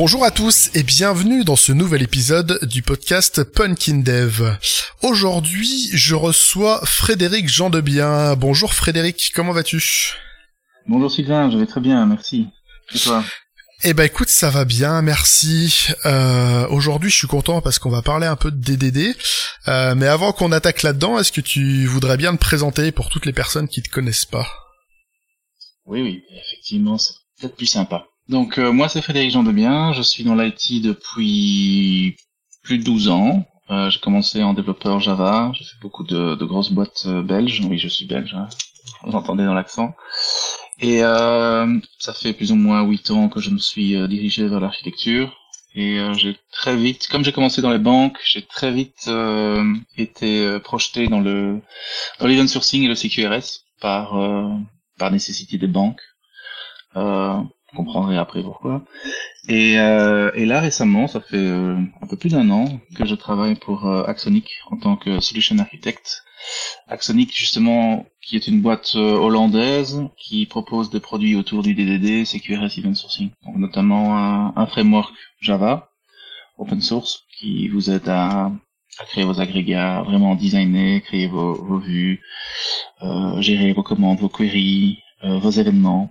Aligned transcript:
Bonjour 0.00 0.24
à 0.24 0.30
tous 0.30 0.70
et 0.74 0.84
bienvenue 0.84 1.42
dans 1.42 1.56
ce 1.56 1.72
nouvel 1.72 2.04
épisode 2.04 2.64
du 2.64 2.82
podcast 2.82 3.42
Punkin 3.42 3.96
Dev. 3.96 4.56
Aujourd'hui, 5.02 5.90
je 5.92 6.14
reçois 6.14 6.80
Frédéric 6.86 7.48
Jean 7.48 7.68
de 7.68 7.80
Bien. 7.80 8.36
Bonjour 8.36 8.74
Frédéric, 8.74 9.32
comment 9.34 9.50
vas-tu? 9.50 10.14
Bonjour 10.86 11.10
Sylvain, 11.10 11.50
je 11.50 11.58
vais 11.58 11.66
très 11.66 11.80
bien, 11.80 12.06
merci. 12.06 12.46
Et 12.94 12.98
toi? 13.00 13.24
Eh 13.82 13.92
ben 13.92 14.04
écoute, 14.04 14.28
ça 14.28 14.50
va 14.50 14.64
bien, 14.64 15.02
merci. 15.02 15.88
Euh, 16.06 16.68
Aujourd'hui, 16.68 17.10
je 17.10 17.16
suis 17.16 17.26
content 17.26 17.60
parce 17.60 17.80
qu'on 17.80 17.90
va 17.90 18.00
parler 18.00 18.28
un 18.28 18.36
peu 18.36 18.52
de 18.52 18.56
DDD. 18.56 19.16
Euh, 19.66 19.96
mais 19.96 20.06
avant 20.06 20.30
qu'on 20.30 20.52
attaque 20.52 20.84
là-dedans, 20.84 21.18
est-ce 21.18 21.32
que 21.32 21.40
tu 21.40 21.86
voudrais 21.86 22.16
bien 22.16 22.36
te 22.36 22.40
présenter 22.40 22.92
pour 22.92 23.08
toutes 23.08 23.26
les 23.26 23.32
personnes 23.32 23.66
qui 23.66 23.82
te 23.82 23.90
connaissent 23.90 24.26
pas? 24.26 24.46
Oui, 25.86 26.02
oui, 26.02 26.22
effectivement, 26.30 26.98
c'est 26.98 27.14
peut-être 27.40 27.56
plus 27.56 27.66
sympa. 27.66 28.06
Donc 28.28 28.58
euh, 28.58 28.72
moi, 28.72 28.88
c'est 28.88 29.00
Frédéric 29.02 29.30
Jean 29.30 29.42
Debien. 29.42 29.92
Je 29.92 30.02
suis 30.02 30.24
dans 30.24 30.34
l'IT 30.34 30.82
depuis 30.82 32.16
plus 32.62 32.78
de 32.78 32.84
12 32.84 33.08
ans. 33.08 33.46
Euh, 33.70 33.90
j'ai 33.90 34.00
commencé 34.00 34.42
en 34.42 34.54
développeur 34.54 35.00
Java. 35.00 35.50
J'ai 35.54 35.64
fait 35.64 35.80
beaucoup 35.80 36.04
de, 36.04 36.34
de 36.34 36.44
grosses 36.44 36.72
boîtes 36.72 37.04
euh, 37.06 37.22
belges. 37.22 37.62
Oui, 37.68 37.78
je 37.78 37.88
suis 37.88 38.06
belge. 38.06 38.34
Hein. 38.34 38.48
Vous 39.04 39.12
entendez 39.12 39.44
dans 39.44 39.54
l'accent. 39.54 39.94
Et 40.80 41.02
euh, 41.02 41.78
ça 41.98 42.12
fait 42.12 42.32
plus 42.32 42.52
ou 42.52 42.56
moins 42.56 42.82
huit 42.82 43.10
ans 43.10 43.28
que 43.28 43.40
je 43.40 43.50
me 43.50 43.58
suis 43.58 43.96
euh, 43.96 44.06
dirigé 44.06 44.46
vers 44.46 44.60
l'architecture. 44.60 45.34
Et 45.74 46.00
j'ai 46.16 46.36
très 46.50 46.76
vite, 46.76 47.06
comme 47.08 47.24
j'ai 47.24 47.30
commencé 47.30 47.62
dans 47.62 47.70
les 47.70 47.78
banques, 47.78 48.18
j'ai 48.24 48.42
très 48.42 48.72
vite 48.72 49.08
été 49.96 50.58
projeté 50.60 51.06
dans 51.06 51.20
le 51.20 51.60
dans 52.18 52.26
l'event 52.26 52.48
sourcing 52.48 52.82
et 52.82 52.88
le 52.88 52.96
CQRS 52.96 53.60
par 53.80 54.18
par 54.98 55.12
nécessité 55.12 55.56
des 55.56 55.68
banques. 55.68 56.00
Euh, 56.96 57.40
vous 57.72 57.76
comprendrez 57.76 58.16
après 58.16 58.42
pourquoi. 58.42 58.82
Et, 59.48 59.72
et 59.72 60.46
là 60.46 60.60
récemment, 60.60 61.06
ça 61.06 61.20
fait 61.20 61.36
un 61.36 62.06
peu 62.08 62.16
plus 62.16 62.30
d'un 62.30 62.50
an 62.50 62.66
que 62.94 63.04
je 63.04 63.14
travaille 63.14 63.54
pour 63.54 63.86
Axonic 64.08 64.60
en 64.70 64.76
tant 64.78 64.96
que 64.96 65.20
solution 65.20 65.58
architect 65.58 66.24
Axonic, 66.86 67.36
justement, 67.36 68.06
qui 68.22 68.36
est 68.36 68.46
une 68.46 68.62
boîte 68.62 68.92
euh, 68.96 69.16
hollandaise 69.16 70.02
qui 70.16 70.46
propose 70.46 70.90
des 70.90 71.00
produits 71.00 71.36
autour 71.36 71.62
du 71.62 71.74
DDD, 71.74 72.24
CQRS 72.24 72.78
Event 72.78 72.94
Sourcing. 72.94 73.30
Donc, 73.44 73.56
notamment 73.56 74.16
un, 74.56 74.66
framework 74.66 75.12
Java, 75.40 75.90
open 76.56 76.80
source, 76.80 77.24
qui 77.38 77.68
vous 77.68 77.90
aide 77.90 78.08
à, 78.08 78.52
créer 79.08 79.24
vos 79.24 79.40
agrégats, 79.40 80.02
vraiment 80.02 80.34
designer, 80.34 81.00
créer 81.02 81.28
vos, 81.28 81.54
vos 81.54 81.78
vues, 81.78 82.20
euh, 83.02 83.40
gérer 83.40 83.72
vos 83.72 83.82
commandes, 83.82 84.18
vos 84.18 84.28
queries, 84.28 84.98
euh, 85.24 85.38
vos 85.38 85.50
événements. 85.50 86.10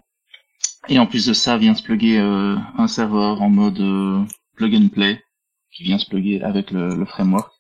Et 0.90 1.00
en 1.00 1.06
plus 1.06 1.26
de 1.26 1.34
ça, 1.34 1.58
vient 1.58 1.76
se 1.76 1.84
plugger 1.84 2.18
un 2.18 2.88
serveur 2.88 3.42
en 3.42 3.50
mode 3.50 4.28
plug 4.56 4.76
and 4.76 4.90
play, 4.90 5.22
qui 5.72 5.84
vient 5.84 5.98
se 5.98 6.08
plugger 6.08 6.42
avec 6.42 6.72
le, 6.72 6.96
le 6.96 7.06
framework 7.06 7.52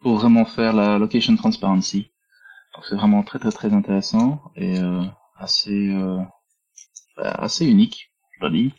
pour 0.00 0.16
vraiment 0.16 0.44
faire 0.44 0.72
la 0.72 0.98
location 0.98 1.36
transparency. 1.36 2.10
Donc 2.74 2.84
c'est 2.88 2.94
vraiment 2.94 3.22
très 3.22 3.38
très 3.38 3.50
très 3.50 3.72
intéressant 3.72 4.40
et 4.54 4.78
euh, 4.78 5.02
assez 5.36 5.88
euh, 5.88 6.20
bah, 7.16 7.30
assez 7.32 7.66
unique, 7.66 8.12
je 8.34 8.40
dois 8.40 8.50
dire. 8.50 8.72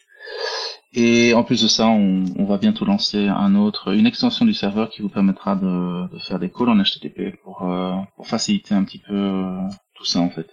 Et 0.93 1.33
en 1.33 1.43
plus 1.43 1.61
de 1.61 1.67
ça, 1.67 1.87
on, 1.87 2.25
on, 2.37 2.45
va 2.45 2.57
bientôt 2.57 2.83
lancer 2.83 3.27
un 3.27 3.55
autre, 3.55 3.93
une 3.93 4.07
extension 4.07 4.45
du 4.45 4.53
serveur 4.55 4.89
qui 4.89 5.03
vous 5.03 5.09
permettra 5.09 5.55
de, 5.55 6.07
de 6.11 6.19
faire 6.19 6.39
des 6.39 6.49
calls 6.49 6.69
en 6.69 6.81
HTTP 6.81 7.35
pour, 7.43 7.69
euh, 7.69 7.93
pour 8.15 8.27
faciliter 8.27 8.73
un 8.73 8.83
petit 8.83 8.97
peu 8.97 9.13
euh, 9.13 9.61
tout 9.93 10.05
ça 10.05 10.19
en 10.19 10.29
fait. 10.29 10.49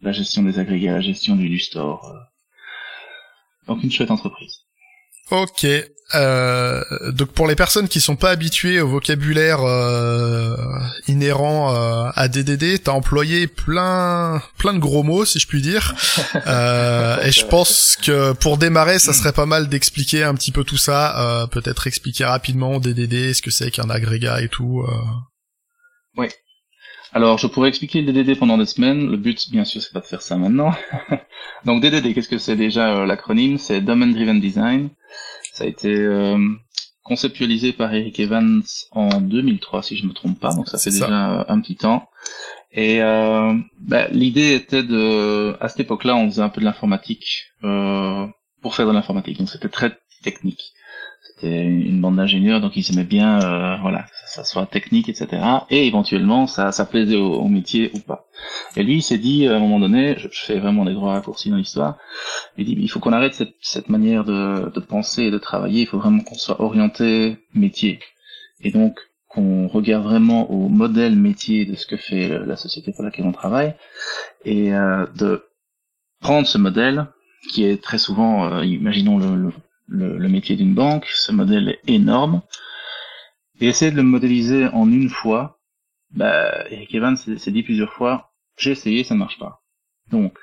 La 0.00 0.12
gestion 0.12 0.42
des 0.42 0.58
agrégats, 0.58 0.92
la 0.92 1.00
gestion 1.00 1.36
du, 1.36 1.48
du 1.48 1.58
store. 1.58 2.14
Donc 3.66 3.82
une 3.82 3.90
chouette 3.90 4.10
entreprise. 4.10 4.60
Ok. 5.30 5.66
Euh, 6.14 6.82
donc 7.12 7.30
pour 7.30 7.48
les 7.48 7.56
personnes 7.56 7.88
qui 7.88 8.00
sont 8.00 8.14
pas 8.14 8.30
habituées 8.30 8.80
au 8.80 8.88
vocabulaire 8.88 9.60
euh, 9.62 10.54
inhérent 11.08 11.74
euh, 11.74 12.10
à 12.14 12.28
DDD, 12.28 12.82
t'as 12.82 12.92
employé 12.92 13.46
plein 13.46 14.42
plein 14.58 14.74
de 14.74 14.78
gros 14.78 15.02
mots 15.02 15.24
si 15.24 15.38
je 15.38 15.46
puis 15.46 15.62
dire. 15.62 15.94
Euh, 16.46 17.22
et 17.22 17.30
je 17.30 17.46
pense 17.46 17.96
que 18.02 18.32
pour 18.32 18.58
démarrer, 18.58 18.98
ça 18.98 19.12
serait 19.12 19.32
pas 19.32 19.46
mal 19.46 19.68
d'expliquer 19.68 20.24
un 20.24 20.34
petit 20.34 20.52
peu 20.52 20.62
tout 20.62 20.76
ça. 20.76 21.18
Euh, 21.18 21.46
peut-être 21.46 21.86
expliquer 21.86 22.24
rapidement 22.24 22.80
DDD, 22.80 23.32
ce 23.32 23.40
que 23.40 23.50
c'est 23.50 23.70
qu'un 23.70 23.88
agrégat 23.88 24.42
et 24.42 24.48
tout. 24.48 24.84
Oui. 26.16 26.28
Alors, 27.14 27.38
je 27.38 27.46
pourrais 27.46 27.68
expliquer 27.68 28.02
le 28.02 28.12
DDD 28.12 28.36
pendant 28.36 28.58
des 28.58 28.66
semaines. 28.66 29.08
Le 29.08 29.16
but, 29.16 29.48
bien 29.52 29.64
sûr, 29.64 29.80
c'est 29.80 29.92
pas 29.92 30.00
de 30.00 30.06
faire 30.06 30.20
ça 30.20 30.36
maintenant. 30.36 30.74
Donc, 31.64 31.80
DDD, 31.80 32.12
qu'est-ce 32.12 32.28
que 32.28 32.38
c'est 32.38 32.56
déjà 32.56 33.06
l'acronyme? 33.06 33.56
C'est 33.56 33.80
Domain 33.80 34.08
Driven 34.08 34.40
Design. 34.40 34.88
Ça 35.52 35.62
a 35.62 35.68
été 35.68 35.94
euh, 35.94 36.36
conceptualisé 37.04 37.72
par 37.72 37.94
Eric 37.94 38.18
Evans 38.18 38.62
en 38.90 39.20
2003, 39.20 39.84
si 39.84 39.96
je 39.96 40.06
me 40.06 40.12
trompe 40.12 40.40
pas, 40.40 40.52
donc 40.52 40.66
ça 40.68 40.78
fait 40.78 40.90
déjà 40.90 41.46
un 41.48 41.60
petit 41.60 41.76
temps. 41.76 42.08
Et 42.72 43.00
euh, 43.02 43.54
bah, 43.78 44.08
l'idée 44.08 44.54
était 44.54 44.82
de, 44.82 45.56
à 45.60 45.68
cette 45.68 45.80
époque-là, 45.80 46.16
on 46.16 46.28
faisait 46.28 46.42
un 46.42 46.48
peu 46.48 46.60
de 46.60 46.66
l'informatique 46.66 47.52
euh, 47.62 48.26
pour 48.62 48.74
faire 48.74 48.88
de 48.88 48.92
l'informatique, 48.92 49.38
donc 49.38 49.48
c'était 49.48 49.68
très 49.68 49.96
technique 50.24 50.72
c'était 51.24 51.64
une 51.64 52.00
bande 52.00 52.16
d'ingénieurs, 52.16 52.60
donc 52.60 52.76
ils 52.76 52.92
aimaient 52.92 53.04
bien, 53.04 53.40
euh, 53.42 53.76
voilà, 53.80 54.06
ça 54.26 54.44
soit 54.44 54.66
technique, 54.66 55.08
etc. 55.08 55.42
Et 55.70 55.86
éventuellement, 55.86 56.46
ça, 56.46 56.70
ça 56.70 56.84
plaisait 56.84 57.16
au, 57.16 57.48
métier 57.48 57.90
ou 57.94 58.00
pas. 58.00 58.26
Et 58.76 58.82
lui, 58.82 58.96
il 58.96 59.02
s'est 59.02 59.18
dit, 59.18 59.48
à 59.48 59.56
un 59.56 59.58
moment 59.58 59.80
donné, 59.80 60.16
je, 60.18 60.28
fais 60.30 60.58
vraiment 60.58 60.84
des 60.84 60.92
gros 60.92 61.06
raccourcis 61.06 61.50
dans 61.50 61.56
l'histoire, 61.56 61.96
il 62.58 62.66
dit, 62.66 62.76
il 62.78 62.88
faut 62.88 63.00
qu'on 63.00 63.12
arrête 63.12 63.34
cette, 63.34 63.54
cette 63.60 63.88
manière 63.88 64.24
de, 64.24 64.70
de 64.70 64.80
penser 64.80 65.24
et 65.24 65.30
de 65.30 65.38
travailler, 65.38 65.82
il 65.82 65.86
faut 65.86 65.98
vraiment 65.98 66.22
qu'on 66.22 66.34
soit 66.34 66.60
orienté 66.60 67.38
métier. 67.54 68.00
Et 68.60 68.70
donc, 68.70 68.98
qu'on 69.28 69.66
regarde 69.66 70.04
vraiment 70.04 70.50
au 70.50 70.68
modèle 70.68 71.16
métier 71.16 71.64
de 71.64 71.74
ce 71.74 71.86
que 71.86 71.96
fait 71.96 72.38
la 72.38 72.56
société 72.56 72.92
pour 72.92 73.02
laquelle 73.02 73.26
on 73.26 73.32
travaille, 73.32 73.74
et 74.44 74.74
euh, 74.74 75.06
de 75.16 75.44
prendre 76.20 76.46
ce 76.46 76.58
modèle, 76.58 77.06
qui 77.50 77.64
est 77.64 77.82
très 77.82 77.98
souvent, 77.98 78.46
euh, 78.46 78.64
imaginons 78.64 79.18
le, 79.18 79.36
le, 79.36 79.52
métier 79.88 80.56
d'une 80.56 80.74
banque, 80.74 81.06
ce 81.06 81.32
modèle 81.32 81.68
est 81.68 81.80
énorme, 81.86 82.42
et 83.60 83.68
essayer 83.68 83.90
de 83.90 83.96
le 83.96 84.02
modéliser 84.02 84.66
en 84.66 84.90
une 84.90 85.08
fois, 85.08 85.60
bah, 86.10 86.68
Eric 86.70 86.94
Evans 86.94 87.16
s'est 87.16 87.50
dit 87.50 87.62
plusieurs 87.62 87.92
fois, 87.92 88.32
j'ai 88.56 88.72
essayé, 88.72 89.04
ça 89.04 89.14
ne 89.14 89.20
marche 89.20 89.38
pas. 89.38 89.62
Donc, 90.10 90.38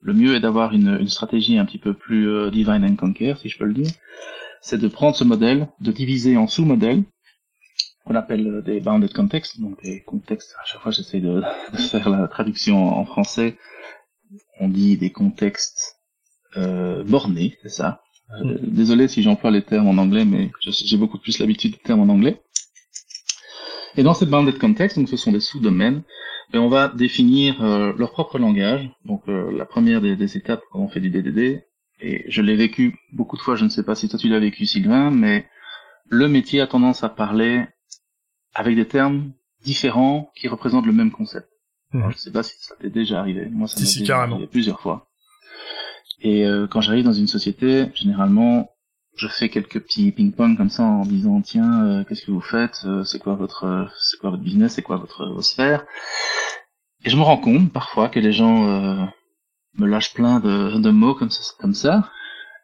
le 0.00 0.12
mieux 0.12 0.34
est 0.34 0.40
d'avoir 0.40 0.72
une, 0.72 0.98
une, 1.00 1.08
stratégie 1.08 1.58
un 1.58 1.64
petit 1.64 1.78
peu 1.78 1.94
plus 1.94 2.28
euh, 2.28 2.50
divine 2.50 2.84
and 2.84 2.96
conquer, 2.96 3.34
si 3.40 3.48
je 3.48 3.58
peux 3.58 3.64
le 3.64 3.74
dire, 3.74 3.90
c'est 4.60 4.78
de 4.78 4.88
prendre 4.88 5.16
ce 5.16 5.24
modèle, 5.24 5.68
de 5.80 5.92
diviser 5.92 6.36
en 6.36 6.46
sous-modèles, 6.46 7.04
qu'on 8.04 8.14
appelle 8.14 8.46
euh, 8.46 8.62
des 8.62 8.80
bounded 8.80 9.12
contexts, 9.12 9.60
donc 9.60 9.82
des 9.82 10.02
contextes, 10.02 10.54
à 10.60 10.64
chaque 10.66 10.80
fois 10.80 10.90
j'essaie 10.92 11.20
de, 11.20 11.42
de, 11.72 11.76
faire 11.78 12.10
la 12.10 12.28
traduction 12.28 12.76
en 12.76 13.04
français, 13.06 13.56
on 14.60 14.68
dit 14.68 14.96
des 14.96 15.10
contextes 15.10 16.00
euh, 16.56 17.02
bornés, 17.04 17.58
c'est 17.62 17.70
ça, 17.70 18.03
désolé 18.42 19.08
si 19.08 19.22
j'emploie 19.22 19.50
les 19.50 19.62
termes 19.62 19.88
en 19.88 20.00
anglais, 20.00 20.24
mais 20.24 20.50
j'ai 20.60 20.96
beaucoup 20.96 21.18
plus 21.18 21.38
l'habitude 21.38 21.72
des 21.72 21.78
termes 21.78 22.00
en 22.00 22.12
anglais. 22.12 22.40
Et 23.96 24.02
dans 24.02 24.14
cette 24.14 24.30
bounded 24.30 24.58
context, 24.58 24.98
donc 24.98 25.08
ce 25.08 25.16
sont 25.16 25.32
des 25.32 25.40
sous-domaines, 25.40 26.02
et 26.52 26.58
on 26.58 26.68
va 26.68 26.88
définir 26.88 27.62
euh, 27.62 27.92
leur 27.96 28.10
propre 28.10 28.38
langage. 28.38 28.90
Donc 29.04 29.22
euh, 29.28 29.56
la 29.56 29.64
première 29.64 30.00
des, 30.00 30.16
des, 30.16 30.36
étapes 30.36 30.62
quand 30.72 30.80
on 30.80 30.88
fait 30.88 31.00
du 31.00 31.10
DDD, 31.10 31.64
et 32.00 32.24
je 32.28 32.42
l'ai 32.42 32.56
vécu 32.56 32.98
beaucoup 33.12 33.36
de 33.36 33.42
fois, 33.42 33.56
je 33.56 33.64
ne 33.64 33.70
sais 33.70 33.84
pas 33.84 33.94
si 33.94 34.08
toi 34.08 34.18
tu 34.18 34.28
l'as 34.28 34.40
vécu 34.40 34.66
Sylvain, 34.66 35.10
mais 35.10 35.46
le 36.08 36.28
métier 36.28 36.60
a 36.60 36.66
tendance 36.66 37.04
à 37.04 37.08
parler 37.08 37.64
avec 38.54 38.74
des 38.76 38.86
termes 38.86 39.32
différents 39.62 40.30
qui 40.34 40.48
représentent 40.48 40.86
le 40.86 40.92
même 40.92 41.10
concept. 41.10 41.48
Je 41.92 41.98
ne 41.98 42.12
sais 42.12 42.32
pas 42.32 42.42
si 42.42 42.56
ça 42.58 42.74
t'est 42.80 42.90
déjà 42.90 43.20
arrivé. 43.20 43.46
Moi, 43.50 43.68
ça 43.68 43.80
m'est 43.80 44.00
déjà 44.00 44.22
arrivé 44.22 44.46
plusieurs 44.48 44.80
fois. 44.80 45.08
Et 46.24 46.46
euh, 46.46 46.66
quand 46.66 46.80
j'arrive 46.80 47.04
dans 47.04 47.12
une 47.12 47.26
société, 47.26 47.86
généralement, 47.94 48.70
je 49.14 49.28
fais 49.28 49.50
quelques 49.50 49.78
petits 49.78 50.10
ping-pong 50.10 50.56
comme 50.56 50.70
ça 50.70 50.82
en 50.82 51.04
disant 51.04 51.42
tiens, 51.42 51.84
euh, 51.84 52.04
qu'est-ce 52.04 52.24
que 52.24 52.30
vous 52.30 52.40
faites 52.40 52.80
euh, 52.86 53.04
C'est 53.04 53.18
quoi 53.18 53.34
votre, 53.34 53.88
c'est 54.00 54.18
quoi 54.18 54.30
votre 54.30 54.42
business 54.42 54.72
C'est 54.72 54.82
quoi 54.82 54.96
votre, 54.96 55.26
votre 55.26 55.44
sphère 55.44 55.84
Et 57.04 57.10
je 57.10 57.16
me 57.16 57.22
rends 57.22 57.36
compte 57.36 57.70
parfois 57.70 58.08
que 58.08 58.18
les 58.18 58.32
gens 58.32 58.64
me 59.76 59.86
lâchent 59.86 60.14
plein 60.14 60.40
de, 60.40 60.78
de 60.78 60.90
mots 60.90 61.14
comme 61.14 61.30
ça, 61.30 61.42
comme 61.60 61.74
ça. 61.74 62.10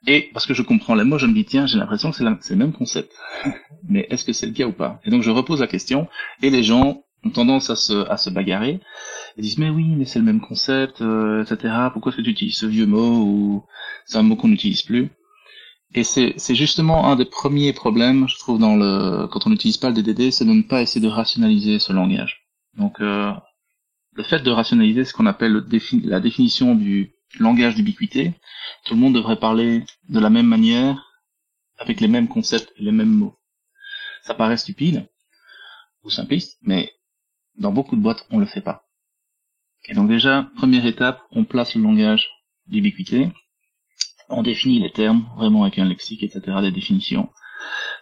Et 0.06 0.30
parce 0.32 0.46
que 0.46 0.54
je 0.54 0.62
comprends 0.62 0.94
les 0.94 1.04
mots, 1.04 1.18
je 1.18 1.26
me 1.26 1.34
dis 1.34 1.44
tiens, 1.44 1.66
j'ai 1.66 1.78
l'impression 1.78 2.10
que 2.10 2.16
c'est 2.16 2.24
le 2.24 2.56
même 2.56 2.72
concept. 2.72 3.12
Mais 3.88 4.06
est-ce 4.08 4.24
que 4.24 4.32
c'est 4.32 4.46
le 4.46 4.52
cas 4.52 4.64
ou 4.64 4.72
pas? 4.72 5.00
Et 5.04 5.10
donc 5.10 5.22
je 5.22 5.30
repose 5.30 5.60
la 5.60 5.66
question 5.66 6.08
et 6.42 6.48
les 6.48 6.62
gens 6.62 7.04
ont 7.24 7.30
tendance 7.30 7.70
à 7.70 7.76
se, 7.76 8.08
à 8.08 8.16
se 8.16 8.30
bagarrer. 8.30 8.80
Ils 9.36 9.42
disent 9.42 9.58
mais 9.58 9.70
oui, 9.70 9.84
mais 9.96 10.04
c'est 10.04 10.18
le 10.18 10.24
même 10.24 10.40
concept, 10.40 11.02
euh, 11.02 11.44
etc. 11.44 11.74
Pourquoi 11.92 12.10
est-ce 12.10 12.18
que 12.18 12.22
tu 12.22 12.30
utilises 12.30 12.56
ce 12.56 12.66
vieux 12.66 12.86
mot 12.86 13.22
ou 13.24 13.64
c'est 14.06 14.18
un 14.18 14.22
mot 14.22 14.36
qu'on 14.36 14.48
n'utilise 14.48 14.82
plus? 14.82 15.10
Et 15.94 16.04
c'est, 16.04 16.34
c'est 16.36 16.54
justement 16.54 17.10
un 17.10 17.16
des 17.16 17.24
premiers 17.24 17.72
problèmes, 17.72 18.28
je 18.28 18.38
trouve, 18.38 18.60
dans 18.60 18.76
le 18.76 19.26
quand 19.26 19.46
on 19.46 19.50
n'utilise 19.50 19.76
pas 19.76 19.90
le 19.90 20.00
DDD, 20.00 20.30
c'est 20.30 20.44
de 20.44 20.52
ne 20.52 20.62
pas 20.62 20.82
essayer 20.82 21.00
de 21.00 21.10
rationaliser 21.12 21.78
ce 21.78 21.92
langage. 21.92 22.46
Donc 22.74 23.00
euh, 23.00 23.32
le 24.12 24.22
fait 24.22 24.40
de 24.40 24.50
rationaliser 24.50 25.04
ce 25.04 25.12
qu'on 25.12 25.26
appelle 25.26 25.64
la 26.04 26.20
définition 26.20 26.74
du 26.74 27.12
langage 27.38 27.74
d'ubiquité, 27.74 28.34
tout 28.84 28.94
le 28.94 29.00
monde 29.00 29.14
devrait 29.14 29.38
parler 29.38 29.84
de 30.08 30.20
la 30.20 30.30
même 30.30 30.46
manière 30.46 31.10
avec 31.78 32.00
les 32.00 32.08
mêmes 32.08 32.28
concepts 32.28 32.72
et 32.76 32.82
les 32.82 32.92
mêmes 32.92 33.12
mots. 33.12 33.36
Ça 34.22 34.34
paraît 34.34 34.56
stupide 34.56 35.08
ou 36.04 36.10
simpliste, 36.10 36.58
mais 36.62 36.92
dans 37.60 37.72
beaucoup 37.72 37.94
de 37.94 38.02
boîtes, 38.02 38.26
on 38.30 38.38
le 38.38 38.46
fait 38.46 38.60
pas. 38.60 38.82
Et 39.88 39.94
donc 39.94 40.08
déjà, 40.08 40.50
première 40.56 40.86
étape, 40.86 41.22
on 41.30 41.44
place 41.44 41.74
le 41.74 41.82
langage 41.82 42.28
d'ubiquité, 42.66 43.28
on 44.28 44.42
définit 44.42 44.80
les 44.80 44.92
termes, 44.92 45.26
vraiment 45.36 45.62
avec 45.62 45.78
un 45.78 45.84
lexique, 45.84 46.22
etc., 46.22 46.58
des 46.62 46.70
définitions. 46.72 47.28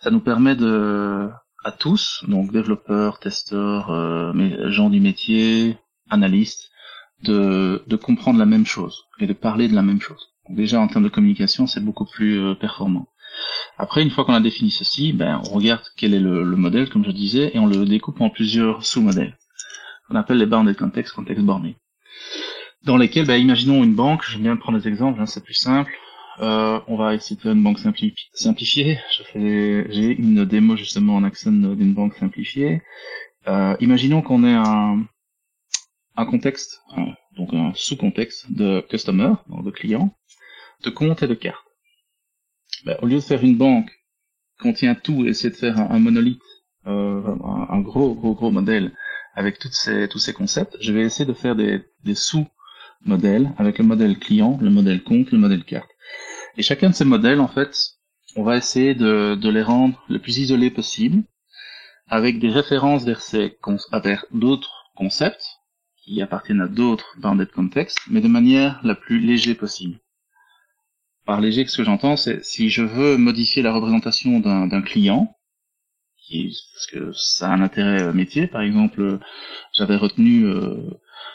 Ça 0.00 0.10
nous 0.10 0.20
permet 0.20 0.56
de, 0.56 1.28
à 1.64 1.72
tous, 1.72 2.24
donc 2.28 2.52
développeurs, 2.52 3.18
testeurs, 3.18 3.90
euh, 3.90 4.70
gens 4.70 4.90
du 4.90 5.00
métier, 5.00 5.76
analystes, 6.10 6.70
de, 7.22 7.82
de 7.86 7.96
comprendre 7.96 8.38
la 8.38 8.46
même 8.46 8.66
chose 8.66 9.04
et 9.18 9.26
de 9.26 9.32
parler 9.32 9.68
de 9.68 9.74
la 9.74 9.82
même 9.82 10.00
chose. 10.00 10.28
déjà 10.48 10.80
en 10.80 10.88
termes 10.88 11.04
de 11.04 11.08
communication, 11.08 11.66
c'est 11.66 11.84
beaucoup 11.84 12.06
plus 12.06 12.38
euh, 12.38 12.54
performant. 12.54 13.08
Après, 13.76 14.02
une 14.02 14.10
fois 14.10 14.24
qu'on 14.24 14.34
a 14.34 14.40
défini 14.40 14.70
ceci, 14.70 15.12
ben, 15.12 15.40
on 15.44 15.54
regarde 15.54 15.84
quel 15.96 16.14
est 16.14 16.20
le, 16.20 16.44
modèle, 16.56 16.88
comme 16.88 17.04
je 17.04 17.10
disais, 17.10 17.50
et 17.54 17.58
on 17.58 17.66
le 17.66 17.84
découpe 17.84 18.20
en 18.20 18.30
plusieurs 18.30 18.84
sous-modèles, 18.84 19.36
qu'on 20.08 20.16
appelle 20.16 20.38
les 20.38 20.46
bounded 20.46 20.76
context, 20.76 21.14
contexte 21.14 21.44
borné, 21.44 21.76
dans 22.84 22.96
lesquels, 22.96 23.26
ben, 23.26 23.36
imaginons 23.36 23.84
une 23.84 23.94
banque, 23.94 24.28
vais 24.30 24.38
bien 24.38 24.56
prendre 24.56 24.78
des 24.78 24.88
exemples, 24.88 25.20
hein, 25.20 25.26
c'est 25.26 25.44
plus 25.44 25.54
simple, 25.54 25.92
euh, 26.40 26.80
on 26.86 26.96
va 26.96 27.14
essayer 27.14 27.36
de 27.36 27.40
faire 27.40 27.52
une 27.52 27.62
banque 27.62 27.78
simplifiée. 27.78 28.98
J'ai 29.34 30.16
une 30.18 30.44
démo 30.44 30.76
justement 30.76 31.16
en 31.16 31.24
accent 31.24 31.50
d'une 31.50 31.94
banque 31.94 32.14
simplifiée. 32.14 32.82
Euh, 33.48 33.76
imaginons 33.80 34.22
qu'on 34.22 34.44
ait 34.44 34.54
un, 34.54 35.04
un 36.16 36.26
contexte, 36.26 36.80
donc 37.36 37.52
un 37.52 37.72
sous-contexte 37.74 38.52
de 38.52 38.84
customer, 38.88 39.32
donc 39.48 39.64
de 39.64 39.70
client, 39.70 40.14
de 40.84 40.90
compte 40.90 41.22
et 41.22 41.26
de 41.26 41.34
carte. 41.34 41.64
Ben, 42.84 42.96
au 43.02 43.06
lieu 43.06 43.16
de 43.16 43.20
faire 43.20 43.42
une 43.42 43.56
banque 43.56 43.90
qui 43.90 44.62
contient 44.62 44.94
tout 44.94 45.24
et 45.24 45.30
essayer 45.30 45.50
de 45.50 45.56
faire 45.56 45.78
un, 45.78 45.98
monolithe, 45.98 46.40
euh, 46.86 47.20
un, 47.68 47.80
gros 47.80 48.14
gros 48.14 48.34
gros 48.34 48.50
modèle 48.52 48.94
avec 49.38 49.60
toutes 49.60 49.72
ces, 49.72 50.08
tous 50.08 50.18
ces 50.18 50.32
concepts, 50.32 50.76
je 50.80 50.92
vais 50.92 51.02
essayer 51.02 51.24
de 51.24 51.32
faire 51.32 51.54
des, 51.54 51.84
des 52.02 52.16
sous-modèles 52.16 53.52
avec 53.56 53.78
le 53.78 53.84
modèle 53.84 54.18
client, 54.18 54.58
le 54.60 54.68
modèle 54.68 55.04
compte, 55.04 55.30
le 55.30 55.38
modèle 55.38 55.62
carte. 55.62 55.88
Et 56.56 56.62
chacun 56.62 56.90
de 56.90 56.94
ces 56.94 57.04
modèles, 57.04 57.38
en 57.38 57.46
fait, 57.46 57.72
on 58.34 58.42
va 58.42 58.56
essayer 58.56 58.96
de, 58.96 59.36
de 59.36 59.48
les 59.48 59.62
rendre 59.62 60.04
le 60.08 60.18
plus 60.18 60.38
isolés 60.38 60.72
possible, 60.72 61.22
avec 62.08 62.40
des 62.40 62.48
références 62.48 63.04
vers, 63.04 63.22
vers 64.02 64.26
d'autres 64.32 64.90
concepts, 64.96 65.46
qui 66.02 66.20
appartiennent 66.20 66.62
à 66.62 66.66
d'autres 66.66 67.14
bounded 67.18 67.52
contexts, 67.52 68.00
mais 68.10 68.20
de 68.20 68.26
manière 68.26 68.80
la 68.82 68.96
plus 68.96 69.20
léger 69.20 69.54
possible. 69.54 70.00
Par 71.26 71.40
léger, 71.40 71.64
ce 71.64 71.76
que 71.76 71.84
j'entends, 71.84 72.16
c'est 72.16 72.44
si 72.44 72.70
je 72.70 72.82
veux 72.82 73.16
modifier 73.16 73.62
la 73.62 73.72
représentation 73.72 74.40
d'un 74.40 74.82
client, 74.82 75.37
parce 76.30 76.86
que 76.86 77.12
ça 77.12 77.48
a 77.48 77.54
un 77.54 77.62
intérêt 77.62 78.12
métier, 78.12 78.46
par 78.46 78.62
exemple, 78.62 79.18
j'avais 79.72 79.96
retenu 79.96 80.44
euh, 80.44 80.76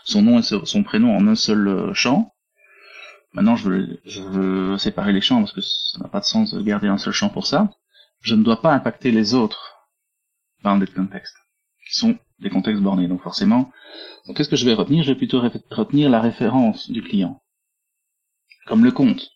son 0.04 0.22
nom 0.22 0.40
et 0.40 0.44
son 0.44 0.84
prénom 0.84 1.16
en 1.16 1.28
un 1.28 1.36
seul 1.36 1.68
euh, 1.68 1.94
champ. 1.94 2.34
Maintenant, 3.34 3.56
je 3.56 3.70
veux, 4.22 4.78
séparer 4.78 5.12
les 5.12 5.22
champs 5.22 5.40
parce 5.40 5.54
que 5.54 5.62
ça 5.62 6.00
n'a 6.00 6.08
pas 6.08 6.20
de 6.20 6.26
sens 6.26 6.54
de 6.54 6.62
garder 6.62 6.88
un 6.88 7.00
seul 7.00 7.14
champ 7.14 7.30
pour 7.30 7.48
ça. 7.48 7.72
Je 8.22 8.36
ne 8.36 8.44
dois 8.44 8.62
pas 8.62 8.74
impacter 8.74 9.12
les 9.12 9.34
autres 9.34 9.90
bounded 10.64 10.94
contexts, 10.94 11.36
qui 11.88 11.96
sont 11.96 12.18
des 12.40 12.50
contextes 12.50 12.82
bornés. 12.82 13.08
Donc 13.08 13.24
forcément, 13.24 13.72
qu'est-ce 14.36 14.50
que 14.50 14.56
je 14.56 14.66
vais 14.66 14.74
retenir? 14.74 15.04
Je 15.04 15.12
vais 15.12 15.18
plutôt 15.18 15.42
retenir 15.72 16.10
la 16.10 16.22
référence 16.22 16.92
du 16.92 17.02
client. 17.02 17.42
Comme 18.68 18.84
le 18.84 18.92
compte. 18.92 19.32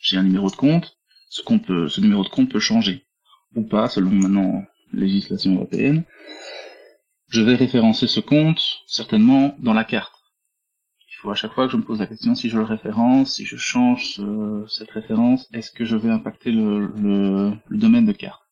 J'ai 0.00 0.16
un 0.16 0.22
numéro 0.22 0.48
de 0.48 0.56
compte, 0.56 0.96
ce 1.28 2.00
numéro 2.00 2.22
de 2.22 2.28
compte 2.28 2.50
peut 2.50 2.60
changer. 2.60 3.06
Ou 3.56 3.64
pas, 3.64 3.88
selon 3.88 4.10
maintenant 4.10 4.64
législation 4.92 5.54
européenne. 5.54 6.04
Je 7.28 7.42
vais 7.42 7.54
référencer 7.54 8.06
ce 8.06 8.20
compte, 8.20 8.60
certainement, 8.86 9.54
dans 9.58 9.72
la 9.72 9.84
carte. 9.84 10.14
Il 11.08 11.16
faut 11.22 11.30
à 11.30 11.34
chaque 11.34 11.52
fois 11.52 11.66
que 11.66 11.72
je 11.72 11.76
me 11.76 11.82
pose 11.82 12.00
la 12.00 12.06
question 12.06 12.34
si 12.34 12.48
je 12.48 12.56
le 12.56 12.64
référence, 12.64 13.34
si 13.34 13.44
je 13.44 13.56
change 13.56 14.20
cette 14.68 14.90
référence, 14.90 15.48
est-ce 15.52 15.70
que 15.70 15.84
je 15.84 15.96
vais 15.96 16.10
impacter 16.10 16.50
le, 16.50 16.92
le, 16.96 17.52
le 17.68 17.78
domaine 17.78 18.06
de 18.06 18.12
carte? 18.12 18.42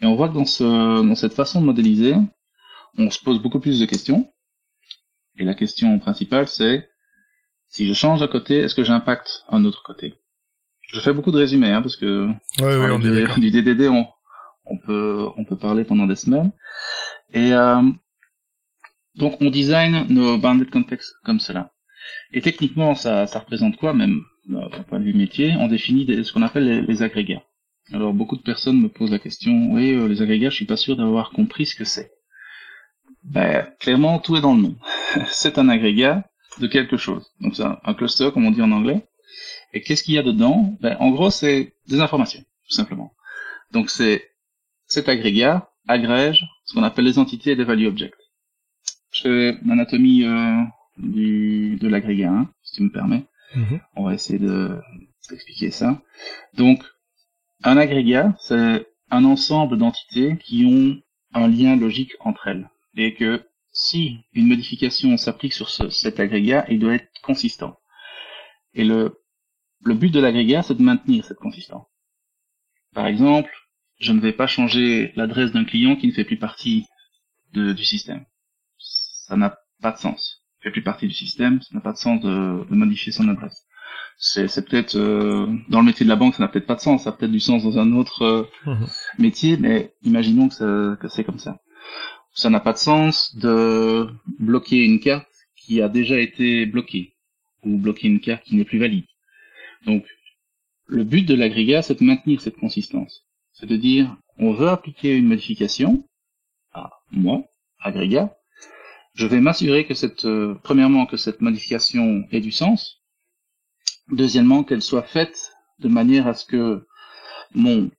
Et 0.00 0.06
on 0.06 0.16
voit 0.16 0.28
que 0.28 0.34
dans, 0.34 0.46
ce, 0.46 0.64
dans 0.64 1.14
cette 1.14 1.34
façon 1.34 1.60
de 1.60 1.66
modéliser, 1.66 2.14
on 2.96 3.10
se 3.10 3.22
pose 3.22 3.40
beaucoup 3.40 3.60
plus 3.60 3.78
de 3.80 3.86
questions. 3.86 4.32
Et 5.38 5.44
la 5.44 5.54
question 5.54 5.98
principale, 5.98 6.48
c'est 6.48 6.88
si 7.68 7.86
je 7.86 7.92
change 7.94 8.20
d'un 8.20 8.28
côté, 8.28 8.58
est-ce 8.58 8.74
que 8.74 8.82
j'impacte 8.84 9.44
un 9.48 9.64
autre 9.64 9.82
côté? 9.84 10.14
Je 10.80 10.98
fais 11.00 11.12
beaucoup 11.12 11.30
de 11.30 11.38
résumés, 11.38 11.70
hein, 11.70 11.82
parce 11.82 11.96
que 11.96 12.28
ouais, 12.60 12.98
du, 12.98 13.50
du, 13.50 13.62
DDD, 13.62 13.88
on, 13.88 14.06
on, 14.70 14.78
peut 14.78 15.28
on 15.36 15.44
peut 15.44 15.56
parler 15.56 15.84
pendant 15.84 16.06
des 16.06 16.16
semaines. 16.16 16.52
Et 17.32 17.52
euh, 17.52 17.82
donc 19.16 19.36
on 19.40 19.50
design 19.50 20.06
nos 20.08 20.38
bounded 20.38 20.70
contexts 20.70 21.14
comme 21.24 21.40
cela. 21.40 21.72
Et 22.32 22.40
techniquement, 22.40 22.94
ça, 22.94 23.26
ça 23.26 23.40
représente 23.40 23.76
quoi, 23.76 23.92
même 23.92 24.22
euh, 24.50 24.68
d'un 24.68 24.82
point 24.82 25.00
de 25.00 25.04
vue 25.04 25.14
métier? 25.14 25.54
On 25.58 25.68
définit 25.68 26.24
ce 26.24 26.32
qu'on 26.32 26.42
appelle 26.42 26.84
les, 26.86 27.02
agrégats. 27.02 27.42
Alors 27.92 28.14
beaucoup 28.14 28.36
de 28.36 28.42
personnes 28.42 28.80
me 28.80 28.88
posent 28.88 29.10
la 29.10 29.18
question, 29.18 29.72
oui, 29.72 29.92
euh, 29.92 30.08
les 30.08 30.22
agrégats, 30.22 30.50
je 30.50 30.56
suis 30.56 30.64
pas 30.64 30.76
sûr 30.76 30.96
d'avoir 30.96 31.30
compris 31.30 31.66
ce 31.66 31.74
que 31.74 31.84
c'est. 31.84 32.12
Ben, 33.24 33.68
clairement, 33.80 34.18
tout 34.18 34.36
est 34.36 34.40
dans 34.40 34.54
le 34.54 34.62
nom. 34.62 34.76
c'est 35.28 35.58
un 35.58 35.68
agrégat 35.68 36.24
de 36.58 36.66
quelque 36.66 36.96
chose. 36.96 37.26
Donc 37.40 37.56
c'est 37.56 37.64
un 37.64 37.94
cluster, 37.94 38.30
comme 38.32 38.46
on 38.46 38.50
dit 38.50 38.62
en 38.62 38.72
anglais. 38.72 39.04
Et 39.72 39.82
qu'est-ce 39.82 40.02
qu'il 40.02 40.14
y 40.14 40.18
a 40.18 40.22
dedans? 40.22 40.76
Ben, 40.80 40.96
En 41.00 41.10
gros, 41.10 41.30
c'est 41.30 41.74
des 41.88 42.00
informations, 42.00 42.40
tout 42.40 42.74
simplement. 42.74 43.12
Donc 43.72 43.90
c'est 43.90 44.29
cet 44.90 45.08
agrégat 45.08 45.70
agrège 45.88 46.44
ce 46.64 46.74
qu'on 46.74 46.82
appelle 46.82 47.06
les 47.06 47.18
entités 47.18 47.52
et 47.52 47.54
les 47.54 47.64
value 47.64 47.86
objects. 47.86 48.14
Je 49.12 49.22
fais 49.22 49.58
l'anatomie 49.64 50.24
euh, 50.24 50.62
du, 50.98 51.76
de 51.80 51.88
l'agrégat, 51.88 52.30
hein, 52.30 52.50
si 52.62 52.76
tu 52.76 52.82
me 52.82 52.90
permets. 52.90 53.24
Mm-hmm. 53.56 53.80
On 53.96 54.04
va 54.04 54.14
essayer 54.14 54.38
de 54.38 54.78
d'expliquer 55.28 55.70
ça. 55.70 56.02
Donc, 56.54 56.84
un 57.62 57.76
agrégat, 57.76 58.34
c'est 58.40 58.86
un 59.10 59.24
ensemble 59.24 59.78
d'entités 59.78 60.36
qui 60.38 60.64
ont 60.64 61.00
un 61.38 61.46
lien 61.46 61.76
logique 61.76 62.12
entre 62.20 62.48
elles 62.48 62.68
et 62.96 63.14
que 63.14 63.44
si 63.72 64.18
une 64.32 64.48
modification 64.48 65.16
s'applique 65.16 65.52
sur 65.52 65.70
cet 65.70 66.18
agrégat, 66.18 66.64
il 66.68 66.80
doit 66.80 66.94
être 66.94 67.08
consistant. 67.22 67.76
Et 68.74 68.84
le, 68.84 69.22
le 69.84 69.94
but 69.94 70.10
de 70.10 70.18
l'agrégat, 70.18 70.62
c'est 70.62 70.74
de 70.74 70.82
maintenir 70.82 71.24
cette 71.24 71.38
consistance. 71.38 71.86
Par 72.92 73.06
exemple, 73.06 73.52
je 74.00 74.12
ne 74.12 74.20
vais 74.20 74.32
pas 74.32 74.46
changer 74.46 75.12
l'adresse 75.16 75.52
d'un 75.52 75.64
client 75.64 75.96
qui 75.96 76.08
ne 76.08 76.12
fait 76.12 76.24
plus 76.24 76.38
partie 76.38 76.86
de, 77.52 77.72
du 77.72 77.84
système. 77.84 78.24
Ça 78.78 79.36
n'a 79.36 79.58
pas 79.80 79.92
de 79.92 79.98
sens. 79.98 80.44
Il 80.58 80.64
fait 80.64 80.70
plus 80.72 80.82
partie 80.82 81.06
du 81.06 81.14
système, 81.14 81.60
ça 81.62 81.74
n'a 81.74 81.80
pas 81.80 81.92
de 81.92 81.98
sens 81.98 82.20
de, 82.20 82.68
de 82.68 82.74
modifier 82.74 83.12
son 83.12 83.28
adresse. 83.28 83.64
C'est 84.18 84.68
peut-être 84.68 84.96
euh, 84.96 85.46
dans 85.68 85.80
le 85.80 85.86
métier 85.86 86.04
de 86.04 86.10
la 86.10 86.16
banque, 86.16 86.34
ça 86.34 86.42
n'a 86.42 86.48
peut-être 86.48 86.66
pas 86.66 86.74
de 86.74 86.80
sens, 86.80 87.04
ça 87.04 87.10
a 87.10 87.12
peut-être 87.12 87.32
du 87.32 87.40
sens 87.40 87.62
dans 87.62 87.78
un 87.78 87.92
autre 87.92 88.22
euh, 88.22 88.44
mhm. 88.66 88.86
métier, 89.18 89.56
mais 89.56 89.94
imaginons 90.02 90.48
que, 90.48 90.96
que 90.96 91.08
c'est 91.08 91.24
comme 91.24 91.38
ça 91.38 91.58
ça 92.32 92.50
n'a 92.50 92.60
pas 92.60 92.72
de 92.72 92.78
sens 92.78 93.34
de 93.36 94.08
bloquer 94.38 94.84
une 94.84 95.00
carte 95.00 95.28
qui 95.56 95.82
a 95.82 95.88
déjà 95.88 96.18
été 96.18 96.66
bloquée 96.66 97.14
ou 97.64 97.76
bloquer 97.76 98.08
une 98.08 98.20
carte 98.20 98.44
qui 98.44 98.56
n'est 98.56 98.64
plus 98.64 98.78
valide. 98.78 99.06
Donc, 99.84 100.06
le 100.86 101.04
but 101.04 101.22
de 101.22 101.34
l'agrégat, 101.34 101.82
c'est 101.82 102.00
de 102.00 102.04
maintenir 102.04 102.40
cette 102.40 102.56
consistance. 102.56 103.24
C'est 103.60 103.66
de 103.66 103.76
dire, 103.76 104.16
on 104.38 104.54
veut 104.54 104.68
appliquer 104.68 105.14
une 105.14 105.26
modification 105.26 106.08
à 106.72 106.90
moi, 107.10 107.44
agrégat. 107.78 108.34
Je 109.12 109.26
vais 109.26 109.40
m'assurer 109.40 109.86
que 109.86 109.92
cette, 109.92 110.24
euh, 110.24 110.54
premièrement, 110.62 111.04
que 111.04 111.18
cette 111.18 111.42
modification 111.42 112.24
ait 112.32 112.40
du 112.40 112.52
sens. 112.52 113.02
Deuxièmement, 114.08 114.64
qu'elle 114.64 114.80
soit 114.80 115.02
faite 115.02 115.52
de 115.78 115.88
manière 115.88 116.26
à 116.26 116.32
ce 116.32 116.46
que 116.46 116.86
mon, 117.54 117.90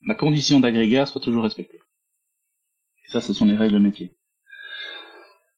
ma 0.00 0.14
condition 0.14 0.58
d'agrégat 0.58 1.04
soit 1.04 1.20
toujours 1.20 1.42
respectée. 1.42 1.80
Ça, 3.08 3.20
ce 3.20 3.34
sont 3.34 3.44
les 3.44 3.56
règles 3.56 3.78
métier. 3.80 4.16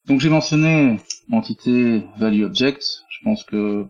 Donc 0.07 0.21
j'ai 0.21 0.29
mentionné 0.29 0.99
entité 1.31 2.03
value 2.17 2.43
object. 2.43 3.05
Je 3.11 3.23
pense 3.23 3.45
que 3.45 3.87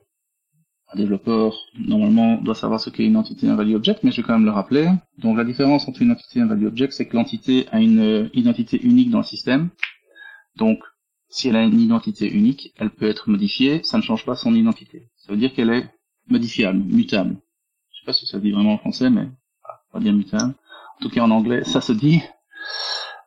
un 0.93 0.97
développeur 0.97 1.57
normalement 1.79 2.37
doit 2.37 2.55
savoir 2.55 2.81
ce 2.81 2.91
qu'est 2.91 3.05
une 3.05 3.17
entité 3.17 3.47
et 3.47 3.51
un 3.51 3.57
value 3.57 3.75
object, 3.75 4.05
mais 4.05 4.13
je 4.13 4.19
vais 4.19 4.27
quand 4.27 4.35
même 4.35 4.45
le 4.45 4.53
rappeler. 4.53 4.89
Donc 5.19 5.37
la 5.37 5.45
différence 5.45 5.89
entre 5.89 6.03
une 6.03 6.13
entité 6.13 6.39
et 6.39 6.43
un 6.43 6.47
value 6.47 6.67
object, 6.67 6.93
c'est 6.93 7.07
que 7.07 7.17
l'entité 7.17 7.67
a 7.73 7.81
une 7.81 8.31
identité 8.35 8.81
unique 8.83 9.11
dans 9.11 9.19
le 9.19 9.25
système. 9.25 9.71
Donc 10.57 10.79
si 11.29 11.49
elle 11.49 11.57
a 11.57 11.65
une 11.65 11.81
identité 11.81 12.33
unique, 12.33 12.73
elle 12.77 12.91
peut 12.91 13.09
être 13.09 13.29
modifiée, 13.29 13.83
ça 13.83 13.99
ne 13.99 14.03
change 14.03 14.25
pas 14.25 14.37
son 14.37 14.55
identité. 14.55 15.09
Ça 15.17 15.33
veut 15.33 15.39
dire 15.39 15.53
qu'elle 15.53 15.71
est 15.71 15.91
modifiable, 16.29 16.79
mutable. 16.79 17.37
Je 17.93 17.99
sais 17.99 18.07
pas 18.07 18.13
si 18.13 18.27
ça 18.27 18.39
se 18.39 18.43
dit 18.43 18.53
vraiment 18.53 18.75
en 18.75 18.79
français, 18.79 19.11
mais 19.11 19.29
va 19.97 20.01
dire 20.01 20.13
mutable. 20.13 20.55
En 20.99 21.03
tout 21.03 21.11
cas 21.11 21.23
en 21.23 21.31
anglais, 21.31 21.65
ça 21.65 21.81
se 21.81 21.93
dit. 21.93 22.23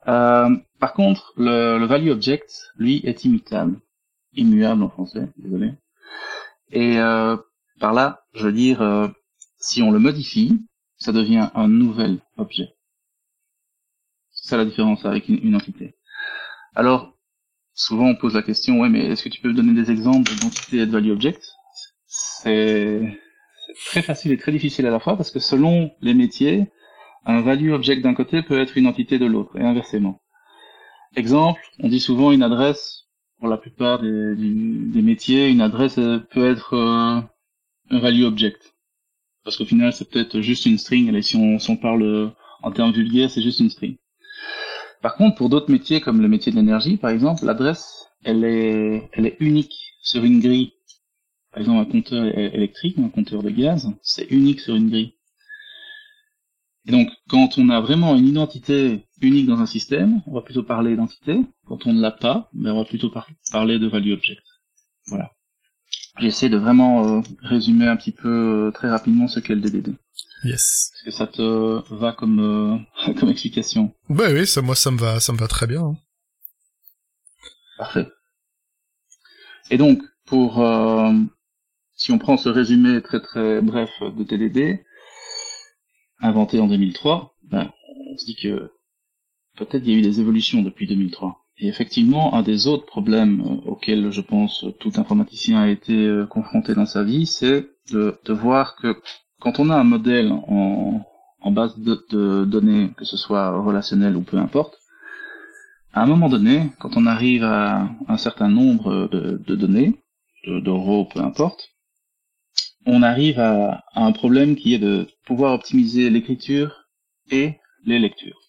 Euh, 0.07 0.55
par 0.79 0.93
contre, 0.93 1.33
le, 1.37 1.77
le, 1.77 1.85
value 1.85 2.09
object, 2.09 2.71
lui, 2.77 3.01
est 3.03 3.25
immutable. 3.25 3.79
Immuable 4.33 4.83
en 4.83 4.89
français, 4.89 5.29
désolé. 5.37 5.73
Et 6.71 6.99
euh, 6.99 7.35
par 7.79 7.93
là, 7.93 8.23
je 8.33 8.45
veux 8.45 8.51
dire, 8.51 8.81
euh, 8.81 9.07
si 9.59 9.81
on 9.81 9.91
le 9.91 9.99
modifie, 9.99 10.59
ça 10.97 11.11
devient 11.11 11.49
un 11.55 11.67
nouvel 11.67 12.19
objet. 12.37 12.75
C'est 14.31 14.49
ça 14.49 14.57
la 14.57 14.65
différence 14.65 15.05
avec 15.05 15.29
une, 15.29 15.55
entité. 15.55 15.95
Alors, 16.75 17.13
souvent 17.73 18.07
on 18.07 18.15
pose 18.15 18.35
la 18.35 18.41
question, 18.41 18.79
ouais, 18.79 18.89
mais 18.89 19.05
est-ce 19.05 19.23
que 19.23 19.29
tu 19.29 19.41
peux 19.41 19.53
donner 19.53 19.73
des 19.73 19.91
exemples 19.91 20.31
d'entités 20.41 20.77
et 20.77 20.85
de 20.85 20.91
value 20.91 21.11
object? 21.11 21.43
C'est 22.05 23.17
très 23.85 24.01
facile 24.01 24.31
et 24.31 24.37
très 24.37 24.51
difficile 24.51 24.85
à 24.85 24.91
la 24.91 24.99
fois 24.99 25.15
parce 25.15 25.31
que 25.31 25.39
selon 25.39 25.91
les 26.01 26.13
métiers, 26.13 26.71
un 27.25 27.41
value 27.41 27.71
object 27.71 28.03
d'un 28.03 28.13
côté 28.13 28.41
peut 28.41 28.59
être 28.59 28.77
une 28.77 28.87
entité 28.87 29.19
de 29.19 29.25
l'autre 29.25 29.57
et 29.57 29.63
inversement. 29.63 30.21
Exemple, 31.15 31.61
on 31.79 31.87
dit 31.87 31.99
souvent 31.99 32.31
une 32.31 32.43
adresse, 32.43 33.05
pour 33.39 33.47
la 33.47 33.57
plupart 33.57 33.99
des, 34.01 35.01
métiers, 35.01 35.49
une 35.49 35.61
adresse 35.61 35.95
peut 35.95 36.49
être 36.49 36.73
euh, 36.73 37.21
un 37.89 37.99
value 37.99 38.23
object. 38.23 38.75
Parce 39.43 39.57
qu'au 39.57 39.65
final, 39.65 39.93
c'est 39.93 40.09
peut-être 40.09 40.41
juste 40.41 40.65
une 40.65 40.77
string, 40.77 41.13
et 41.13 41.21
si 41.21 41.35
on, 41.35 41.59
si 41.59 41.69
on 41.69 41.77
parle 41.77 42.03
euh, 42.03 42.29
en 42.61 42.71
termes 42.71 42.91
vulgaires, 42.91 43.29
c'est 43.29 43.41
juste 43.41 43.59
une 43.59 43.69
string. 43.69 43.97
Par 45.01 45.15
contre, 45.15 45.37
pour 45.37 45.49
d'autres 45.49 45.71
métiers, 45.71 46.01
comme 46.01 46.21
le 46.21 46.27
métier 46.27 46.51
de 46.51 46.57
l'énergie, 46.57 46.97
par 46.97 47.09
exemple, 47.11 47.45
l'adresse, 47.45 48.09
elle 48.23 48.43
est, 48.43 49.09
elle 49.13 49.25
est 49.25 49.37
unique 49.39 49.75
sur 50.01 50.23
une 50.23 50.39
grille. 50.39 50.73
Par 51.51 51.61
exemple, 51.61 51.79
un 51.79 51.91
compteur 51.91 52.25
électrique, 52.37 52.97
un 52.99 53.09
compteur 53.09 53.41
de 53.41 53.49
gaz, 53.49 53.89
c'est 54.01 54.29
unique 54.29 54.59
sur 54.59 54.75
une 54.75 54.89
grille. 54.89 55.13
Et 56.85 56.91
donc, 56.91 57.09
quand 57.29 57.57
on 57.57 57.69
a 57.69 57.79
vraiment 57.81 58.15
une 58.15 58.27
identité 58.27 59.05
unique 59.21 59.47
dans 59.47 59.59
un 59.59 59.65
système, 59.65 60.21
on 60.27 60.33
va 60.33 60.41
plutôt 60.41 60.63
parler 60.63 60.95
d'entité. 60.95 61.39
Quand 61.65 61.85
on 61.87 61.93
ne 61.93 62.01
l'a 62.01 62.11
pas, 62.11 62.49
ben 62.53 62.71
on 62.71 62.79
va 62.79 62.85
plutôt 62.85 63.11
parler 63.51 63.79
de 63.79 63.87
value 63.87 64.11
object. 64.11 64.43
Voilà. 65.07 65.31
J'essaie 66.19 66.49
de 66.49 66.57
vraiment 66.57 67.19
euh, 67.19 67.21
résumer 67.41 67.87
un 67.87 67.95
petit 67.95 68.11
peu 68.11 68.67
euh, 68.67 68.71
très 68.71 68.89
rapidement 68.89 69.27
ce 69.27 69.39
qu'est 69.39 69.55
le 69.55 69.61
DDD. 69.61 69.95
Yes. 70.43 70.91
Est-ce 70.93 71.03
que 71.05 71.11
ça 71.11 71.27
te 71.27 71.93
va 71.93 72.11
comme 72.11 72.39
euh, 72.39 73.13
comme 73.19 73.29
explication 73.29 73.93
Bah 74.09 74.27
oui, 74.31 74.45
ça 74.45 74.61
moi 74.61 74.75
ça 74.75 74.91
me 74.91 74.97
va 74.97 75.19
ça 75.19 75.31
me 75.33 75.37
va 75.37 75.47
très 75.47 75.67
bien. 75.67 75.81
Hein. 75.81 75.97
Parfait. 77.77 78.07
Et 79.71 79.77
donc 79.77 80.01
pour 80.25 80.61
si 81.95 82.11
on 82.11 82.17
prend 82.17 82.37
ce 82.37 82.49
résumé 82.49 83.01
très 83.01 83.21
très 83.21 83.61
bref 83.61 83.89
de 84.01 84.23
TDD, 84.23 84.83
inventé 86.19 86.59
en 86.59 86.67
2003, 86.67 87.35
ben, 87.43 87.71
on 88.11 88.17
se 88.17 88.25
dit 88.25 88.35
que 88.35 88.71
peut-être 89.57 89.83
il 89.85 89.91
y 89.91 89.95
a 89.95 89.99
eu 89.99 90.01
des 90.01 90.19
évolutions 90.19 90.61
depuis 90.61 90.87
2003. 90.87 91.38
Et 91.59 91.67
effectivement, 91.67 92.35
un 92.35 92.41
des 92.41 92.67
autres 92.67 92.85
problèmes 92.85 93.41
euh, 93.41 93.69
auxquels 93.69 94.11
je 94.11 94.21
pense 94.21 94.65
tout 94.79 94.93
informaticien 94.95 95.61
a 95.61 95.67
été 95.69 95.93
euh, 95.93 96.25
confronté 96.25 96.73
dans 96.73 96.85
sa 96.85 97.03
vie, 97.03 97.25
c'est 97.25 97.67
de, 97.91 98.17
de, 98.23 98.33
voir 98.33 98.75
que 98.77 98.95
quand 99.39 99.59
on 99.59 99.69
a 99.69 99.75
un 99.75 99.83
modèle 99.83 100.31
en, 100.31 101.01
en 101.41 101.51
base 101.51 101.77
de, 101.77 102.05
de, 102.11 102.45
données, 102.45 102.91
que 102.97 103.05
ce 103.05 103.17
soit 103.17 103.59
relationnel 103.59 104.15
ou 104.15 104.21
peu 104.21 104.37
importe, 104.37 104.77
à 105.93 106.03
un 106.03 106.05
moment 106.05 106.29
donné, 106.29 106.71
quand 106.79 106.95
on 106.97 107.05
arrive 107.05 107.43
à 107.43 107.89
un 108.07 108.17
certain 108.17 108.47
nombre 108.47 109.09
de, 109.11 109.41
de 109.45 109.55
données, 109.55 109.99
de, 110.45 110.59
de 110.59 111.13
peu 111.13 111.19
importe, 111.19 111.69
on 112.85 113.03
arrive 113.03 113.39
à, 113.39 113.83
un 113.95 114.11
problème 114.11 114.55
qui 114.55 114.73
est 114.73 114.79
de 114.79 115.07
pouvoir 115.25 115.53
optimiser 115.53 116.09
l'écriture 116.09 116.85
et 117.31 117.55
les 117.85 117.99
lectures. 117.99 118.48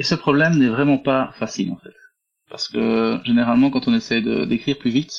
Et 0.00 0.02
ce 0.02 0.14
problème 0.14 0.56
n'est 0.56 0.68
vraiment 0.68 0.96
pas 0.96 1.30
facile 1.38 1.70
en 1.72 1.76
fait. 1.76 1.94
Parce 2.48 2.68
que 2.68 3.20
généralement 3.26 3.68
quand 3.70 3.86
on 3.86 3.92
essaie 3.92 4.22
d'écrire 4.22 4.78
plus 4.78 4.90
vite, 4.90 5.12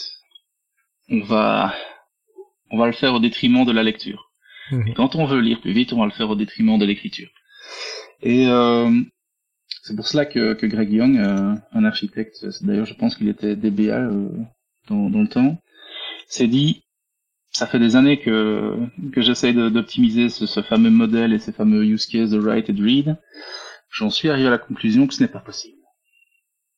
on 1.07 1.19
va, 1.19 1.71
on 2.71 2.79
va 2.79 2.87
le 2.87 2.91
faire 2.93 3.13
au 3.13 3.19
détriment 3.19 3.63
de 3.63 3.71
la 3.71 3.83
lecture. 3.83 4.31
Mhm. 4.71 4.87
Et 4.87 4.93
quand 4.95 5.13
on 5.15 5.25
veut 5.25 5.39
lire 5.39 5.61
plus 5.61 5.71
vite, 5.71 5.93
on 5.93 5.99
va 5.99 6.05
le 6.05 6.11
faire 6.11 6.31
au 6.31 6.35
détriment 6.35 6.79
de 6.79 6.85
l'écriture. 6.85 7.29
Et 8.23 8.47
euh, 8.47 8.89
c'est 9.83 9.95
pour 9.95 10.07
cela 10.07 10.25
que, 10.25 10.53
que 10.53 10.65
Greg 10.65 10.91
Young, 10.91 11.15
euh, 11.15 11.53
un 11.73 11.85
architecte, 11.85 12.43
d'ailleurs 12.63 12.87
je 12.87 12.95
pense 12.95 13.15
qu'il 13.15 13.29
était 13.29 13.55
DBA 13.55 13.99
euh, 13.99 14.29
dans, 14.87 15.11
dans 15.11 15.21
le 15.21 15.27
temps, 15.27 15.59
s'est 16.25 16.47
dit 16.47 16.81
ça 17.51 17.67
fait 17.67 17.77
des 17.77 17.95
années 17.95 18.19
que, 18.19 18.77
que 19.13 19.21
j'essaye 19.21 19.53
d'optimiser 19.53 20.29
ce, 20.29 20.47
ce, 20.47 20.63
fameux 20.63 20.89
modèle 20.89 21.33
et 21.33 21.39
ces 21.39 21.51
fameux 21.51 21.85
use 21.85 22.07
cases 22.07 22.31
de 22.31 22.39
write 22.39 22.67
et 22.69 22.73
de 22.73 22.83
read. 22.83 23.17
J'en 23.91 24.09
suis 24.09 24.29
arrivé 24.29 24.47
à 24.47 24.51
la 24.51 24.57
conclusion 24.57 25.05
que 25.05 25.13
ce 25.13 25.21
n'est 25.21 25.29
pas 25.29 25.39
possible. 25.39 25.77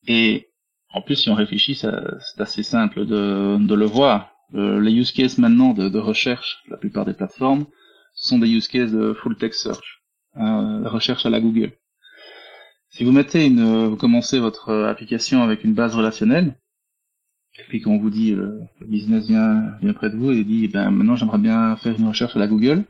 Et 0.08 0.50
en 0.94 1.02
plus, 1.02 1.16
si 1.16 1.30
on 1.30 1.36
réfléchit, 1.36 1.76
c'est 1.76 2.42
assez 2.42 2.64
simple 2.64 3.06
de, 3.06 3.58
de 3.60 3.76
le 3.76 3.86
voir. 3.86 4.32
Euh, 4.56 4.80
les 4.80 4.92
use 4.92 5.12
cases 5.12 5.38
maintenant 5.38 5.74
de, 5.74 5.90
de, 5.90 6.00
recherche, 6.00 6.64
la 6.70 6.78
plupart 6.78 7.06
des 7.06 7.14
plateformes, 7.14 7.66
sont 8.14 8.38
des 8.38 8.50
use 8.50 8.68
cases 8.68 8.92
de 8.92 9.14
full 9.14 9.38
text 9.38 9.62
search, 9.62 10.04
la 10.36 10.90
recherche 10.90 11.26
à 11.26 11.30
la 11.30 11.40
Google. 11.40 11.74
Si 12.90 13.04
vous 13.04 13.12
mettez 13.12 13.46
une, 13.46 13.88
vous 13.88 13.96
commencez 13.96 14.38
votre 14.38 14.72
application 14.72 15.42
avec 15.42 15.64
une 15.64 15.74
base 15.74 15.96
relationnelle, 15.96 16.56
et 17.60 17.64
puis 17.68 17.82
quand 17.82 17.92
on 17.92 17.98
vous 17.98 18.12
dit 18.12 18.36
le, 18.36 18.62
business 18.82 19.28
vient, 19.28 19.76
vient 19.82 19.94
près 19.94 20.12
de 20.12 20.16
vous 20.18 20.32
et 20.32 20.44
dit 20.44 20.68
ben 20.68 20.92
maintenant 20.92 21.16
j'aimerais 21.16 21.40
bien 21.40 21.76
faire 21.78 21.98
une 21.98 22.08
recherche 22.08 22.36
à 22.36 22.40
la 22.40 22.48
Google, 22.48 22.84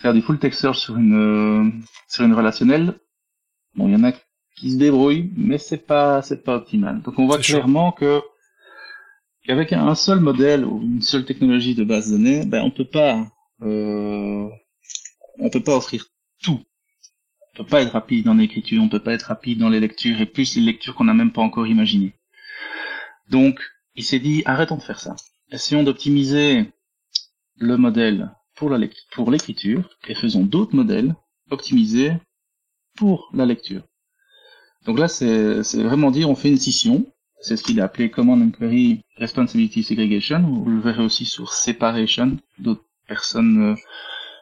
faire 0.00 0.14
du 0.14 0.22
full 0.22 0.38
text 0.38 0.60
search 0.60 0.78
sur 0.78 0.96
une 0.96 1.14
euh, 1.14 1.70
sur 2.08 2.24
une 2.24 2.34
relationnelle, 2.34 2.98
bon 3.74 3.88
il 3.88 3.92
y 3.92 3.96
en 3.96 4.04
a 4.04 4.12
qui 4.56 4.72
se 4.72 4.76
débrouillent, 4.76 5.30
mais 5.36 5.58
c'est 5.58 5.86
pas 5.86 6.22
c'est 6.22 6.42
pas 6.44 6.56
optimal. 6.56 7.02
Donc 7.02 7.18
on 7.18 7.26
voit 7.26 7.38
clairement 7.38 7.92
que 7.92 8.20
qu'avec 9.44 9.72
un 9.72 9.94
seul 9.94 10.20
modèle 10.20 10.64
ou 10.64 10.82
une 10.82 11.02
seule 11.02 11.24
technologie 11.24 11.74
de 11.74 11.84
base 11.84 12.10
de 12.10 12.16
données, 12.16 12.44
ben 12.44 12.62
on 12.62 12.70
peut 12.70 12.84
pas 12.84 13.26
euh, 13.62 14.48
on 15.38 15.50
peut 15.50 15.62
pas 15.62 15.76
offrir 15.76 16.06
tout. 16.42 16.60
On 17.54 17.64
peut 17.64 17.70
pas 17.70 17.82
être 17.82 17.92
rapide 17.92 18.24
dans 18.24 18.34
l'écriture, 18.34 18.82
on 18.82 18.88
peut 18.88 19.02
pas 19.02 19.14
être 19.14 19.24
rapide 19.24 19.58
dans 19.58 19.68
les 19.68 19.80
lectures 19.80 20.20
et 20.20 20.26
plus 20.26 20.56
les 20.56 20.62
lectures 20.62 20.94
qu'on 20.94 21.04
n'a 21.04 21.14
même 21.14 21.32
pas 21.32 21.42
encore 21.42 21.66
imaginées. 21.66 22.14
Donc, 23.30 23.60
il 23.94 24.04
s'est 24.04 24.20
dit, 24.20 24.42
arrêtons 24.46 24.76
de 24.76 24.82
faire 24.82 25.00
ça. 25.00 25.16
Essayons 25.50 25.82
d'optimiser 25.82 26.72
le 27.56 27.76
modèle 27.76 28.30
pour 28.58 29.30
l'écriture 29.30 29.88
et 30.08 30.14
faisons 30.14 30.44
d'autres 30.44 30.74
modèles 30.74 31.14
optimisés 31.50 32.12
pour 32.96 33.30
la 33.32 33.46
lecture. 33.46 33.82
Donc 34.86 34.98
là, 34.98 35.08
c'est 35.08 35.62
vraiment 35.82 36.10
dire, 36.10 36.28
on 36.28 36.34
fait 36.34 36.48
une 36.48 36.58
scission. 36.58 37.06
C'est 37.40 37.56
ce 37.56 37.62
qu'il 37.62 37.80
a 37.80 37.84
appelé 37.84 38.10
Command 38.10 38.42
Inquiry 38.42 39.00
Responsibility 39.16 39.84
Segregation. 39.84 40.40
Vous 40.42 40.70
le 40.70 40.80
verrez 40.80 41.04
aussi 41.04 41.24
sur 41.24 41.52
Separation. 41.52 42.36
D'autres 42.58 42.84
personnes 43.06 43.62
euh, 43.62 43.74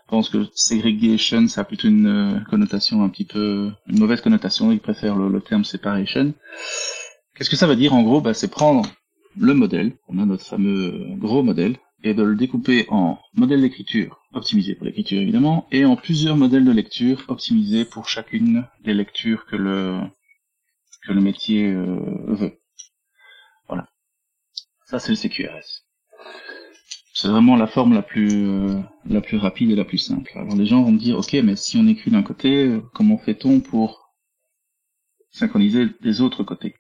pensent 0.08 0.30
que 0.30 0.46
Segregation, 0.54 1.46
ça 1.48 1.60
a 1.60 1.64
plutôt 1.64 1.88
une 1.88 2.06
euh, 2.06 2.40
connotation 2.48 3.04
un 3.04 3.10
petit 3.10 3.26
peu, 3.26 3.70
une 3.86 3.98
mauvaise 3.98 4.22
connotation. 4.22 4.72
Ils 4.72 4.80
préfèrent 4.80 5.16
le 5.16 5.40
terme 5.42 5.64
Separation. 5.64 6.32
Qu'est-ce 7.34 7.50
que 7.50 7.56
ça 7.56 7.66
veut 7.66 7.76
dire? 7.76 7.92
En 7.92 8.02
gros 8.02 8.22
bah, 8.22 8.32
C'est 8.32 8.48
prendre 8.48 8.86
le 9.38 9.52
modèle, 9.52 9.92
on 10.08 10.18
a 10.18 10.24
notre 10.24 10.44
fameux 10.44 11.06
gros 11.18 11.42
modèle, 11.42 11.76
et 12.02 12.14
de 12.14 12.22
le 12.22 12.36
découper 12.36 12.86
en 12.88 13.18
modèle 13.34 13.62
d'écriture, 13.62 14.20
optimisé 14.32 14.74
pour 14.74 14.86
l'écriture 14.86 15.20
évidemment, 15.20 15.66
et 15.72 15.84
en 15.84 15.96
plusieurs 15.96 16.36
modèles 16.36 16.64
de 16.64 16.72
lecture 16.72 17.24
optimisés 17.28 17.84
pour 17.84 18.08
chacune 18.08 18.66
des 18.84 18.94
lectures 18.94 19.46
que 19.46 19.56
le, 19.56 20.00
que 21.02 21.12
le 21.12 21.20
métier 21.20 21.72
euh, 21.72 21.98
veut. 22.26 22.58
Voilà. 23.68 23.88
Ça 24.84 24.98
c'est 24.98 25.12
le 25.12 25.16
CQRS. 25.16 25.84
C'est 27.14 27.28
vraiment 27.28 27.56
la 27.56 27.66
forme 27.66 27.94
la 27.94 28.02
plus 28.02 28.46
euh, 28.46 28.78
la 29.06 29.22
plus 29.22 29.38
rapide 29.38 29.70
et 29.70 29.76
la 29.76 29.86
plus 29.86 29.98
simple. 29.98 30.30
Alors 30.34 30.54
les 30.54 30.66
gens 30.66 30.82
vont 30.82 30.92
me 30.92 30.98
dire 30.98 31.16
ok 31.16 31.32
mais 31.44 31.56
si 31.56 31.78
on 31.78 31.86
écrit 31.86 32.10
d'un 32.10 32.22
côté, 32.22 32.78
comment 32.92 33.16
fait-on 33.16 33.60
pour 33.60 34.12
synchroniser 35.30 35.88
des 36.02 36.20
autres 36.20 36.44
côtés? 36.44 36.76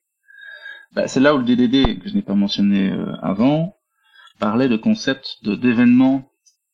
Bah, 0.92 1.08
c'est 1.08 1.20
là 1.20 1.34
où 1.34 1.38
le 1.38 1.44
DDD, 1.44 2.00
que 2.00 2.08
je 2.08 2.14
n'ai 2.14 2.22
pas 2.22 2.34
mentionné 2.34 2.90
euh, 2.90 3.14
avant, 3.20 3.75
parlait 4.38 4.68
de 4.68 4.76
concept 4.76 5.38
de 5.42 5.54
d'événement 5.54 6.30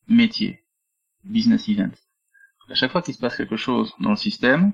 métier, 0.09 0.65
business 1.25 1.69
event. 1.69 1.91
À 2.69 2.75
chaque 2.75 2.93
fois 2.93 3.03
qu'il 3.03 3.15
se 3.15 3.21
passe 3.21 3.37
quelque 3.37 3.57
chose 3.57 3.93
dans 4.01 4.11
le 4.11 4.17
système, 4.17 4.73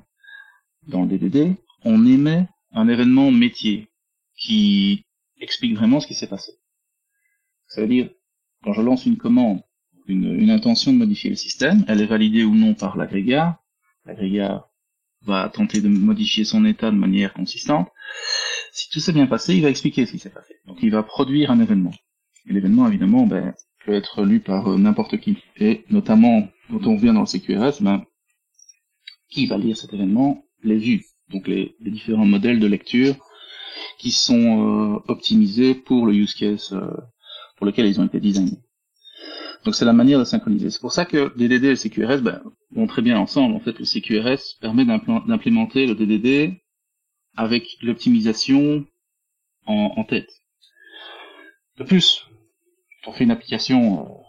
dans 0.87 1.05
le 1.05 1.09
DDD, 1.09 1.57
on 1.85 2.07
émet 2.07 2.47
un 2.73 2.89
événement 2.89 3.31
métier 3.31 3.89
qui 4.37 5.05
explique 5.41 5.77
vraiment 5.77 6.01
ce 6.01 6.07
qui 6.07 6.15
s'est 6.15 6.29
passé. 6.29 6.53
Ça 7.67 7.81
veut 7.81 7.89
dire, 7.89 8.11
quand 8.63 8.73
je 8.73 8.83
lance 8.83 9.07
une 9.07 9.17
commande, 9.17 9.63
une, 10.07 10.35
une 10.35 10.51
intention 10.51 10.93
de 10.93 10.99
modifier 10.99 11.31
le 11.31 11.37
système, 11.37 11.85
elle 11.89 12.01
est 12.01 12.07
validée 12.07 12.45
ou 12.45 12.55
non 12.55 12.75
par 12.75 12.97
l'agrégat. 12.97 13.61
L'agrégat 14.07 14.69
va 15.23 15.49
tenter 15.49 15.81
de 15.81 15.89
modifier 15.89 16.45
son 16.45 16.65
état 16.65 16.91
de 16.91 16.97
manière 16.97 17.35
consistante. 17.35 17.89
Si 18.73 18.89
tout 18.91 19.01
s'est 19.01 19.13
bien 19.13 19.27
passé, 19.27 19.55
il 19.55 19.63
va 19.63 19.71
expliquer 19.71 20.07
ce 20.07 20.13
qui 20.13 20.19
s'est 20.19 20.31
passé. 20.31 20.55
Donc 20.67 20.79
il 20.83 20.91
va 20.91 21.03
produire 21.03 21.51
un 21.51 21.61
événement. 21.61 21.93
L'événement, 22.49 22.89
évidemment, 22.89 23.27
ben, 23.27 23.55
peut 23.85 23.93
être 23.93 24.23
lu 24.23 24.41
par 24.41 24.69
euh, 24.69 24.79
n'importe 24.79 25.19
qui. 25.19 25.39
Et 25.57 25.85
notamment, 25.91 26.49
quand 26.71 26.87
on 26.87 26.97
vient 26.97 27.15
dans 27.15 27.21
le 27.21 27.27
CQRS, 27.27 27.83
ben, 27.83 28.05
qui 29.31 29.47
va 29.47 29.59
lire 29.59 29.77
cet 29.77 29.93
événement? 29.93 30.45
Les 30.63 30.79
vues. 30.79 31.05
Donc 31.31 31.47
les, 31.47 31.77
différents 31.81 32.25
modèles 32.25 32.59
de 32.59 32.67
lecture 32.67 33.15
qui 33.99 34.11
sont 34.11 34.97
euh, 34.97 34.99
optimisés 35.09 35.75
pour 35.75 36.07
le 36.07 36.15
use 36.15 36.35
case 36.35 36.73
euh, 36.73 36.91
pour 37.57 37.67
lequel 37.67 37.87
ils 37.87 38.01
ont 38.01 38.07
été 38.07 38.19
designés. 38.19 38.59
Donc 39.65 39.75
c'est 39.75 39.85
la 39.85 39.93
manière 39.93 40.19
de 40.19 40.25
synchroniser. 40.25 40.71
C'est 40.71 40.81
pour 40.81 40.93
ça 40.93 41.05
que 41.05 41.37
DDD 41.37 41.65
et 41.65 41.71
le 41.71 41.77
CQRS 41.77 42.23
ben, 42.23 42.41
vont 42.71 42.87
très 42.87 43.03
bien 43.03 43.19
ensemble. 43.19 43.55
En 43.55 43.61
fait, 43.61 43.79
le 43.79 43.85
CQRS 43.85 44.59
permet 44.61 44.85
d'implémenter 44.85 45.87
le 45.87 45.95
DDD 45.95 46.59
avec 47.37 47.77
l'optimisation 47.83 48.87
en, 49.67 50.05
tête. 50.05 50.31
De 51.77 51.85
plus, 51.85 52.28
on 53.07 53.13
fait 53.13 53.25
une 53.25 53.31
application, 53.31 54.23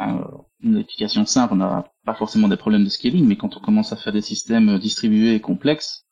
euh, 0.00 0.24
une 0.62 0.78
application 0.78 1.26
simple, 1.26 1.54
on 1.54 1.56
n'a 1.56 1.90
pas 2.04 2.14
forcément 2.14 2.48
des 2.48 2.56
problèmes 2.56 2.84
de 2.84 2.88
scaling, 2.88 3.26
mais 3.26 3.36
quand 3.36 3.56
on 3.56 3.60
commence 3.60 3.92
à 3.92 3.96
faire 3.96 4.12
des 4.12 4.22
systèmes 4.22 4.78
distribués 4.78 5.34
et 5.34 5.40
complexes, 5.40 6.06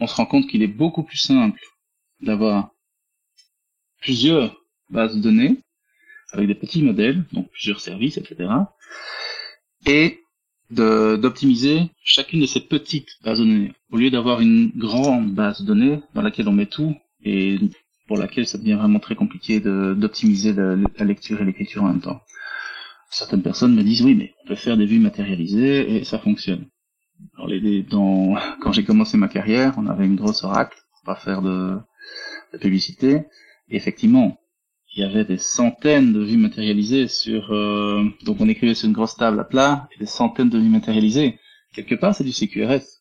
on 0.00 0.06
se 0.06 0.14
rend 0.14 0.26
compte 0.26 0.46
qu'il 0.46 0.62
est 0.62 0.68
beaucoup 0.68 1.02
plus 1.02 1.18
simple 1.18 1.60
d'avoir 2.20 2.70
plusieurs 4.00 4.56
bases 4.90 5.16
de 5.16 5.20
données 5.20 5.58
avec 6.32 6.46
des 6.46 6.54
petits 6.54 6.82
modèles, 6.82 7.24
donc 7.32 7.50
plusieurs 7.50 7.80
services, 7.80 8.18
etc. 8.18 8.50
Et 9.86 10.20
d'optimiser 10.70 11.90
chacune 12.04 12.40
de 12.40 12.46
ces 12.46 12.60
petites 12.60 13.08
bases 13.22 13.38
de 13.38 13.44
données. 13.44 13.72
Au 13.90 13.96
lieu 13.96 14.10
d'avoir 14.10 14.40
une 14.40 14.70
grande 14.76 15.34
base 15.34 15.62
de 15.62 15.66
données 15.66 16.00
dans 16.14 16.22
laquelle 16.22 16.48
on 16.48 16.52
met 16.52 16.66
tout 16.66 16.94
et 17.22 17.58
pour 18.08 18.16
laquelle 18.16 18.46
ça 18.46 18.58
devient 18.58 18.74
vraiment 18.74 18.98
très 18.98 19.14
compliqué 19.14 19.60
d'optimiser 19.60 20.52
la, 20.52 21.04
lecture 21.04 21.40
et 21.40 21.44
l'écriture 21.44 21.84
en 21.84 21.88
même 21.88 22.00
temps. 22.00 22.20
Certaines 23.10 23.42
personnes 23.42 23.74
me 23.74 23.82
disent 23.82 24.02
oui 24.02 24.14
mais 24.16 24.34
on 24.42 24.48
peut 24.48 24.54
faire 24.56 24.76
des 24.76 24.86
vues 24.86 24.98
matérialisées 24.98 25.96
et 25.96 26.04
ça 26.04 26.18
fonctionne. 26.18 26.66
Quand 27.38 28.72
j'ai 28.72 28.84
commencé 28.84 29.16
ma 29.16 29.28
carrière, 29.28 29.74
on 29.76 29.86
avait 29.86 30.06
une 30.06 30.16
grosse 30.16 30.42
oracle 30.42 30.78
pour 30.92 31.14
pas 31.14 31.20
faire 31.20 31.42
de, 31.42 31.78
de 32.52 32.58
publicité. 32.58 33.26
Et 33.68 33.76
effectivement, 33.76 34.38
il 34.94 35.02
y 35.02 35.04
avait 35.04 35.24
des 35.24 35.38
centaines 35.38 36.12
de 36.12 36.24
vues 36.24 36.38
matérialisées 36.38 37.08
sur 37.08 37.52
euh, 37.52 38.04
donc 38.24 38.40
on 38.40 38.48
écrivait 38.48 38.74
sur 38.74 38.88
une 38.88 38.94
grosse 38.94 39.16
table 39.16 39.38
à 39.38 39.44
plat 39.44 39.88
et 39.94 39.98
des 39.98 40.06
centaines 40.06 40.48
de 40.48 40.58
vues 40.58 40.68
matérialisées 40.68 41.38
quelque 41.74 41.94
part 41.94 42.14
c'est 42.14 42.24
du 42.24 42.32
CQRS 42.32 42.97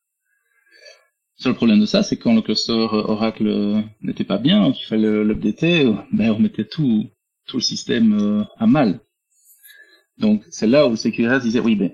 seul 1.37 1.53
problème 1.53 1.79
de 1.79 1.85
ça 1.85 2.03
c'est 2.03 2.17
quand 2.17 2.33
le 2.33 2.41
cluster 2.41 2.73
Oracle 2.73 3.83
n'était 4.01 4.23
pas 4.23 4.37
bien 4.37 4.71
qu'il 4.71 4.85
fallait 4.85 5.23
l'updater 5.23 5.93
ben 6.11 6.31
on 6.31 6.39
mettait 6.39 6.65
tout 6.65 7.05
tout 7.47 7.57
le 7.57 7.63
système 7.63 8.13
euh, 8.19 8.43
à 8.57 8.67
mal. 8.67 8.99
Donc 10.17 10.43
c'est 10.49 10.67
là 10.67 10.87
où 10.87 10.91
le 10.91 10.95
CQRS 10.95 11.41
disait 11.41 11.59
oui 11.59 11.75
ben 11.75 11.91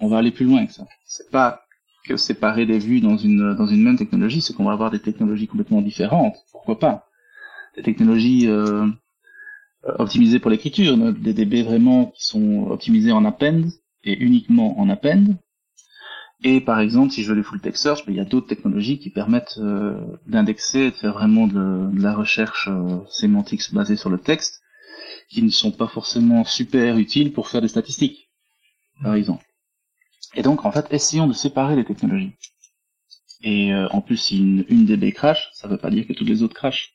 on 0.00 0.08
va 0.08 0.18
aller 0.18 0.30
plus 0.30 0.46
loin 0.46 0.66
que 0.66 0.72
ça. 0.72 0.86
C'est 1.06 1.30
pas 1.30 1.62
que 2.04 2.16
séparer 2.16 2.66
des 2.66 2.78
vues 2.78 3.00
dans 3.00 3.16
une 3.16 3.54
dans 3.54 3.66
une 3.66 3.82
même 3.82 3.98
technologie 3.98 4.40
c'est 4.40 4.54
qu'on 4.54 4.64
va 4.64 4.72
avoir 4.72 4.90
des 4.90 5.00
technologies 5.00 5.46
complètement 5.46 5.82
différentes. 5.82 6.36
Pourquoi 6.52 6.78
pas? 6.78 7.06
Des 7.76 7.82
technologies 7.82 8.48
euh, 8.48 8.86
euh, 9.84 9.94
optimisés 9.98 10.38
pour 10.40 10.50
l'écriture, 10.50 10.96
des 10.96 11.34
DB 11.34 11.62
vraiment 11.62 12.06
qui 12.06 12.24
sont 12.24 12.68
optimisés 12.68 13.12
en 13.12 13.24
append 13.24 13.62
et 14.04 14.18
uniquement 14.18 14.78
en 14.80 14.88
append. 14.88 15.36
Et 16.44 16.60
par 16.60 16.78
exemple, 16.78 17.12
si 17.12 17.22
je 17.22 17.30
veux 17.30 17.36
les 17.36 17.42
full 17.42 17.60
text 17.60 17.82
search, 17.82 18.06
ben, 18.06 18.12
il 18.12 18.16
y 18.16 18.20
a 18.20 18.24
d'autres 18.24 18.46
technologies 18.46 18.98
qui 18.98 19.10
permettent 19.10 19.58
euh, 19.58 20.00
d'indexer 20.26 20.78
et 20.78 20.90
de 20.90 20.96
faire 20.96 21.12
vraiment 21.12 21.46
de, 21.48 21.90
la 22.00 22.14
recherche 22.14 22.68
euh, 22.70 23.00
sémantique 23.10 23.62
basée 23.72 23.96
sur 23.96 24.08
le 24.08 24.18
texte, 24.18 24.62
qui 25.28 25.42
ne 25.42 25.50
sont 25.50 25.72
pas 25.72 25.88
forcément 25.88 26.44
super 26.44 26.96
utiles 26.98 27.32
pour 27.32 27.48
faire 27.48 27.60
des 27.60 27.68
statistiques, 27.68 28.30
par 29.02 29.14
exemple. 29.14 29.44
Et 30.34 30.42
donc, 30.42 30.64
en 30.64 30.70
fait, 30.70 30.86
essayons 30.90 31.26
de 31.26 31.32
séparer 31.32 31.74
les 31.74 31.84
technologies. 31.84 32.32
Et 33.42 33.72
en 33.74 34.00
plus, 34.00 34.16
si 34.16 34.38
une, 34.38 34.64
une 34.68 34.84
DB 34.84 35.12
crash, 35.12 35.50
ça 35.54 35.68
ne 35.68 35.72
veut 35.72 35.78
pas 35.78 35.90
dire 35.90 36.06
que 36.06 36.12
toutes 36.12 36.28
les 36.28 36.42
autres 36.42 36.54
crashent. 36.54 36.94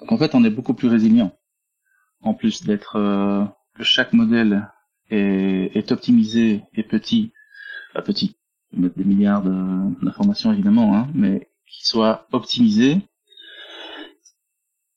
Donc 0.00 0.12
en 0.12 0.18
fait, 0.18 0.34
on 0.34 0.44
est 0.44 0.50
beaucoup 0.50 0.74
plus 0.74 0.88
résilient 0.88 1.32
en 2.24 2.34
plus 2.34 2.64
d'être 2.64 2.96
euh, 2.96 3.44
que 3.74 3.84
chaque 3.84 4.12
modèle 4.12 4.70
est, 5.10 5.76
est, 5.76 5.92
optimisé 5.92 6.62
et 6.74 6.82
petit, 6.82 7.32
pas 7.92 8.02
petit, 8.02 8.36
mettre 8.80 8.96
des 8.96 9.04
milliards 9.04 9.42
d'informations 9.42 10.52
évidemment, 10.52 10.96
hein, 10.96 11.08
mais 11.14 11.48
qu'il 11.66 11.86
soit 11.86 12.26
optimisé. 12.32 12.98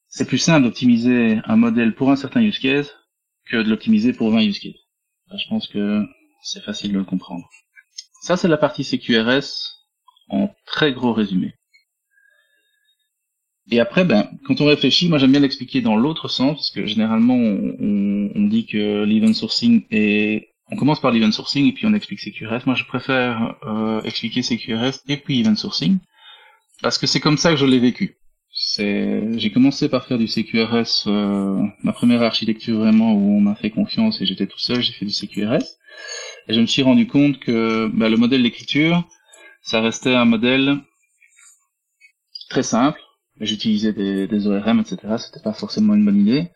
C'est 0.08 0.28
plus 0.28 0.38
simple 0.38 0.66
d'optimiser 0.66 1.40
un 1.46 1.56
modèle 1.56 1.94
pour 1.96 2.12
un 2.12 2.16
certain 2.16 2.42
use 2.42 2.60
case 2.60 2.92
que 3.46 3.58
de 3.58 3.70
l'optimiser 3.70 4.14
pour 4.14 4.32
20 4.32 4.42
use 4.44 4.60
cases. 4.60 4.82
je 5.32 5.50
pense 5.50 5.68
que 5.68 6.04
c'est 6.42 6.64
facile 6.64 6.94
de 6.94 6.98
le 6.98 7.04
comprendre. 7.04 7.48
Ça, 8.22 8.38
c'est 8.38 8.48
la 8.48 8.58
partie 8.58 8.84
CQRS 8.84 9.86
en 10.30 10.54
très 10.66 10.94
gros 10.94 11.14
résumé. 11.14 11.56
Et 13.70 13.80
après, 13.80 14.06
ben, 14.06 14.30
quand 14.46 14.62
on 14.62 14.66
réfléchit, 14.66 15.10
moi 15.10 15.18
j'aime 15.18 15.32
bien 15.32 15.42
l'expliquer 15.42 15.82
dans 15.82 15.98
l'autre 15.98 16.30
sens, 16.30 16.56
parce 16.56 16.72
que 16.72 16.86
généralement 16.86 17.36
on, 17.36 18.48
dit 18.48 18.66
que 18.66 19.04
l'event 19.04 19.34
sourcing 19.34 19.86
est... 19.92 20.54
On 20.70 20.76
commence 20.76 21.00
par 21.00 21.12
l'event 21.12 21.32
sourcing 21.32 21.66
et 21.68 21.72
puis 21.72 21.86
on 21.86 21.94
explique 21.94 22.20
CQRS. 22.20 22.66
Moi 22.66 22.76
je 22.76 22.84
préfère 22.84 23.56
euh, 23.64 24.02
expliquer 24.02 24.42
CQRS 24.42 25.00
et 25.08 25.18
puis 25.18 25.40
event 25.40 25.56
sourcing, 25.56 25.98
parce 26.82 26.98
que 26.98 27.08
c'est 27.08 27.20
comme 27.20 27.38
ça 27.38 27.52
que 27.52 27.58
je 27.58 27.66
l'ai 27.66 27.80
vécu. 27.80 28.18
J'ai 28.78 29.52
commencé 29.54 29.88
par 29.88 30.06
faire 30.06 30.18
du 30.18 30.28
CQRS, 30.28 31.08
euh, 31.08 31.62
ma 31.84 31.94
première 31.94 32.24
architecture 32.24 32.80
vraiment 32.80 33.14
où 33.14 33.38
on 33.38 33.42
m'a 33.42 33.56
fait 33.56 33.70
confiance 33.70 34.20
et 34.20 34.26
j'étais 34.26 34.48
tout 34.48 34.60
seul, 34.60 34.82
j'ai 34.82 34.94
fait 34.94 35.06
du 35.06 35.14
CQRS. 35.14 35.78
Et 36.48 36.54
je 36.54 36.60
me 36.60 36.66
suis 36.66 36.82
rendu 36.82 37.08
compte 37.08 37.40
que 37.40 37.88
ben, 37.94 38.10
le 38.10 38.18
modèle 38.18 38.44
d'écriture, 38.44 39.08
ça 39.62 39.82
restait 39.82 40.16
un 40.16 40.26
modèle 40.26 40.78
très 42.50 42.64
simple, 42.64 43.00
j'utilisais 43.40 43.94
des, 43.94 44.28
des 44.28 44.48
ORM, 44.48 44.80
etc. 44.80 44.98
C'était 45.18 45.44
pas 45.44 45.54
forcément 45.54 45.94
une 45.94 46.06
bonne 46.06 46.22
idée. 46.22 46.50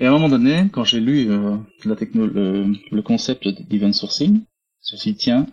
Et 0.00 0.06
à 0.06 0.08
un 0.08 0.12
moment 0.12 0.30
donné, 0.30 0.70
quand 0.72 0.82
j'ai 0.82 0.98
lu 0.98 1.30
euh, 1.30 1.58
la 1.84 1.94
techno, 1.94 2.26
le, 2.26 3.02
concept 3.02 3.46
d'event 3.46 3.92
sourcing, 3.92 4.44
je 4.88 4.94
me 4.94 4.98
suis 4.98 5.12
dit, 5.12 5.18
tiens, 5.18 5.46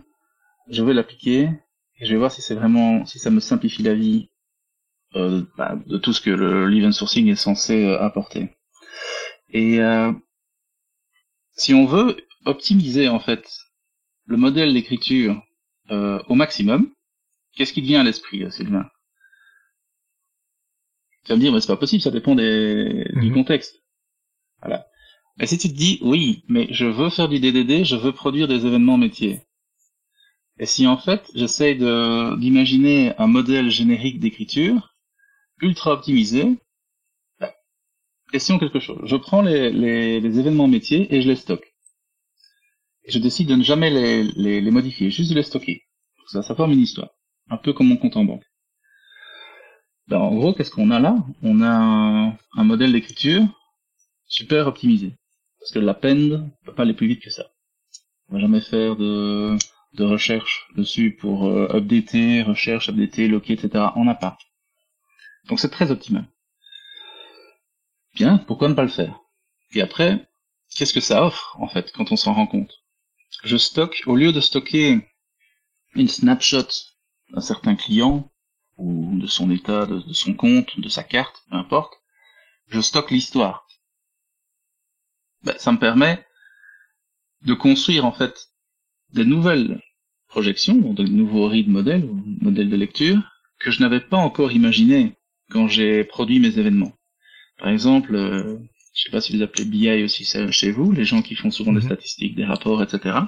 je 0.69 0.83
vais 0.83 0.93
l'appliquer 0.93 1.49
et 1.99 2.05
je 2.05 2.12
vais 2.12 2.17
voir 2.17 2.31
si 2.31 2.41
c'est 2.41 2.55
vraiment, 2.55 3.05
si 3.05 3.19
ça 3.19 3.29
me 3.29 3.41
simplifie 3.41 3.83
la 3.83 3.93
vie 3.93 4.29
euh, 5.15 5.43
bah, 5.57 5.77
de 5.86 5.97
tout 5.97 6.13
ce 6.13 6.21
que 6.21 6.29
l'event 6.29 6.93
sourcing 6.93 7.27
est 7.27 7.36
censé 7.36 7.83
euh, 7.83 7.99
apporter. 8.01 8.55
Et 9.49 9.81
euh, 9.81 10.13
si 11.51 11.73
on 11.73 11.86
veut 11.86 12.15
optimiser 12.45 13.10
en 13.10 13.19
fait 13.19 13.45
le 14.25 14.38
modèle 14.38 14.73
d'écriture 14.73 15.41
euh, 15.91 16.23
au 16.29 16.36
maximum, 16.36 16.89
qu'est-ce 17.53 17.73
qui 17.73 17.81
vient 17.81 17.99
à 17.99 18.03
l'esprit, 18.03 18.49
Sylvain? 18.49 18.89
Tu 21.25 21.33
vas 21.33 21.36
me 21.36 21.41
dire, 21.41 21.51
mais 21.51 21.60
c'est 21.60 21.67
pas 21.67 21.75
possible, 21.75 22.01
ça 22.01 22.12
dépend 22.12 22.33
des, 22.33 23.10
du 23.15 23.29
mhm. 23.29 23.33
contexte. 23.33 23.83
Voilà. 24.62 24.88
Mais 25.38 25.46
si 25.46 25.58
tu 25.58 25.70
te 25.70 25.76
dis, 25.76 26.00
oui, 26.02 26.43
mais 26.48 26.67
je 26.72 26.86
veux 26.86 27.10
faire 27.10 27.30
du 27.30 27.39
DDD, 27.39 27.84
je 27.84 27.96
veux 27.96 28.12
produire 28.12 28.48
des 28.48 28.65
événements 28.65 28.98
métiers. 28.98 29.41
Et 30.60 30.65
si 30.65 30.88
en 30.88 30.98
fait, 30.98 31.30
j'essaye 31.36 31.78
d'imaginer 31.78 33.13
un 33.17 33.28
modèle 33.28 33.70
générique 33.70 34.20
d'écriture, 34.20 34.96
ultra 35.62 35.93
optimisé, 35.93 36.58
bah, 37.39 37.54
question 38.32 38.58
quelque 38.58 38.80
chose. 38.80 39.00
Je 39.04 39.15
prends 39.15 39.41
les, 39.41 40.39
événements 40.39 40.67
métiers 40.67 41.13
et 41.13 41.22
je 41.22 41.28
les 41.28 41.36
stocke. 41.36 41.76
Et 43.04 43.12
je 43.12 43.20
décide 43.20 43.48
de 43.50 43.56
ne 43.56 43.63
jamais 43.63 43.91
les, 43.91 44.72
modifier, 44.72 45.12
juste 45.12 45.30
de 45.30 45.36
les 45.36 45.43
stocker. 45.43 45.84
Ça, 46.28 46.41
ça 46.41 46.56
forme 46.56 46.74
une 46.74 46.82
histoire. 46.82 47.10
Un 47.50 47.58
peu 47.58 47.74
comme 47.74 47.88
mon 47.88 47.98
compte 47.98 48.17
en 48.17 48.26
banque. 48.26 48.43
Ben, 50.08 50.17
en 50.17 50.36
gros, 50.36 50.54
qu'est-ce 50.54 50.72
qu'on 50.72 50.91
a 50.91 51.00
là? 51.00 51.15
On 51.43 51.62
a 51.62 52.34
un, 52.54 52.63
modèle 52.63 52.93
d'écriture 52.93 53.43
super 54.27 54.67
optimisé. 54.67 55.13
Parce 55.59 55.71
que 55.71 55.79
l'append 55.79 56.15
ne 56.15 56.37
peut 56.65 56.73
pas 56.73 56.83
aller 56.83 56.93
plus 56.93 57.07
vite 57.07 57.21
que 57.21 57.29
ça. 57.29 57.45
On 58.29 58.35
va 58.35 58.39
jamais 58.39 58.61
faire 58.61 58.95
de, 58.95 59.57
de 59.93 60.03
recherche 60.03 60.67
dessus 60.75 61.15
pour 61.19 61.47
euh, 61.47 61.67
updater, 61.75 62.43
recherche, 62.43 62.89
updater, 62.89 63.27
locker, 63.27 63.53
etc. 63.53 63.85
On 63.95 64.05
n'a 64.05 64.15
pas. 64.15 64.37
Donc 65.47 65.59
c'est 65.59 65.69
très 65.69 65.91
optimal. 65.91 66.25
Bien, 68.15 68.37
pourquoi 68.37 68.69
ne 68.69 68.73
pas 68.73 68.83
le 68.83 68.89
faire? 68.89 69.19
Et 69.73 69.81
après, 69.81 70.27
qu'est-ce 70.75 70.93
que 70.93 70.99
ça 70.99 71.23
offre, 71.23 71.55
en 71.59 71.67
fait, 71.67 71.91
quand 71.91 72.11
on 72.11 72.15
s'en 72.15 72.33
rend 72.33 72.47
compte? 72.47 72.73
Je 73.43 73.57
stocke, 73.57 74.03
au 74.07 74.15
lieu 74.15 74.31
de 74.31 74.41
stocker 74.41 74.99
une 75.93 76.07
snapshot 76.07 76.67
d'un 77.29 77.41
certain 77.41 77.75
client, 77.75 78.31
ou 78.77 79.17
de 79.19 79.27
son 79.27 79.51
état, 79.51 79.85
de, 79.85 80.01
son 80.13 80.33
compte, 80.33 80.79
de 80.79 80.89
sa 80.89 81.03
carte, 81.03 81.43
peu 81.49 81.55
importe, 81.55 81.93
je 82.67 82.79
stocke 82.79 83.11
l'histoire. 83.11 83.66
Ben, 85.43 85.56
ça 85.58 85.71
me 85.71 85.78
permet 85.78 86.26
de 87.45 87.54
construire 87.54 88.06
en 88.06 88.12
fait 88.12 88.47
des 89.13 89.26
nouvelles 89.26 89.82
projections, 90.28 90.93
de 90.93 91.04
nouveaux 91.04 91.47
read 91.47 91.69
modèles 91.69 92.06
ou 92.06 92.21
modèles 92.41 92.69
de 92.69 92.76
lecture 92.76 93.21
que 93.60 93.71
je 93.71 93.82
n'avais 93.82 94.02
pas 94.02 94.17
encore 94.17 94.52
imaginé 94.52 95.15
quand 95.50 95.67
j'ai 95.67 96.04
produit 96.04 96.39
mes 96.39 96.60
événements. 96.60 96.93
Par 97.58 97.69
exemple, 97.69 98.15
euh, 98.15 98.58
je 98.93 99.04
sais 99.04 99.12
pas 99.12 99.21
si 99.21 99.36
vous 99.36 99.43
appelez 99.43 99.65
BI 99.65 100.04
aussi 100.04 100.26
chez 100.52 100.71
vous, 100.71 100.91
les 100.91 101.06
gens 101.06 101.21
qui 101.21 101.36
font 101.36 101.52
souvent 101.52 101.71
des 101.71 101.80
mhm. 101.80 101.86
statistiques, 101.86 102.36
des 102.36 102.45
rapports, 102.45 102.82
etc. 102.82 103.19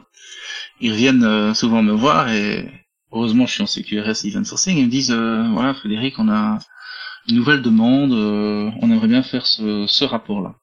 Ils 0.81 0.91
reviennent 0.91 1.23
euh, 1.23 1.53
souvent 1.53 1.83
me 1.83 1.93
voir 1.93 2.29
et 2.29 2.67
heureusement 3.11 3.45
je 3.45 3.53
suis 3.53 3.63
en 3.63 3.67
CQRS 3.67 4.25
Event 4.25 4.43
Sourcing, 4.43 4.77
ils 4.77 4.85
me 4.85 4.91
disent 4.91 5.11
euh, 5.11 5.47
voilà 5.51 5.73
Frédéric, 5.73 6.17
on 6.17 6.29
a 6.29 6.59
une 7.27 7.35
nouvelle 7.35 7.61
demande, 7.61 8.13
euh, 8.13 8.71
on 8.81 8.89
aimerait 8.89 9.07
bien 9.07 9.21
faire 9.21 9.45
ce, 9.45 9.85
ce 9.87 10.03
rapport-là. 10.05 10.55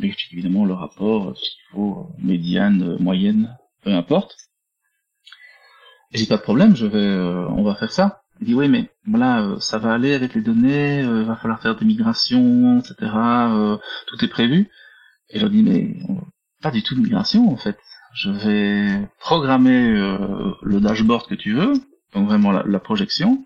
M'explique 0.00 0.32
évidemment 0.32 0.64
le 0.64 0.74
rapport, 0.74 1.36
ce 1.36 1.40
qu'il 1.42 1.72
faut, 1.72 2.08
médiane, 2.18 2.96
moyenne, 3.00 3.56
peu 3.82 3.92
importe. 3.92 4.36
J'ai 6.12 6.26
pas 6.26 6.36
de 6.36 6.42
problème, 6.42 6.76
je 6.76 6.86
vais, 6.86 7.16
on 7.50 7.62
va 7.62 7.74
faire 7.74 7.92
ça. 7.92 8.22
Il 8.40 8.46
dit 8.46 8.54
oui, 8.54 8.68
mais 8.68 8.90
voilà, 9.06 9.56
ça 9.60 9.78
va 9.78 9.92
aller 9.94 10.14
avec 10.14 10.34
les 10.34 10.42
données, 10.42 11.00
il 11.00 11.24
va 11.24 11.36
falloir 11.36 11.60
faire 11.60 11.76
des 11.76 11.84
migrations, 11.84 12.78
etc. 12.78 12.94
tout 14.06 14.24
est 14.24 14.28
prévu. 14.28 14.70
Et 15.30 15.40
je 15.40 15.46
dis 15.46 15.62
mais 15.62 15.96
pas 16.62 16.70
du 16.70 16.82
tout 16.82 16.94
de 16.94 17.00
migration 17.00 17.50
en 17.50 17.56
fait. 17.56 17.78
Je 18.14 18.30
vais 18.30 19.08
programmer 19.20 19.90
le 20.62 20.80
dashboard 20.80 21.26
que 21.26 21.34
tu 21.34 21.52
veux, 21.54 21.74
donc 22.14 22.26
vraiment 22.26 22.52
la 22.52 22.80
projection, 22.80 23.44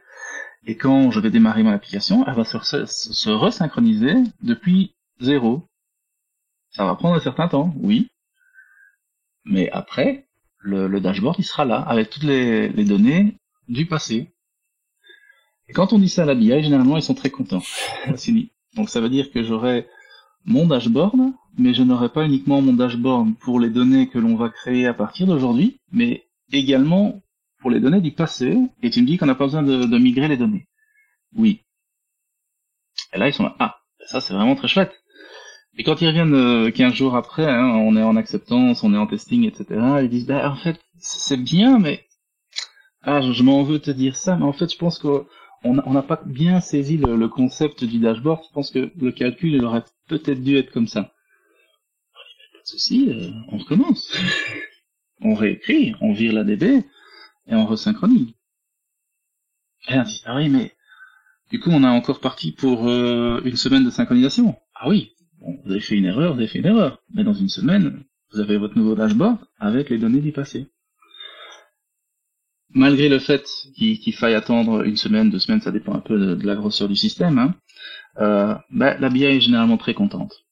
et 0.65 0.77
quand 0.77 1.11
je 1.11 1.19
vais 1.21 1.31
démarrer 1.31 1.63
mon 1.63 1.73
application, 1.73 2.25
elle 2.27 2.35
va 2.35 2.45
se, 2.45 2.85
se 2.87 3.31
resynchroniser 3.31 4.15
depuis 4.43 4.95
zéro. 5.21 5.69
Ça 6.73 6.85
va 6.85 6.95
prendre 6.95 7.17
un 7.17 7.21
certain 7.21 7.49
temps, 7.49 7.75
oui. 7.77 8.09
Mais 9.45 9.71
après, 9.71 10.27
le, 10.59 11.01
dashboard, 11.01 11.37
il 11.39 11.45
sera 11.45 11.65
là, 11.65 11.81
avec 11.81 12.11
toutes 12.11 12.23
les, 12.23 12.71
données 12.85 13.37
du 13.69 13.87
passé. 13.87 14.33
Et 15.69 15.73
quand 15.73 15.93
on 15.93 15.99
dit 15.99 16.09
ça 16.09 16.23
à 16.23 16.27
la 16.27 16.35
BI, 16.35 16.63
généralement, 16.63 16.97
ils 16.97 17.03
sont 17.03 17.15
très 17.15 17.31
contents. 17.31 17.63
Donc 18.75 18.89
ça 18.89 19.01
veut 19.01 19.11
dire 19.11 19.31
que 19.31 19.43
j'aurai 19.43 19.87
mon 20.45 20.67
dashboard, 20.67 21.33
mais 21.59 21.75
je 21.75 21.83
n'aurai 21.83 22.09
pas 22.09 22.25
uniquement 22.25 22.63
mon 22.63 22.73
dashboard 22.73 23.37
pour 23.39 23.61
les 23.61 23.71
données 23.71 24.09
que 24.09 24.19
l'on 24.19 24.37
va 24.37 24.49
créer 24.49 24.87
à 24.87 24.95
partir 24.95 25.27
d'aujourd'hui, 25.27 25.79
mais 25.93 26.27
également 26.53 27.23
pour 27.59 27.71
les 27.71 27.81
données 27.81 28.01
du 28.01 28.13
passé, 28.13 28.59
et 28.83 28.91
tu 28.91 29.03
me 29.03 29.07
dis 29.07 29.19
qu'on 29.19 29.27
n'a 29.27 29.35
pas 29.35 29.45
besoin 29.45 29.63
de, 29.63 29.99
migrer 29.99 30.29
les 30.29 30.37
données. 30.37 30.67
Oui. 31.37 31.63
Et 33.13 33.19
là, 33.19 33.29
ils 33.29 33.35
sont 33.35 33.45
là, 33.45 33.55
ah, 33.61 33.81
ça 34.07 34.21
c'est 34.21 34.35
vraiment 34.35 34.57
très 34.57 34.69
chouette. 34.69 35.02
Et 35.79 35.85
quand 35.85 36.01
ils 36.03 36.07
reviennent 36.07 36.35
euh, 36.35 36.71
15 36.71 36.93
jours 36.93 37.17
après, 37.17 37.49
hein, 37.49 37.69
on 37.69 37.97
est 37.97 38.03
en 38.03 38.17
acceptance, 38.17 38.83
on 38.83 38.93
est 38.93 38.99
en 38.99 39.07
testing, 39.07 39.47
etc., 39.47 39.67
ils 40.03 40.09
disent, 40.11 40.27
bah 40.27 40.51
en 40.51 40.57
fait, 40.57 40.81
c'est 40.99 41.39
bien, 41.39 41.79
mais... 41.79 42.05
Ah, 43.03 43.21
je, 43.21 43.43
m'en 43.43 43.65
veux 43.65 43.81
te 43.81 43.91
dire 43.91 44.15
ça, 44.17 44.37
mais 44.37 44.45
en 44.45 44.53
fait, 44.53 44.71
je 44.71 44.79
pense 44.79 44.99
qu'on 44.99 45.27
n'a 45.65 46.03
pas 46.03 46.23
bien 46.25 46.61
saisi 46.61 46.99
le, 46.99 47.29
concept 47.29 47.83
du 47.85 47.99
dashboard. 47.99 48.41
Je 48.49 48.53
pense 48.53 48.71
que 48.71 48.93
le 48.97 49.13
calcul, 49.13 49.55
il 49.55 49.65
aurait 49.65 49.83
peut-être 50.07 50.43
dû 50.43 50.57
être 50.57 50.71
comme 50.71 50.87
ça. 50.87 51.03
Pas 52.53 52.61
de 52.61 52.67
souci, 52.67 53.09
euh, 53.11 53.31
on 53.49 53.59
recommence. 53.59 54.17
on 55.21 55.35
réécrit, 55.35 55.95
on 56.01 56.13
vire 56.13 56.33
la 56.33 56.45
DB, 56.45 56.85
et 57.47 57.55
on 57.55 57.67
resynchronise. 57.67 58.35
Et 59.89 59.99
on 59.99 60.03
dit, 60.03 60.23
ah 60.27 60.37
oui, 60.37 60.49
mais 60.49 60.73
du 61.51 61.59
coup, 61.59 61.71
on 61.71 61.83
a 61.83 61.91
encore 61.91 62.21
parti 62.21 62.53
pour 62.53 62.89
euh, 62.89 63.41
une 63.45 63.57
semaine 63.57 63.85
de 63.85 63.91
synchronisation. 63.91 64.57
Ah 64.75 64.89
oui, 64.89 65.13
bon, 65.43 65.59
vous 65.65 65.73
avez 65.73 65.81
fait 65.81 65.97
une 65.97 66.07
erreur, 66.07 66.35
vous 66.35 66.39
avez 66.39 66.49
fait 66.49 66.61
une 66.61 66.67
erreur. 66.67 67.03
Mais 67.15 67.25
dans 67.25 67.35
une 67.35 67.49
semaine, 67.49 68.05
vous 68.33 68.41
avez 68.41 68.57
votre 68.59 68.77
nouveau 68.77 68.95
dashboard 68.95 69.39
avec 69.59 69.91
les 69.91 69.99
données 69.99 70.21
du 70.21 70.33
passé. 70.33 70.69
Malgré 72.75 73.09
le 73.11 73.19
fait 73.19 73.47
qu'il 73.75 74.15
faille 74.15 74.35
attendre 74.35 74.83
une 74.83 74.97
semaine, 74.97 75.31
deux 75.31 75.39
semaines, 75.39 75.61
ça 75.61 75.73
dépend 75.73 75.95
un 75.95 76.01
peu 76.01 76.19
de, 76.19 76.47
la 76.47 76.55
grosseur 76.55 76.89
du 76.89 76.97
système, 76.97 77.39
hein, 77.39 77.55
euh, 78.19 78.55
bah, 78.71 78.97
la 78.99 79.11
BI 79.11 79.25
est 79.25 79.41
généralement 79.41 79.77
très 79.77 79.93
contente. 79.93 80.47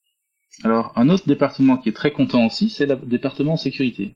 Alors, 0.63 0.93
un 0.97 1.09
autre 1.09 1.27
département 1.27 1.79
qui 1.79 1.89
est 1.89 1.97
très 1.97 2.11
content 2.11 2.47
aussi, 2.47 2.69
c'est 2.69 2.85
le 2.85 2.97
département 2.97 3.57
sécurité. 3.57 4.15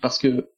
Parce 0.00 0.18
que 0.18 0.48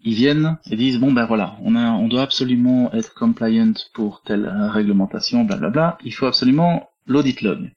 ils 0.00 0.14
viennent 0.14 0.58
et 0.70 0.76
disent 0.76 1.00
bon 1.00 1.12
ben 1.12 1.26
voilà, 1.26 1.56
on 1.62 1.74
a, 1.74 1.90
on 1.92 2.06
doit 2.06 2.22
absolument 2.22 2.92
être 2.92 3.12
compliant 3.14 3.72
pour 3.92 4.22
telle 4.22 4.46
réglementation, 4.46 5.44
blablabla. 5.44 5.98
Il 6.04 6.14
faut 6.14 6.26
absolument 6.26 6.88
l'audit 7.06 7.40
log, 7.40 7.70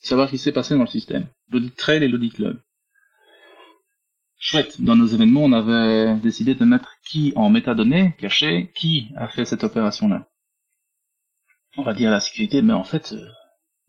savoir 0.00 0.28
ce 0.28 0.32
qui 0.32 0.38
s'est 0.38 0.52
passé 0.52 0.74
dans 0.74 0.82
le 0.82 0.86
système, 0.86 1.26
l'audit 1.50 1.74
trail 1.76 2.02
et 2.02 2.08
l'audit 2.08 2.38
log. 2.38 2.58
Chouette. 4.42 4.80
Dans 4.80 4.96
nos 4.96 5.06
événements, 5.06 5.44
on 5.44 5.52
avait 5.52 6.16
décidé 6.16 6.54
de 6.54 6.64
mettre 6.64 6.96
qui 7.04 7.34
en 7.36 7.50
métadonnées 7.50 8.14
cachées, 8.18 8.72
qui 8.74 9.12
a 9.16 9.28
fait 9.28 9.44
cette 9.44 9.64
opération-là. 9.64 10.26
On 11.76 11.82
va 11.82 11.92
dire 11.92 12.10
la 12.10 12.20
sécurité, 12.20 12.62
mais 12.62 12.72
en 12.72 12.82
fait, 12.82 13.12
euh, 13.12 13.28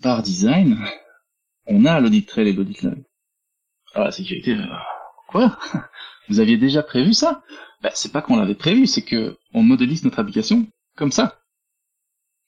par 0.01 0.21
design, 0.21 0.77
on 1.67 1.85
a 1.85 1.99
l'audit 2.01 2.25
trail 2.25 2.49
et 2.49 2.53
l'audit 2.53 2.81
log. 2.81 3.01
Alors 3.93 4.07
la 4.07 4.11
sécurité, 4.11 4.55
euh, 4.55 4.65
quoi? 5.29 5.57
Vous 6.29 6.41
aviez 6.41 6.57
déjà 6.57 6.83
prévu 6.83 7.13
ça? 7.13 7.43
Ben, 7.81 7.91
C'est 7.95 8.11
pas 8.11 8.21
qu'on 8.21 8.37
l'avait 8.37 8.55
prévu, 8.55 8.87
c'est 8.87 9.03
que 9.03 9.37
on 9.53 9.63
modélise 9.63 10.03
notre 10.03 10.19
application 10.19 10.67
comme 10.97 11.11
ça. 11.11 11.41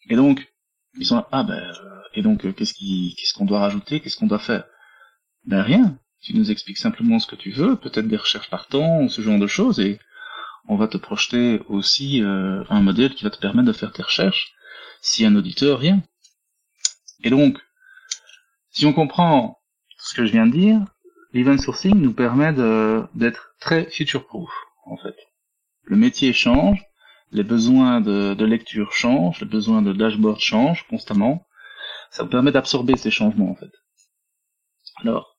Et 0.10 0.16
donc, 0.18 0.54
ils 1.00 1.06
sont 1.06 1.16
là, 1.16 1.28
ah 1.32 1.44
ben, 1.44 1.54
euh, 1.54 2.02
et 2.14 2.22
donc, 2.22 2.46
euh, 2.46 2.52
qu'est-ce 2.52 2.74
qui, 2.74 3.16
qu'est-ce 3.18 3.34
qu'on 3.34 3.46
doit 3.46 3.60
rajouter, 3.60 4.00
qu'est-ce 4.00 4.18
qu'on 4.18 4.28
doit 4.28 4.40
faire? 4.40 4.66
Ben 5.46 5.62
rien. 5.62 5.98
Tu 6.22 6.36
nous 6.36 6.52
expliques 6.52 6.78
simplement 6.78 7.20
ce 7.20 7.28
que 7.28 7.36
tu 7.36 7.52
veux, 7.52 7.76
peut-être 7.76 8.08
des 8.08 8.18
recherches 8.18 8.50
par 8.50 8.68
temps, 8.68 9.10
ce 9.10 9.22
genre 9.22 9.40
de 9.40 9.48
choses, 9.48 9.80
et 9.80 10.00
on 10.70 10.78
va 10.78 10.88
te 10.88 10.98
projeter 10.98 11.62
aussi 11.68 12.22
euh, 12.22 12.64
un 12.70 12.82
modèle 12.82 13.14
qui 13.14 13.26
va 13.26 13.30
te 13.30 13.40
permettre 13.40 13.68
de 13.68 13.74
faire 13.74 13.92
tes 13.92 14.04
recherches 14.04 14.54
si 15.02 15.26
un 15.26 15.36
auditeur 15.36 15.80
vient. 15.80 16.02
Et 17.24 17.30
donc, 17.30 17.60
si 18.72 18.86
on 18.86 18.94
comprend 18.94 19.60
ce 19.98 20.16
que 20.16 20.26
je 20.26 20.32
viens 20.32 20.48
de 20.48 20.52
dire, 20.52 20.80
l'event 21.34 21.58
sourcing 21.58 21.96
nous 21.96 22.14
permet 22.14 22.54
d'être 23.14 23.56
très 23.60 23.90
future-proof, 23.90 24.50
en 24.86 24.98
fait. 24.98 25.16
Le 25.84 25.98
métier 25.98 26.32
change, 26.32 26.82
les 27.32 27.44
besoins 27.44 28.00
de, 28.00 28.46
lecture 28.46 28.94
changent, 28.94 29.40
les 29.42 29.48
besoins 29.48 29.82
de 29.82 29.92
dashboard 29.92 30.40
changent 30.40 30.86
constamment. 30.88 31.46
Ça 32.14 32.22
vous 32.22 32.30
permet 32.30 32.52
d'absorber 32.52 32.96
ces 32.96 33.10
changements, 33.10 33.50
en 33.50 33.56
fait. 33.56 33.72
Alors, 34.98 35.36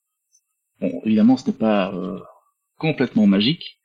bon, 0.80 1.00
évidemment, 1.04 1.37
ce 1.37 1.46
n'est 1.48 1.56
pas 1.56 1.94
euh, 1.94 2.18
complètement 2.78 3.28
magique, 3.28 3.80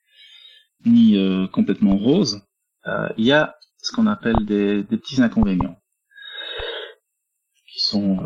ni 0.87 1.15
euh, 1.15 1.47
complètement 1.47 1.95
rose. 1.95 2.41
Euh, 2.87 3.07
il 3.15 3.25
y 3.25 3.31
a 3.31 3.55
ce 3.77 3.91
qu'on 3.91 4.07
appelle 4.07 4.43
des, 4.43 4.83
petits 4.83 5.21
inconvénients, 5.21 5.79
qui 7.67 7.79
sont 7.79 8.17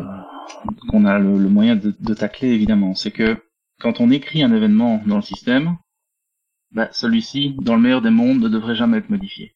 qu'on 0.88 1.04
a 1.04 1.18
le, 1.18 1.36
moyen 1.50 1.76
de, 1.76 1.94
de 2.00 2.14
tacler 2.14 2.48
évidemment. 2.48 2.94
C'est 2.94 3.12
que 3.12 3.36
quand 3.80 4.00
on 4.00 4.10
écrit 4.10 4.42
un 4.42 4.54
événement 4.54 5.02
dans 5.06 5.16
le 5.16 5.22
système, 5.22 5.76
bah, 6.70 6.88
celui-ci, 6.90 7.54
dans 7.60 7.76
le 7.76 7.82
meilleur 7.82 8.00
des 8.00 8.08
mondes, 8.08 8.40
ne 8.40 8.48
devrait 8.48 8.76
jamais 8.76 8.96
être 8.96 9.10
modifié. 9.10 9.54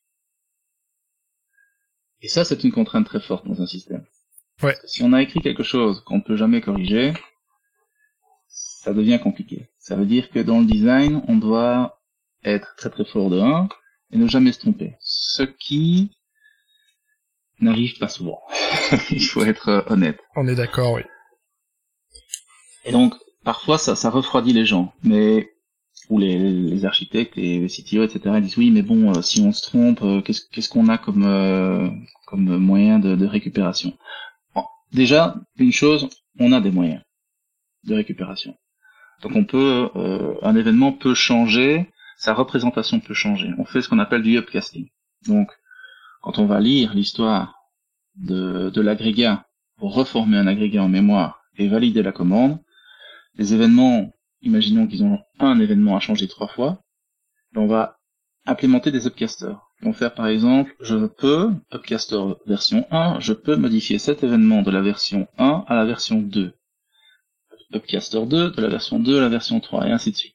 Et 2.21 2.29
ça, 2.29 2.45
c'est 2.45 2.63
une 2.63 2.73
contrainte 2.73 3.07
très 3.07 3.21
forte 3.21 3.47
dans 3.47 3.63
un 3.63 3.67
système. 3.67 4.05
Ouais. 4.63 4.77
Si 4.85 5.03
on 5.03 5.13
a 5.13 5.23
écrit 5.23 5.41
quelque 5.41 5.63
chose 5.63 6.03
qu'on 6.05 6.17
ne 6.17 6.23
peut 6.23 6.37
jamais 6.37 6.61
corriger, 6.61 7.13
ça 8.49 8.93
devient 8.93 9.21
compliqué. 9.23 9.69
Ça 9.79 9.97
veut 9.97 10.07
dire 10.07 10.31
que 10.31 10.41
dans 10.41 10.61
le 10.61 10.67
design, 10.67 11.23
on 11.29 11.37
doit 11.37 12.01
être 12.45 12.75
très 12.77 12.91
très 12.91 13.05
fort 13.05 13.31
de 13.31 13.41
1 13.41 13.69
et 14.13 14.19
ne 14.19 14.27
jamais 14.29 14.53
se 14.53 14.61
tromper. 14.61 14.95
Ce 15.01 15.43
qui 15.43 16.11
n'arrive 17.61 17.99
pas 17.99 18.09
souvent. 18.09 18.41
Il 19.11 19.25
faut 19.25 19.45
être 19.45 19.69
euh, 19.69 19.83
honnête. 19.87 20.21
On 20.37 20.47
est 20.47 20.55
d'accord, 20.55 20.93
oui. 20.95 21.03
Et 22.85 22.93
donc, 22.93 23.15
parfois 23.45 23.79
ça, 23.79 23.97
ça 23.97 24.11
refroidit 24.11 24.53
les 24.53 24.65
gens, 24.65 24.93
mais 25.03 25.53
ou 26.09 26.19
les, 26.19 26.39
les 26.39 26.85
architectes, 26.85 27.37
les 27.37 27.67
CTO, 27.67 28.03
etc. 28.03 28.21
Ils 28.37 28.43
disent 28.43 28.57
oui, 28.57 28.71
mais 28.71 28.83
bon, 28.83 29.15
euh, 29.15 29.23
si 29.23 29.41
on 29.41 29.53
se 29.53 29.63
trompe, 29.63 30.01
euh, 30.03 30.23
qu'est-ce 30.23 30.69
qu'on 30.69 30.89
a 30.89 30.99
comme 30.99 31.25
euh, 31.25 31.89
comme 32.27 32.57
moyen 32.59 32.99
de, 32.99 33.15
de 33.15 33.27
récupération? 33.27 33.93
Déjà, 34.93 35.37
une 35.59 35.73
chose, 35.73 36.09
on 36.39 36.53
a 36.53 36.61
des 36.61 36.71
moyens 36.71 37.03
de 37.85 37.95
récupération. 37.95 38.57
Donc 39.23 39.33
on 39.35 39.45
peut, 39.45 39.91
un 40.43 40.57
événement 40.57 40.93
peut 40.93 41.15
changer, 41.15 41.91
sa 42.17 42.35
représentation 42.35 43.01
peut 43.01 43.15
changer. 43.15 43.51
On 43.59 43.65
fait 43.65 43.83
ce 43.83 43.89
qu'on 43.89 43.99
appelle 43.99 44.23
du 44.23 44.37
upcasting. 44.37 44.89
Donc, 45.27 45.51
quand 46.23 46.39
on 46.39 46.47
va 46.47 46.61
lire 46.61 46.95
l'histoire 46.95 47.55
de, 48.17 48.71
de 48.71 48.81
l'agrégat 48.81 49.47
pour 49.77 49.95
reformer 49.95 50.37
un 50.37 50.47
agrégat 50.47 50.83
en 50.83 50.89
mémoire 50.89 51.43
et 51.57 51.69
valider 51.69 52.03
la 52.03 52.13
commande, 52.13 52.59
les 53.35 53.55
événements, 53.55 54.13
imaginons 54.43 54.87
qu'ils 54.87 55.05
ont 55.05 55.21
un 55.39 55.61
événement 55.61 55.97
à 55.97 56.01
changer 56.01 56.27
trois 56.29 56.49
fois, 56.49 56.83
on 57.55 57.67
va 57.67 57.99
implémenter 58.47 58.91
des 58.91 59.07
upcasters. 59.07 59.68
On 59.83 59.93
faire 59.93 60.15
par 60.15 60.27
exemple, 60.27 60.75
je 60.81 61.07
peux, 61.07 61.53
upcaster 61.73 62.21
version 62.47 62.87
1, 62.91 63.21
je 63.21 63.33
peux 63.33 63.57
modifier 63.57 63.99
cet 63.99 64.25
événement 64.25 64.63
de 64.63 64.71
la 64.71 64.83
version 64.83 65.29
1 65.39 65.65
à 65.69 65.75
la 65.77 65.85
version 65.85 66.21
2. 66.21 66.53
Upcaster 67.73 68.27
2 68.27 68.51
de 68.51 68.63
la 68.63 68.69
version 68.69 68.99
2 68.99 69.19
à 69.19 69.21
la 69.21 69.29
version 69.29 69.61
3, 69.61 69.87
et 69.87 69.93
ainsi 69.93 70.11
de 70.11 70.17
suite. 70.17 70.35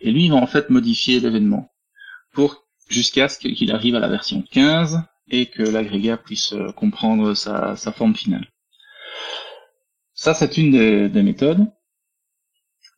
Et 0.00 0.10
lui, 0.10 0.24
il 0.24 0.30
va 0.30 0.36
en 0.36 0.46
fait 0.46 0.70
modifier 0.70 1.20
l'événement 1.20 1.70
pour 2.32 2.66
jusqu'à 2.88 3.28
ce 3.28 3.38
qu'il 3.38 3.70
arrive 3.70 3.94
à 3.94 4.00
la 4.00 4.08
version 4.08 4.42
15 4.50 5.00
et 5.28 5.46
que 5.46 5.62
l'agrégat 5.62 6.16
puisse 6.16 6.52
euh, 6.52 6.72
comprendre 6.72 7.34
sa, 7.34 7.76
forme 7.92 8.16
finale. 8.16 8.48
Ça, 10.14 10.34
c'est 10.34 10.56
une 10.56 11.08
des 11.08 11.22
méthodes. 11.22 11.64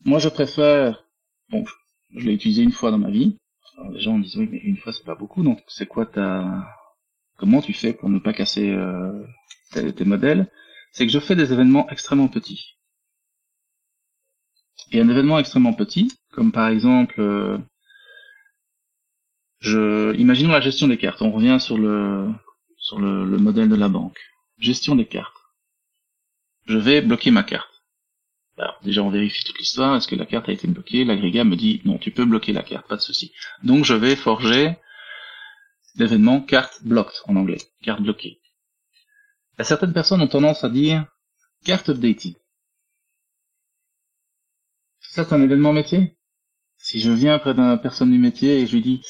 Moi, 0.05 0.19
je 0.19 0.29
préfère. 0.29 1.05
Bon, 1.49 1.63
je 2.15 2.25
l'ai 2.25 2.33
utilisé 2.33 2.63
une 2.63 2.71
fois 2.71 2.91
dans 2.91 2.97
ma 2.97 3.09
vie. 3.09 3.37
Les 3.91 3.99
gens 3.99 4.17
disent 4.19 4.37
oui, 4.37 4.47
mais 4.51 4.59
une 4.59 4.77
fois 4.77 4.93
c'est 4.93 5.05
pas 5.05 5.15
beaucoup. 5.15 5.43
Donc, 5.43 5.61
c'est 5.67 5.87
quoi 5.87 6.05
ta 6.05 6.67
Comment 7.37 7.61
tu 7.61 7.73
fais 7.73 7.93
pour 7.93 8.09
ne 8.09 8.19
pas 8.19 8.33
casser 8.33 8.69
euh, 8.71 9.25
tes, 9.71 10.05
modèles? 10.05 10.51
C'est 10.91 11.05
que 11.05 11.11
je 11.11 11.19
fais 11.19 11.35
des 11.35 11.51
événements 11.51 11.89
extrêmement 11.89 12.27
petits. 12.27 12.77
Et 14.91 15.01
un 15.01 15.09
événement 15.09 15.39
extrêmement 15.39 15.73
petit, 15.73 16.11
comme 16.31 16.51
par 16.51 16.67
exemple, 16.67 17.19
euh, 17.19 17.57
je, 19.59 20.15
imaginons 20.17 20.51
la 20.51 20.61
gestion 20.61 20.87
des 20.87 20.97
cartes. 20.97 21.21
On 21.21 21.31
revient 21.31 21.57
sur 21.59 21.77
le, 21.77 22.31
sur 22.77 22.99
le, 22.99 23.25
le 23.25 23.37
modèle 23.37 23.69
de 23.69 23.75
la 23.75 23.89
banque. 23.89 24.19
Gestion 24.59 24.95
des 24.95 25.07
cartes. 25.07 25.35
Je 26.65 26.77
vais 26.77 27.01
bloquer 27.01 27.31
ma 27.31 27.43
carte. 27.43 27.72
Alors, 28.57 28.79
déjà, 28.83 29.01
on 29.01 29.09
vérifie 29.09 29.43
toute 29.43 29.57
l'histoire. 29.57 29.95
Est-ce 29.95 30.07
que 30.07 30.15
la 30.15 30.25
carte 30.25 30.47
a 30.49 30.51
été 30.51 30.67
bloquée? 30.67 31.05
L'agrégat 31.05 31.43
me 31.43 31.55
dit 31.55 31.81
non, 31.85 31.97
tu 31.97 32.11
peux 32.11 32.25
bloquer 32.25 32.53
la 32.53 32.63
carte, 32.63 32.87
pas 32.87 32.95
de 32.95 33.01
souci. 33.01 33.33
Donc, 33.63 33.85
je 33.85 33.93
vais 33.95 34.15
forger 34.15 34.77
l'événement 35.95 36.41
carte 36.41 36.83
blocked 36.83 37.15
en 37.27 37.35
anglais, 37.35 37.59
carte 37.81 38.01
bloquée. 38.01 38.39
certaines 39.61 39.93
personnes 39.93 40.21
ont 40.21 40.27
tendance 40.27 40.63
à 40.63 40.69
dire 40.69 41.05
carte 41.63 41.89
updated. 41.89 42.35
Ça, 44.99 45.23
c'est 45.23 45.33
un 45.33 45.41
événement 45.41 45.73
métier? 45.73 46.17
Si 46.77 46.99
je 46.99 47.11
viens 47.11 47.39
près 47.39 47.53
d'une 47.53 47.79
personne 47.81 48.11
du 48.11 48.17
métier 48.17 48.59
et 48.59 48.67
je 48.67 48.73
lui 48.73 48.81
dis 48.81 49.01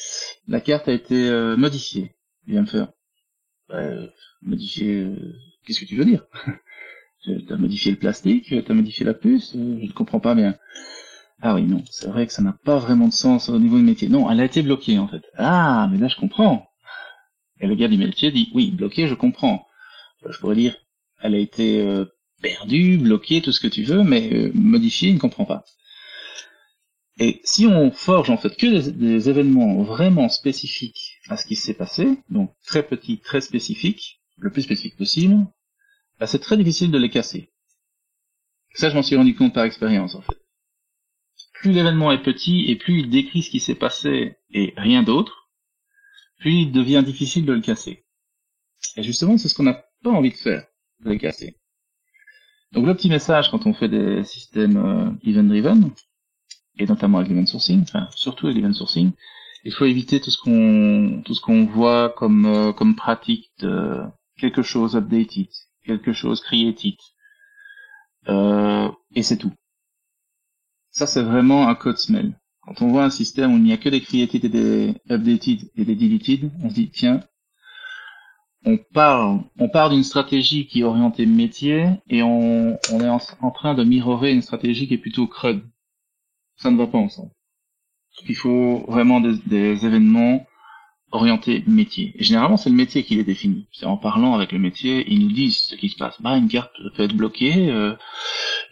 la 0.46 0.60
carte 0.60 0.86
a 0.88 0.92
été 0.92 1.28
euh, 1.28 1.56
modifiée, 1.56 2.14
il 2.46 2.54
va 2.54 2.60
me 2.60 2.66
faire 2.66 2.92
bah, 3.68 3.82
modifier. 4.42 5.02
Euh, 5.02 5.34
qu'est-ce 5.64 5.80
que 5.80 5.86
tu 5.86 5.96
veux 5.96 6.04
dire? 6.04 6.24
T'as 7.48 7.56
modifié 7.56 7.90
le 7.90 7.96
plastique, 7.96 8.54
t'as 8.66 8.74
modifié 8.74 9.06
la 9.06 9.14
puce, 9.14 9.54
euh, 9.56 9.78
je 9.80 9.86
ne 9.86 9.92
comprends 9.92 10.20
pas 10.20 10.34
bien. 10.34 10.56
Ah 11.40 11.54
oui, 11.54 11.62
non, 11.62 11.82
c'est 11.90 12.08
vrai 12.08 12.26
que 12.26 12.32
ça 12.32 12.42
n'a 12.42 12.56
pas 12.64 12.78
vraiment 12.78 13.08
de 13.08 13.12
sens 13.12 13.48
au 13.48 13.58
niveau 13.58 13.76
du 13.78 13.82
métier. 13.82 14.08
Non, 14.08 14.30
elle 14.30 14.40
a 14.40 14.44
été 14.44 14.62
bloquée 14.62 14.98
en 14.98 15.08
fait. 15.08 15.22
Ah, 15.36 15.88
mais 15.90 15.98
là 15.98 16.08
je 16.08 16.16
comprends. 16.16 16.68
Et 17.60 17.66
le 17.66 17.74
gars 17.76 17.88
du 17.88 17.96
métier 17.96 18.30
dit, 18.30 18.50
oui, 18.54 18.70
bloquée, 18.70 19.08
je 19.08 19.14
comprends. 19.14 19.66
Je 20.28 20.38
pourrais 20.38 20.56
dire, 20.56 20.76
elle 21.22 21.34
a 21.34 21.38
été 21.38 21.80
euh, 21.80 22.04
perdue, 22.42 22.98
bloquée, 22.98 23.40
tout 23.40 23.52
ce 23.52 23.60
que 23.60 23.68
tu 23.68 23.84
veux, 23.84 24.02
mais 24.02 24.32
euh, 24.32 24.50
modifiée, 24.54 25.08
il 25.10 25.14
ne 25.14 25.20
comprend 25.20 25.44
pas. 25.44 25.64
Et 27.18 27.40
si 27.44 27.66
on 27.66 27.90
forge 27.90 28.30
en 28.30 28.36
fait 28.36 28.56
que 28.56 28.66
des, 28.66 28.92
des 28.92 29.28
événements 29.30 29.82
vraiment 29.82 30.28
spécifiques 30.28 31.20
à 31.28 31.36
ce 31.36 31.46
qui 31.46 31.56
s'est 31.56 31.74
passé, 31.74 32.18
donc 32.28 32.52
très 32.66 32.82
petits, 32.82 33.18
très 33.18 33.40
spécifiques, 33.40 34.20
le 34.36 34.50
plus 34.50 34.62
spécifique 34.62 34.96
possible, 34.96 35.46
bah, 36.18 36.26
c'est 36.26 36.38
très 36.38 36.56
difficile 36.56 36.90
de 36.90 36.98
les 36.98 37.10
casser. 37.10 37.50
Ça, 38.74 38.90
je 38.90 38.94
m'en 38.94 39.02
suis 39.02 39.16
rendu 39.16 39.34
compte 39.34 39.54
par 39.54 39.64
expérience, 39.64 40.14
en 40.14 40.22
fait. 40.22 40.38
Plus 41.54 41.72
l'événement 41.72 42.12
est 42.12 42.22
petit 42.22 42.64
et 42.68 42.76
plus 42.76 43.00
il 43.00 43.10
décrit 43.10 43.42
ce 43.42 43.50
qui 43.50 43.60
s'est 43.60 43.74
passé 43.74 44.36
et 44.50 44.74
rien 44.76 45.02
d'autre, 45.02 45.50
plus 46.38 46.52
il 46.52 46.72
devient 46.72 47.02
difficile 47.04 47.46
de 47.46 47.52
le 47.52 47.60
casser. 47.60 48.04
Et 48.96 49.02
justement, 49.02 49.38
c'est 49.38 49.48
ce 49.48 49.54
qu'on 49.54 49.62
n'a 49.62 49.84
pas 50.02 50.10
envie 50.10 50.30
de 50.30 50.36
faire, 50.36 50.66
de 51.00 51.10
les 51.10 51.18
casser. 51.18 51.56
Donc 52.72 52.86
le 52.86 52.94
petit 52.94 53.08
message 53.08 53.50
quand 53.50 53.66
on 53.66 53.72
fait 53.72 53.88
des 53.88 54.24
systèmes 54.24 54.76
euh, 54.76 55.10
event-driven, 55.24 55.90
et 56.76 56.86
notamment 56.86 57.18
avec 57.18 57.30
l'event 57.30 57.46
sourcing, 57.46 57.82
enfin 57.82 58.08
surtout 58.14 58.46
avec 58.46 58.56
l'event 58.56 58.72
sourcing, 58.72 59.12
il 59.64 59.72
faut 59.72 59.84
éviter 59.84 60.20
tout 60.20 60.30
ce 60.30 60.38
qu'on 60.38 61.22
tout 61.24 61.34
ce 61.34 61.40
qu'on 61.40 61.66
voit 61.66 62.10
comme 62.10 62.46
euh, 62.46 62.72
comme 62.72 62.96
pratique 62.96 63.52
de 63.60 64.00
quelque 64.38 64.62
chose 64.62 64.96
updated, 64.96 65.48
quelque 65.84 66.12
chose 66.12 66.40
created. 66.40 66.96
Euh, 68.28 68.90
et 69.14 69.22
c'est 69.22 69.36
tout. 69.36 69.52
Ça, 70.90 71.06
c'est 71.06 71.22
vraiment 71.22 71.68
un 71.68 71.74
code 71.74 71.98
smell. 71.98 72.38
Quand 72.62 72.80
on 72.80 72.88
voit 72.88 73.04
un 73.04 73.10
système 73.10 73.52
où 73.52 73.56
il 73.56 73.62
n'y 73.62 73.72
a 73.72 73.76
que 73.76 73.88
des 73.88 74.00
created 74.00 74.44
et 74.44 74.48
des 74.48 74.94
updated 75.10 75.70
et 75.76 75.84
des 75.84 75.94
deleted, 75.94 76.50
on 76.62 76.70
se 76.70 76.74
dit, 76.74 76.90
tiens, 76.90 77.20
on 78.64 78.78
part, 78.78 79.40
on 79.58 79.68
part 79.68 79.90
d'une 79.90 80.04
stratégie 80.04 80.66
qui 80.66 80.80
est 80.80 80.84
orientée 80.84 81.26
métier 81.26 81.88
et 82.08 82.22
on, 82.22 82.78
on 82.92 83.00
est 83.00 83.08
en, 83.08 83.50
train 83.50 83.74
de 83.74 83.84
mirorer 83.84 84.32
une 84.32 84.40
stratégie 84.40 84.88
qui 84.88 84.94
est 84.94 84.98
plutôt 84.98 85.26
crud. 85.26 85.62
Ça 86.56 86.70
ne 86.70 86.78
va 86.78 86.86
pas 86.86 86.98
ensemble. 86.98 87.32
Il 88.26 88.36
faut 88.36 88.84
vraiment 88.88 89.20
des, 89.20 89.36
des 89.46 89.84
événements 89.84 90.46
orienté 91.14 91.62
métier. 91.66 92.12
Et 92.16 92.24
généralement, 92.24 92.56
c'est 92.56 92.70
le 92.70 92.76
métier 92.76 93.04
qui 93.04 93.14
les 93.14 93.24
définit. 93.24 93.66
C'est 93.72 93.86
en 93.86 93.96
parlant 93.96 94.34
avec 94.34 94.52
le 94.52 94.58
métier, 94.58 95.04
ils 95.08 95.20
nous 95.20 95.32
disent 95.32 95.58
ce 95.58 95.76
qui 95.76 95.88
se 95.88 95.96
passe. 95.96 96.20
Bah, 96.20 96.36
une 96.36 96.48
carte 96.48 96.72
peut 96.96 97.04
être 97.04 97.14
bloquée, 97.14 97.70
euh, 97.70 97.94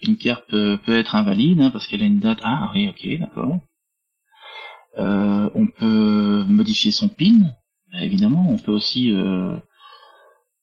une 0.02 0.16
carte 0.16 0.44
peut, 0.48 0.81
être 0.88 1.14
invalide 1.14 1.61
hein, 1.61 1.70
parce 1.70 1.87
qu'elle 1.87 2.02
a 2.02 2.07
une 2.07 2.18
date. 2.18 2.40
Ah 2.42 2.70
oui, 2.74 2.88
ok, 2.88 3.20
d'accord. 3.20 3.59
Euh, 4.98 5.48
on 5.55 5.66
peut 5.66 6.44
modifier 6.48 6.90
son 6.90 7.09
PIN. 7.09 7.55
Bah, 7.92 8.02
évidemment, 8.02 8.46
on 8.50 8.59
peut 8.59 8.72
aussi. 8.72 9.12
Euh, 9.12 9.57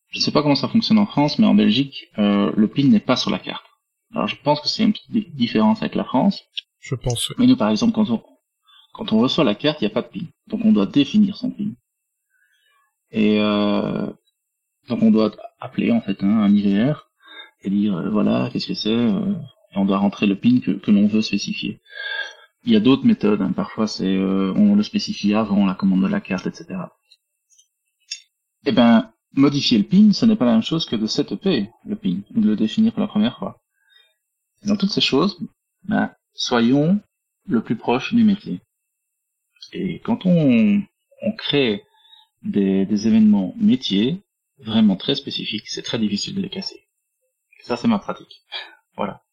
je 0.09 0.19
ne 0.19 0.23
sais 0.23 0.31
pas 0.31 0.41
comment 0.41 0.55
ça 0.55 0.67
fonctionne 0.67 0.99
en 0.99 1.05
France, 1.05 1.39
mais 1.39 1.47
en 1.47 1.53
Belgique, 1.53 2.09
le 2.17 2.67
PIN 2.67 2.87
n'est 2.87 2.99
pas 2.99 3.15
sur 3.15 3.29
la 3.29 3.39
carte. 3.39 3.65
Alors, 4.13 4.27
je 4.27 4.35
pense 4.43 4.59
que 4.59 4.67
c'est 4.67 4.83
une 4.83 4.91
petite 4.91 5.35
différence 5.35 5.81
avec 5.81 5.93
la 5.93 6.03
France. 6.03 6.41
Je 6.79 6.95
pense. 6.95 7.31
Mais 7.37 7.45
nous, 7.45 7.55
par 7.55 7.69
exemple, 7.69 7.93
quand 7.93 8.09
on, 8.09 8.23
quand 8.93 9.13
on 9.13 9.19
reçoit 9.19 9.43
la 9.43 9.55
carte, 9.55 9.81
il 9.81 9.85
n'y 9.85 9.91
a 9.91 9.93
pas 9.93 10.01
de 10.01 10.07
PIN. 10.07 10.25
Donc 10.47 10.61
on 10.65 10.71
doit 10.71 10.85
définir 10.85 11.37
son 11.37 11.51
PIN. 11.51 11.71
Et 13.11 13.39
euh, 13.39 14.07
donc 14.87 15.01
on 15.01 15.11
doit 15.11 15.31
appeler 15.59 15.91
en 15.91 16.01
fait 16.01 16.23
hein, 16.23 16.41
un 16.41 16.53
IVR 16.53 17.09
et 17.63 17.69
dire 17.69 17.97
euh, 17.97 18.09
voilà 18.09 18.49
qu'est-ce 18.51 18.67
que 18.67 18.73
c'est 18.73 18.89
euh, 18.89 19.33
et 19.71 19.77
on 19.77 19.85
doit 19.85 19.97
rentrer 19.97 20.25
le 20.27 20.35
PIN 20.35 20.59
que, 20.59 20.91
l'on 20.91 21.07
veut 21.07 21.21
spécifier. 21.21 21.79
Il 22.63 22.73
y 22.73 22.75
a 22.75 22.79
d'autres 22.79 23.05
méthodes, 23.05 23.41
hein. 23.41 23.53
parfois 23.55 23.87
c'est 23.87 24.17
on 24.17 24.75
le 24.75 24.83
spécifie 24.83 25.33
avant 25.33 25.65
la 25.65 25.75
commande 25.75 26.01
de 26.01 26.07
la 26.07 26.21
carte, 26.21 26.47
etc. 26.47 26.79
Eh 28.65 28.71
ben 28.71 29.11
modifier 29.35 29.77
le 29.77 29.83
PIN, 29.83 30.11
ce 30.11 30.25
n'est 30.25 30.35
pas 30.35 30.45
la 30.45 30.53
même 30.53 30.63
chose 30.63 30.85
que 30.85 30.95
de 30.95 31.07
setuper 31.07 31.69
le 31.85 31.95
PIN 31.95 32.21
ou 32.35 32.41
de 32.41 32.47
le 32.47 32.55
définir 32.55 32.91
pour 32.93 33.01
la 33.01 33.07
première 33.07 33.37
fois. 33.37 33.61
Dans 34.65 34.75
toutes 34.75 34.91
ces 34.91 35.01
choses, 35.01 35.39
ben, 35.83 36.11
soyons 36.33 36.99
le 37.47 37.61
plus 37.61 37.75
proche 37.75 38.13
du 38.13 38.23
métier. 38.23 38.61
Et 39.73 39.99
quand 39.99 40.25
on, 40.25 40.83
crée 41.37 41.83
des, 42.43 43.07
événements 43.07 43.53
métiers 43.57 44.21
vraiment 44.57 44.95
très 44.95 45.15
spécifiques, 45.15 45.67
c'est 45.67 45.81
très 45.81 45.99
difficile 45.99 46.35
de 46.35 46.41
les 46.41 46.49
casser. 46.49 46.87
ça, 47.61 47.77
c'est 47.77 47.87
ma 47.87 47.99
pratique. 47.99 48.41
Voilà. 48.95 49.23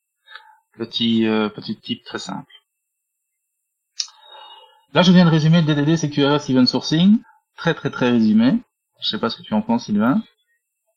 Petit, 0.79 1.27
euh, 1.27 1.49
petit 1.49 1.77
type 1.77 2.05
très 2.05 2.21
simple. 2.21 2.53
Là, 4.93 5.03
je 5.03 5.11
viens 5.11 5.25
de 5.25 5.31
résumer 5.31 5.61
le 5.61 5.75
DDD 5.75 5.97
CQRS 5.97 6.49
Event 6.51 6.67
Sourcing. 6.67 7.19
Très, 7.57 7.75
très, 7.75 7.91
très 7.91 8.11
résumé. 8.11 8.53
Je 9.01 9.09
sais 9.09 9.19
pas 9.19 9.29
ce 9.29 9.39
que 9.39 9.43
tu 9.43 9.55
en 9.55 9.63
penses, 9.63 9.87
Sylvain. 9.87 10.23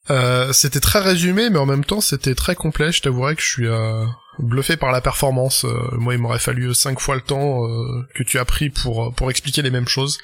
Euh, 0.09 0.51
c'était 0.53 0.79
très 0.79 0.99
résumé, 0.99 1.49
mais 1.49 1.59
en 1.59 1.65
même 1.65 1.85
temps, 1.85 2.01
c'était 2.01 2.35
très 2.35 2.55
complet. 2.55 2.91
Je 2.91 3.01
t'avouerais 3.01 3.35
que 3.35 3.41
je 3.41 3.47
suis 3.47 3.67
euh, 3.67 4.05
bluffé 4.39 4.75
par 4.75 4.91
la 4.91 5.01
performance. 5.01 5.65
Euh, 5.65 5.91
moi, 5.93 6.15
il 6.15 6.19
m'aurait 6.19 6.39
fallu 6.39 6.73
cinq 6.73 6.99
fois 6.99 7.15
le 7.15 7.21
temps 7.21 7.67
euh, 7.67 8.07
que 8.15 8.23
tu 8.23 8.39
as 8.39 8.45
pris 8.45 8.69
pour 8.69 9.13
pour 9.13 9.29
expliquer 9.29 9.61
les 9.61 9.69
mêmes 9.69 9.87
choses. 9.87 10.17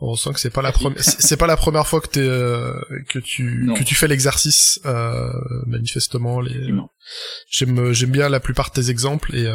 On 0.00 0.16
sent 0.16 0.32
que 0.32 0.40
c'est 0.40 0.50
pas 0.50 0.62
la 0.62 0.72
première, 0.72 1.02
c'est 1.02 1.36
pas 1.36 1.46
la 1.46 1.56
première 1.56 1.86
fois 1.86 2.00
que 2.00 2.08
t'es 2.08 2.28
que 3.08 3.18
tu 3.20 3.70
que 3.76 3.84
tu 3.84 3.94
fais 3.94 4.08
l'exercice. 4.08 4.80
manifestement, 5.66 6.40
les 6.40 6.72
j'aime 7.50 7.92
j'aime 7.92 8.10
bien 8.10 8.28
la 8.28 8.40
plupart 8.40 8.70
de 8.70 8.80
tes 8.80 8.90
exemples 8.90 9.36
et 9.36 9.48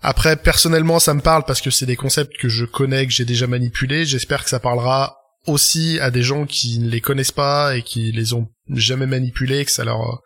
après 0.00 0.36
personnellement, 0.36 0.98
ça 0.98 1.12
me 1.14 1.20
parle 1.20 1.44
parce 1.44 1.60
que 1.60 1.70
c'est 1.70 1.86
des 1.86 1.96
concepts 1.96 2.36
que 2.38 2.48
je 2.48 2.64
connais, 2.64 3.06
que 3.06 3.12
j'ai 3.12 3.24
déjà 3.24 3.46
manipulés. 3.46 4.06
J'espère 4.06 4.42
que 4.42 4.50
ça 4.50 4.58
parlera 4.58 5.21
aussi 5.46 5.98
à 6.00 6.10
des 6.10 6.22
gens 6.22 6.46
qui 6.46 6.78
ne 6.78 6.88
les 6.88 7.00
connaissent 7.00 7.32
pas 7.32 7.76
et 7.76 7.82
qui 7.82 8.12
les 8.12 8.32
ont 8.32 8.48
jamais 8.68 9.06
manipulés, 9.06 9.64
que 9.64 9.72
ça 9.72 9.84
leur 9.84 10.22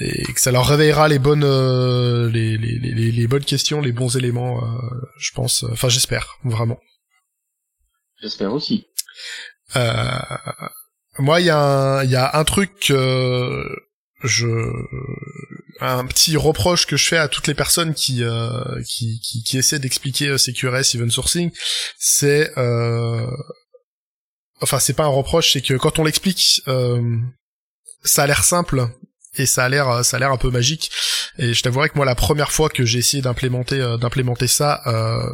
et 0.00 0.22
que 0.32 0.40
ça 0.40 0.52
leur 0.52 0.66
réveillera 0.66 1.08
les 1.08 1.18
bonnes 1.18 1.44
euh, 1.44 2.30
les, 2.30 2.56
les, 2.56 2.78
les, 2.78 3.10
les, 3.10 3.26
bonnes 3.26 3.44
questions, 3.44 3.80
les 3.80 3.92
bons 3.92 4.16
éléments, 4.16 4.64
euh, 4.64 4.78
je 5.18 5.32
pense. 5.32 5.64
Enfin, 5.64 5.88
j'espère 5.88 6.38
vraiment. 6.44 6.80
J'espère 8.20 8.52
aussi. 8.52 8.86
Euh, 9.76 10.08
moi, 11.18 11.40
il 11.40 11.46
y 11.46 11.50
a 11.50 11.58
un 11.58 12.04
il 12.04 12.10
y 12.10 12.16
a 12.16 12.36
un 12.38 12.44
truc 12.44 12.92
je 14.24 14.46
un 15.80 16.06
petit 16.06 16.36
reproche 16.36 16.86
que 16.86 16.96
je 16.96 17.08
fais 17.08 17.18
à 17.18 17.28
toutes 17.28 17.48
les 17.48 17.54
personnes 17.54 17.92
qui 17.92 18.22
qui, 18.86 19.20
qui, 19.20 19.42
qui 19.42 19.58
essaient 19.58 19.78
d'expliquer 19.78 20.36
CQRS 20.36 20.94
Event 20.94 21.10
Sourcing, 21.10 21.50
c'est 21.98 22.52
enfin 24.62 24.78
c'est 24.78 24.94
pas 24.94 25.04
un 25.04 25.08
reproche, 25.08 25.52
c'est 25.52 25.60
que 25.60 25.74
quand 25.74 25.98
on 25.98 26.04
l'explique, 26.04 26.62
euh, 26.68 27.18
ça 28.04 28.22
a 28.22 28.26
l'air 28.26 28.44
simple 28.44 28.88
et 29.34 29.46
ça 29.46 29.64
a 29.64 29.68
l'air 29.68 30.04
ça 30.04 30.16
a 30.16 30.20
l'air 30.20 30.32
un 30.32 30.36
peu 30.36 30.50
magique. 30.50 30.90
Et 31.38 31.54
je 31.54 31.62
t'avouerai 31.62 31.88
que 31.88 31.96
moi 31.96 32.04
la 32.06 32.14
première 32.14 32.52
fois 32.52 32.68
que 32.68 32.84
j'ai 32.84 32.98
essayé 32.98 33.22
d'implémenter 33.22 33.80
euh, 33.80 33.96
d'implémenter 33.96 34.46
ça, 34.46 34.82
euh, 34.86 35.28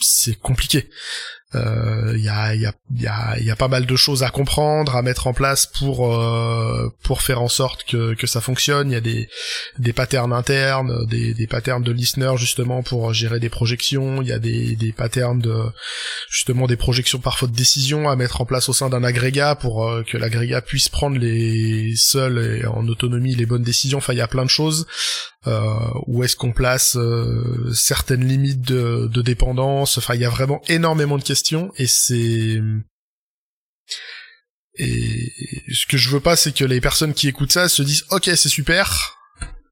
c'est 0.00 0.38
compliqué. 0.38 0.90
Il 1.54 1.60
euh, 1.60 2.18
y, 2.18 2.28
a, 2.28 2.54
y, 2.54 2.66
a, 2.66 2.72
y, 2.96 3.06
a, 3.06 3.38
y, 3.38 3.50
a, 3.50 3.56
pas 3.56 3.68
mal 3.68 3.86
de 3.86 3.96
choses 3.96 4.24
à 4.24 4.30
comprendre, 4.30 4.96
à 4.96 5.02
mettre 5.02 5.28
en 5.28 5.32
place 5.32 5.66
pour 5.66 6.12
euh, 6.12 6.88
pour 7.04 7.22
faire 7.22 7.40
en 7.40 7.48
sorte 7.48 7.84
que, 7.84 8.14
que 8.14 8.26
ça 8.26 8.40
fonctionne. 8.40 8.90
Il 8.90 8.94
y 8.94 8.96
a 8.96 9.00
des, 9.00 9.28
des 9.78 9.92
patterns 9.92 10.32
internes, 10.32 11.06
des, 11.06 11.32
des 11.32 11.46
patterns 11.46 11.82
de 11.82 11.92
listener 11.92 12.32
justement 12.38 12.82
pour 12.82 13.12
gérer 13.14 13.38
des 13.38 13.50
projections. 13.50 14.20
Il 14.20 14.28
y 14.28 14.32
a 14.32 14.40
des, 14.40 14.74
des 14.74 14.90
patterns 14.90 15.38
de 15.38 15.54
justement 16.28 16.66
des 16.66 16.76
projections 16.76 17.20
parfois 17.20 17.46
de 17.46 17.54
décision 17.54 18.08
à 18.08 18.16
mettre 18.16 18.40
en 18.40 18.46
place 18.46 18.68
au 18.68 18.72
sein 18.72 18.88
d'un 18.88 19.04
agrégat 19.04 19.54
pour 19.54 19.88
euh, 19.88 20.02
que 20.02 20.16
l'agrégat 20.16 20.60
puisse 20.60 20.88
prendre 20.88 21.18
les 21.18 21.94
seuls 21.96 22.60
et 22.62 22.66
en 22.66 22.88
autonomie 22.88 23.36
les 23.36 23.46
bonnes 23.46 23.62
décisions. 23.62 23.98
Enfin, 23.98 24.12
il 24.12 24.18
y 24.18 24.22
a 24.22 24.28
plein 24.28 24.44
de 24.44 24.50
choses. 24.50 24.86
Euh, 25.46 25.74
où 26.06 26.24
est-ce 26.24 26.36
qu'on 26.36 26.52
place 26.52 26.96
certaines 27.74 28.26
limites 28.26 28.62
de, 28.62 29.10
de 29.12 29.22
dépendance? 29.22 29.98
Enfin, 29.98 30.14
il 30.14 30.22
y 30.22 30.24
a 30.24 30.30
vraiment 30.30 30.62
énormément 30.68 31.18
de 31.18 31.22
questions 31.22 31.43
et 31.76 31.86
c'est 31.86 32.60
et 34.76 35.32
ce 35.72 35.86
que 35.86 35.96
je 35.96 36.10
veux 36.10 36.20
pas, 36.20 36.36
c'est 36.36 36.52
que 36.52 36.64
les 36.64 36.80
personnes 36.80 37.14
qui 37.14 37.28
écoutent 37.28 37.52
ça 37.52 37.68
se 37.68 37.82
disent 37.82 38.04
ok 38.10 38.30
c'est 38.34 38.48
super. 38.48 39.16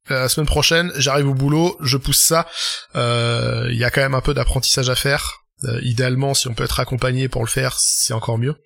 La 0.09 0.29
semaine 0.29 0.47
prochaine, 0.47 0.93
j'arrive 0.97 1.29
au 1.29 1.35
boulot, 1.35 1.77
je 1.81 1.97
pousse 1.97 2.21
ça. 2.21 2.49
Il 2.95 2.99
euh, 2.99 3.73
y 3.73 3.85
a 3.85 3.91
quand 3.91 4.01
même 4.01 4.15
un 4.15 4.21
peu 4.21 4.35
d'apprentissage 4.35 4.91
à 4.91 4.97
faire. 4.97 5.45
Euh, 5.65 5.79
idéalement, 5.83 6.35
si 6.35 6.49
on 6.49 6.55
peut 6.55 6.65
être 6.65 6.81
accompagné 6.81 7.29
pour 7.29 7.43
le 7.45 7.49
faire, 7.49 7.79
c'est 7.79 8.13
encore 8.13 8.37
mieux. 8.37 8.57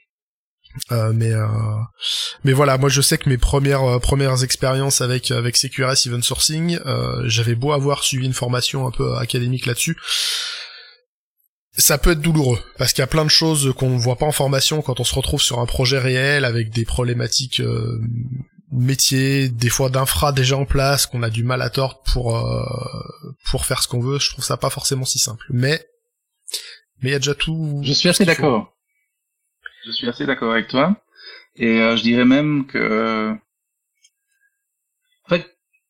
Euh, 0.93 1.13
mais 1.15 1.33
mais 2.45 2.53
voilà, 2.53 2.77
moi 2.77 2.91
je 2.91 3.01
sais 3.01 3.17
que 3.17 3.29
mes 3.31 3.39
premières 3.39 3.99
premières 4.01 4.43
expériences 4.43 5.01
avec 5.01 5.31
avec 5.31 5.57
CQRS 5.57 6.07
Event 6.07 6.23
Sourcing, 6.23 6.79
j'avais 7.25 7.55
beau 7.55 7.73
avoir 7.73 8.03
suivi 8.03 8.27
une 8.27 8.35
formation 8.35 8.87
un 8.87 8.91
peu 8.91 9.17
académique 9.17 9.67
là-dessus, 9.67 9.97
ça 11.77 11.99
peut 11.99 12.13
être 12.13 12.21
douloureux 12.21 12.59
parce 12.79 12.93
qu'il 12.93 13.03
y 13.03 13.05
a 13.05 13.09
plein 13.09 13.25
de 13.25 13.31
choses 13.31 13.73
qu'on 13.75 13.91
ne 13.91 13.99
voit 13.99 14.17
pas 14.17 14.27
en 14.27 14.33
formation 14.33 14.83
quand 14.83 15.01
on 15.01 15.05
se 15.05 15.15
retrouve 15.15 15.43
sur 15.43 15.59
un 15.59 15.67
projet 15.67 15.99
réel 15.99 16.45
avec 16.45 16.71
des 16.71 16.85
problématiques 16.85 17.61
euh, 17.61 18.01
métiers, 18.73 19.49
des 19.49 19.69
fois 19.69 19.91
d'infra 19.91 20.33
déjà 20.33 20.57
en 20.57 20.65
place 20.65 21.07
qu'on 21.07 21.23
a 21.23 21.31
du 21.31 21.45
mal 21.45 21.61
à 21.63 21.71
tordre 21.71 22.03
pour 22.13 22.37
euh, 22.37 22.65
pour 23.51 23.67
faire 23.67 23.83
ce 23.83 23.89
qu'on 23.89 24.01
veut. 24.01 24.19
Je 24.19 24.31
trouve 24.31 24.45
ça 24.45 24.57
pas 24.57 24.71
forcément 24.71 25.05
si 25.05 25.19
simple, 25.19 25.45
mais 25.51 25.85
mais 27.03 27.11
il 27.11 27.13
y 27.13 27.17
a 27.17 27.19
déjà 27.19 27.35
tout. 27.35 27.81
Je 27.85 27.93
suis 27.93 28.09
assez 28.09 28.25
d'accord. 28.25 28.75
Je 29.85 29.93
suis 29.93 30.09
assez 30.09 30.27
d'accord 30.27 30.53
avec 30.53 30.69
toi 30.69 30.97
et 31.57 31.81
euh, 31.81 31.97
je 31.97 32.03
dirais 32.03 32.25
même 32.25 32.67
que 32.67 33.33
en 35.25 35.29
fait 35.29 35.47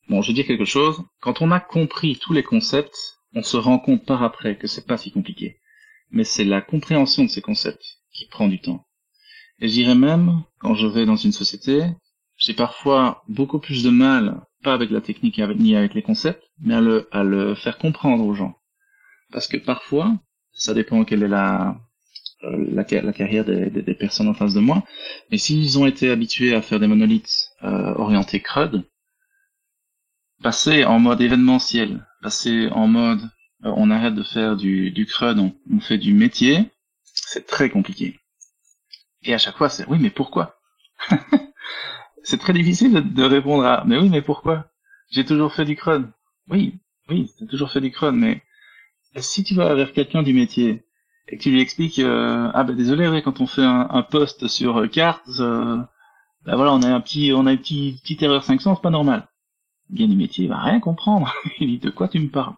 bon, 0.08 0.20
je 0.20 0.28
vais 0.28 0.34
dire 0.34 0.46
quelque 0.46 0.64
chose. 0.64 1.00
Quand 1.20 1.42
on 1.42 1.52
a 1.52 1.60
compris 1.60 2.18
tous 2.20 2.32
les 2.32 2.42
concepts, 2.42 3.20
on 3.34 3.42
se 3.44 3.56
rend 3.56 3.78
compte 3.78 4.04
par 4.04 4.24
après 4.24 4.58
que 4.58 4.66
c'est 4.66 4.86
pas 4.86 4.98
si 4.98 5.12
compliqué 5.12 5.60
mais 6.10 6.24
c'est 6.24 6.44
la 6.44 6.60
compréhension 6.60 7.24
de 7.24 7.28
ces 7.28 7.42
concepts 7.42 7.98
qui 8.12 8.26
prend 8.26 8.48
du 8.48 8.60
temps. 8.60 8.86
Et 9.58 9.68
je 9.68 9.74
dirais 9.74 9.94
même, 9.94 10.42
quand 10.58 10.74
je 10.74 10.86
vais 10.86 11.06
dans 11.06 11.16
une 11.16 11.32
société, 11.32 11.84
j'ai 12.36 12.54
parfois 12.54 13.22
beaucoup 13.28 13.58
plus 13.58 13.82
de 13.82 13.90
mal, 13.90 14.42
pas 14.62 14.74
avec 14.74 14.90
la 14.90 15.00
technique 15.00 15.38
ni 15.38 15.76
avec 15.76 15.94
les 15.94 16.02
concepts, 16.02 16.44
mais 16.60 16.74
à 16.74 16.80
le, 16.80 17.08
à 17.12 17.24
le 17.24 17.54
faire 17.54 17.78
comprendre 17.78 18.24
aux 18.24 18.34
gens. 18.34 18.56
Parce 19.32 19.48
que 19.48 19.56
parfois, 19.56 20.14
ça 20.52 20.74
dépend 20.74 21.04
quelle 21.04 21.22
est 21.22 21.28
la, 21.28 21.78
euh, 22.44 22.66
la, 22.70 22.84
carrière 22.84 23.44
des, 23.44 23.70
des, 23.70 23.94
personnes 23.94 24.28
en 24.28 24.34
face 24.34 24.54
de 24.54 24.60
moi, 24.60 24.84
mais 25.30 25.38
s'ils 25.38 25.78
ont 25.78 25.86
été 25.86 26.10
habitués 26.10 26.54
à 26.54 26.62
faire 26.62 26.80
des 26.80 26.86
monolithes 26.86 27.50
euh, 27.62 27.94
orientés 27.94 28.40
CRUD, 28.40 28.84
passer 30.42 30.84
en 30.84 30.98
mode 30.98 31.20
événementiel, 31.22 32.06
passer 32.22 32.68
en 32.72 32.86
mode 32.86 33.22
on 33.76 33.90
arrête 33.90 34.14
de 34.14 34.22
faire 34.22 34.56
du, 34.56 34.90
du 34.90 35.06
CRUD, 35.06 35.38
on, 35.38 35.80
fait 35.80 35.98
du 35.98 36.14
métier, 36.14 36.70
c'est 37.02 37.46
très 37.46 37.70
compliqué. 37.70 38.18
Et 39.22 39.34
à 39.34 39.38
chaque 39.38 39.56
fois, 39.56 39.68
c'est 39.68 39.86
oui, 39.88 39.98
mais 40.00 40.10
pourquoi? 40.10 40.56
C'est 42.22 42.38
très 42.38 42.52
difficile 42.52 42.92
de, 42.92 43.22
répondre 43.22 43.64
à 43.64 43.84
mais 43.86 43.96
oui, 43.98 44.08
mais 44.08 44.20
pourquoi? 44.20 44.66
J'ai 45.10 45.24
toujours 45.24 45.54
fait 45.54 45.64
du 45.64 45.76
CRUD. 45.76 46.10
Oui, 46.48 46.74
oui, 47.08 47.30
j'ai 47.38 47.46
toujours 47.46 47.70
fait 47.70 47.80
du 47.80 47.92
CRUD, 47.92 48.16
mais 48.16 48.42
si 49.16 49.44
tu 49.44 49.54
vas 49.54 49.72
vers 49.76 49.92
quelqu'un 49.92 50.24
du 50.24 50.32
métier 50.32 50.82
et 51.28 51.36
que 51.36 51.42
tu 51.42 51.52
lui 51.52 51.60
expliques 51.60 52.00
euh, 52.00 52.50
ah 52.52 52.64
ben 52.64 52.74
désolé, 52.74 53.22
quand 53.22 53.40
on 53.40 53.46
fait 53.46 53.62
un, 53.62 53.86
un 53.90 54.02
post 54.02 54.48
sur 54.48 54.78
euh, 54.78 54.88
cartes, 54.88 55.28
ben 56.46 56.54
voilà, 56.54 56.72
on 56.72 56.82
a 56.82 56.88
un 56.88 57.00
petit, 57.00 57.32
on 57.32 57.46
a 57.46 57.52
une 57.52 57.58
petite, 57.58 58.02
petite 58.02 58.22
erreur 58.22 58.42
500, 58.42 58.76
c'est 58.76 58.82
pas 58.82 58.90
normal. 58.90 59.28
Bien 59.88 60.08
du 60.08 60.16
métier, 60.16 60.44
il 60.44 60.48
va 60.48 60.58
rien 60.58 60.80
comprendre. 60.80 61.32
il 61.60 61.68
dit 61.68 61.78
de 61.78 61.90
quoi 61.90 62.08
tu 62.08 62.18
me 62.18 62.28
parles? 62.28 62.54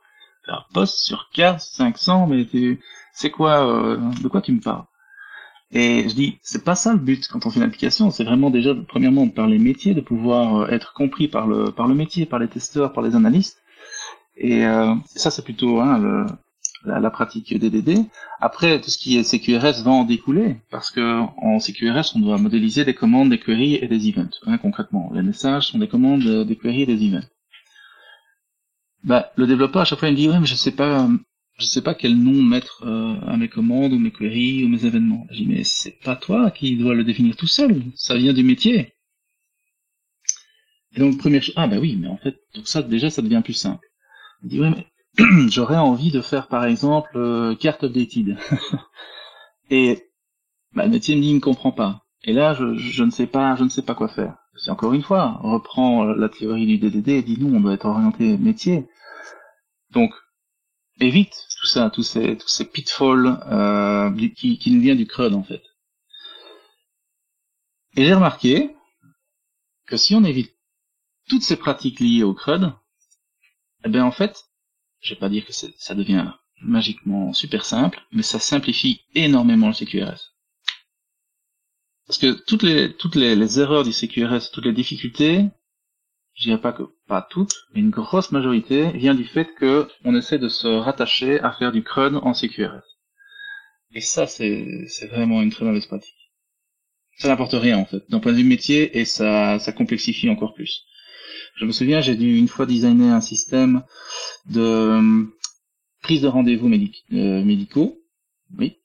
Un 0.49 0.65
poste 0.73 0.99
sur 0.99 1.29
15, 1.35 1.71
500, 1.73 2.27
mais 2.27 2.47
c'est 3.13 3.31
quoi, 3.31 3.67
euh, 3.67 3.97
de 4.23 4.29
quoi 4.29 4.41
tu 4.41 4.53
me 4.53 4.61
parles? 4.61 4.85
Et 5.71 6.09
je 6.09 6.15
dis, 6.15 6.39
c'est 6.43 6.65
pas 6.65 6.75
ça 6.75 6.93
le 6.93 6.99
but 6.99 7.29
quand 7.29 7.45
on 7.45 7.51
fait 7.51 7.61
une 7.61 7.67
application, 7.67 8.11
c'est 8.11 8.25
vraiment 8.25 8.51
déjà, 8.51 8.75
premièrement, 8.89 9.27
de 9.27 9.33
parler 9.33 9.59
métier, 9.59 9.95
de 9.95 10.01
pouvoir 10.01 10.63
euh, 10.63 10.69
être 10.69 10.95
compris 10.95 11.29
par 11.29 11.47
le, 11.47 11.71
par 11.73 11.89
le 11.89 11.95
métier, 11.95 12.25
par 12.27 12.39
les 12.39 12.49
testeurs, 12.49 12.93
par 12.93 13.03
les 13.03 13.15
analystes. 13.15 13.59
Et 14.37 14.65
euh, 14.65 14.95
ça, 15.07 15.31
c'est 15.31 15.43
plutôt 15.43 15.81
hein, 15.81 16.27
la, 16.85 17.11
pratique 17.11 17.59
DDD. 17.59 18.07
Après, 18.41 18.81
tout 18.81 18.89
ce 18.89 18.97
qui 18.97 19.19
est 19.19 19.25
CQRS 19.25 19.83
va 19.83 19.91
en 19.91 20.05
découler, 20.05 20.57
parce 20.71 20.91
que 20.91 21.21
en 21.37 21.59
CQRS, 21.59 22.15
on 22.15 22.21
doit 22.21 22.39
modéliser 22.39 22.85
des 22.85 22.95
commandes, 22.95 23.31
des 23.31 23.41
queries 23.41 23.75
et 23.75 23.89
des 23.89 24.09
events. 24.09 24.39
Hein, 24.47 24.59
concrètement, 24.59 25.11
les 25.13 25.23
messages 25.23 25.67
sont 25.67 25.79
des 25.79 25.89
commandes, 25.89 26.45
des 26.47 26.57
queries 26.57 26.83
et 26.83 26.87
des 26.87 27.05
events 27.05 27.27
bah, 29.05 29.33
le 29.37 29.47
développeur 29.47 29.83
à 29.83 29.85
chaque 29.85 29.99
fois 29.99 30.09
il 30.09 30.13
me 30.13 30.17
dit 30.17 30.29
ouais 30.29 30.41
mais 30.41 30.47
je 30.47 30.55
sais 30.55 30.73
pas 30.73 31.09
je 31.59 31.65
sais 31.65 31.83
pas 31.83 31.95
quel 31.95 32.17
nom 32.17 32.43
mettre 32.43 32.85
euh, 32.87 33.17
à 33.27 33.37
mes 33.37 33.49
commandes 33.49 33.93
ou 33.93 33.99
mes 33.99 34.13
queries 34.13 34.65
ou 34.65 34.69
mes 34.69 34.87
événements. 34.87 35.27
Je 35.31 35.39
dis 35.39 35.47
mais 35.47 35.65
c'est 35.65 35.99
pas 36.05 36.17
toi 36.17 36.51
qui 36.51 36.77
dois 36.77 36.95
le 36.95 37.05
définir 37.05 37.37
tout 37.37 37.47
seul, 37.47 37.83
ça 37.97 38.17
vient 38.17 38.33
du 38.33 38.45
métier. 38.45 38.95
Et 40.95 41.01
donc 41.01 41.19
première 41.19 41.43
chose 41.43 41.55
ah 41.57 41.67
bah 41.67 41.79
oui 41.79 41.97
mais 41.97 42.09
en 42.09 42.17
fait 42.17 42.41
donc 42.55 42.67
ça 42.67 42.83
déjà 42.83 43.11
ça 43.11 43.23
devient 43.23 43.43
plus 43.45 43.55
simple. 43.55 43.87
Il 44.43 44.49
dit 44.49 44.61
ouais 44.61 44.71
mais 44.71 44.87
j'aurais 45.49 45.77
envie 45.77 46.11
de 46.11 46.21
faire 46.21 46.49
par 46.49 46.65
exemple 46.65 47.11
euh, 47.17 47.55
carte 47.57 47.85
updated. 47.85 48.37
et 49.71 50.03
bah, 50.75 50.85
le 50.85 50.91
métier 50.91 51.17
me 51.17 51.23
dit 51.23 51.31
il 51.31 51.35
ne 51.35 51.41
comprend 51.41 51.73
pas. 51.73 52.05
Et 52.25 52.33
là 52.33 52.55
je, 52.55 52.75
je 52.75 53.05
ne 53.05 53.11
sais 53.11 53.27
pas 53.27 53.57
je 53.57 53.65
ne 53.65 53.69
sais 53.69 53.83
pas 53.83 53.95
quoi 53.95 54.09
faire 54.09 54.37
c'est 54.59 54.71
encore 54.71 54.93
une 54.93 55.03
fois, 55.03 55.41
on 55.43 55.53
reprend 55.53 56.05
la 56.05 56.29
théorie 56.29 56.67
du 56.67 56.79
DDD 56.79 57.09
et 57.09 57.23
dit 57.23 57.39
nous, 57.39 57.55
on 57.55 57.61
doit 57.61 57.75
être 57.75 57.87
orienté 57.87 58.37
métier. 58.37 58.87
Donc, 59.91 60.13
évite 61.01 61.47
tout 61.61 61.67
ça, 61.67 61.91
tous 61.91 62.03
ces, 62.03 62.65
pitfalls 62.65 63.39
euh, 63.47 64.11
qui, 64.37 64.59
qui 64.59 64.71
nous 64.71 64.81
viennent 64.81 64.99
du 64.99 65.07
CRUD 65.07 65.35
en 65.35 65.43
fait. 65.43 65.63
Et 67.97 68.05
j'ai 68.05 68.15
remarqué 68.15 68.75
que 69.87 69.97
si 69.97 70.15
on 70.15 70.25
évite 70.25 70.55
toutes 71.29 71.43
ces 71.43 71.57
pratiques 71.57 72.01
liées 72.01 72.23
au 72.23 72.35
CRUD, 72.35 72.73
eh 73.85 73.89
bien 73.89 74.05
en 74.05 74.13
fait, 74.13 74.45
je 75.01 75.15
vais 75.15 75.21
pas 75.21 75.29
dire 75.29 75.47
que 75.47 75.53
ça 75.53 75.95
devient 75.95 76.33
magiquement 76.61 77.33
super 77.33 77.65
simple, 77.65 78.01
mais 78.13 78.23
ça 78.23 78.39
simplifie 78.39 79.03
énormément 79.15 79.69
le 79.69 79.75
CQRS. 79.75 80.38
Parce 82.09 82.19
que 82.19 82.33
toutes 82.33 82.63
les 82.63 82.95
toutes 82.95 83.17
les, 83.17 83.61
erreurs 83.61 83.85
du 83.85 83.93
CQRS, 83.93 84.51
toutes 84.51 84.65
les 84.65 84.73
difficultés, 84.73 85.45
je 86.35 86.45
dirais 86.45 86.61
pas 86.61 86.73
que 86.73 86.85
pas 87.07 87.27
toutes, 87.31 87.55
mais 87.75 87.81
une 87.81 87.91
grosse 87.91 88.33
majorité 88.33 88.91
vient 88.93 89.15
du 89.15 89.25
fait 89.25 89.55
que 89.55 89.87
on 90.05 90.17
essaie 90.17 90.39
de 90.39 90.49
se 90.49 90.67
rattacher 90.67 91.39
à 91.41 91.53
faire 91.53 91.71
du 91.71 91.83
CRUD 91.83 92.17
en 92.17 92.33
CQRS. 92.33 92.83
Et 93.93 94.01
ça, 94.01 94.27
c'est 94.27 94.67
c'est 94.89 95.09
vraiment 95.09 95.43
une 95.43 95.51
très 95.51 95.67
mauvaise 95.67 95.87
pratique. 95.87 96.33
Ça 97.19 97.29
n'apporte 97.29 97.53
rien 97.53 97.77
en 97.77 97.85
fait, 97.85 98.03
d'un 98.09 98.21
point 98.21 98.33
de 98.33 98.39
vue 98.39 98.45
métier, 98.45 98.99
et 98.99 99.05
ça 99.05 99.59
ça 99.59 99.73
complexifie 99.73 100.31
encore 100.31 100.55
plus. 100.55 100.87
Je 101.57 101.67
me 101.67 101.73
souviens, 101.73 102.01
j'ai 102.01 102.17
dû 102.17 102.39
une 102.39 102.49
fois 102.49 102.65
designer 102.65 103.15
un 103.15 103.21
système 103.21 103.83
de 104.47 104.61
euh, 104.61 105.25
prise 106.03 106.23
de 106.23 106.29
rendez-vous 106.29 106.69
euh, 106.69 107.45
médicaux, 107.45 108.01
oui, 108.57 108.78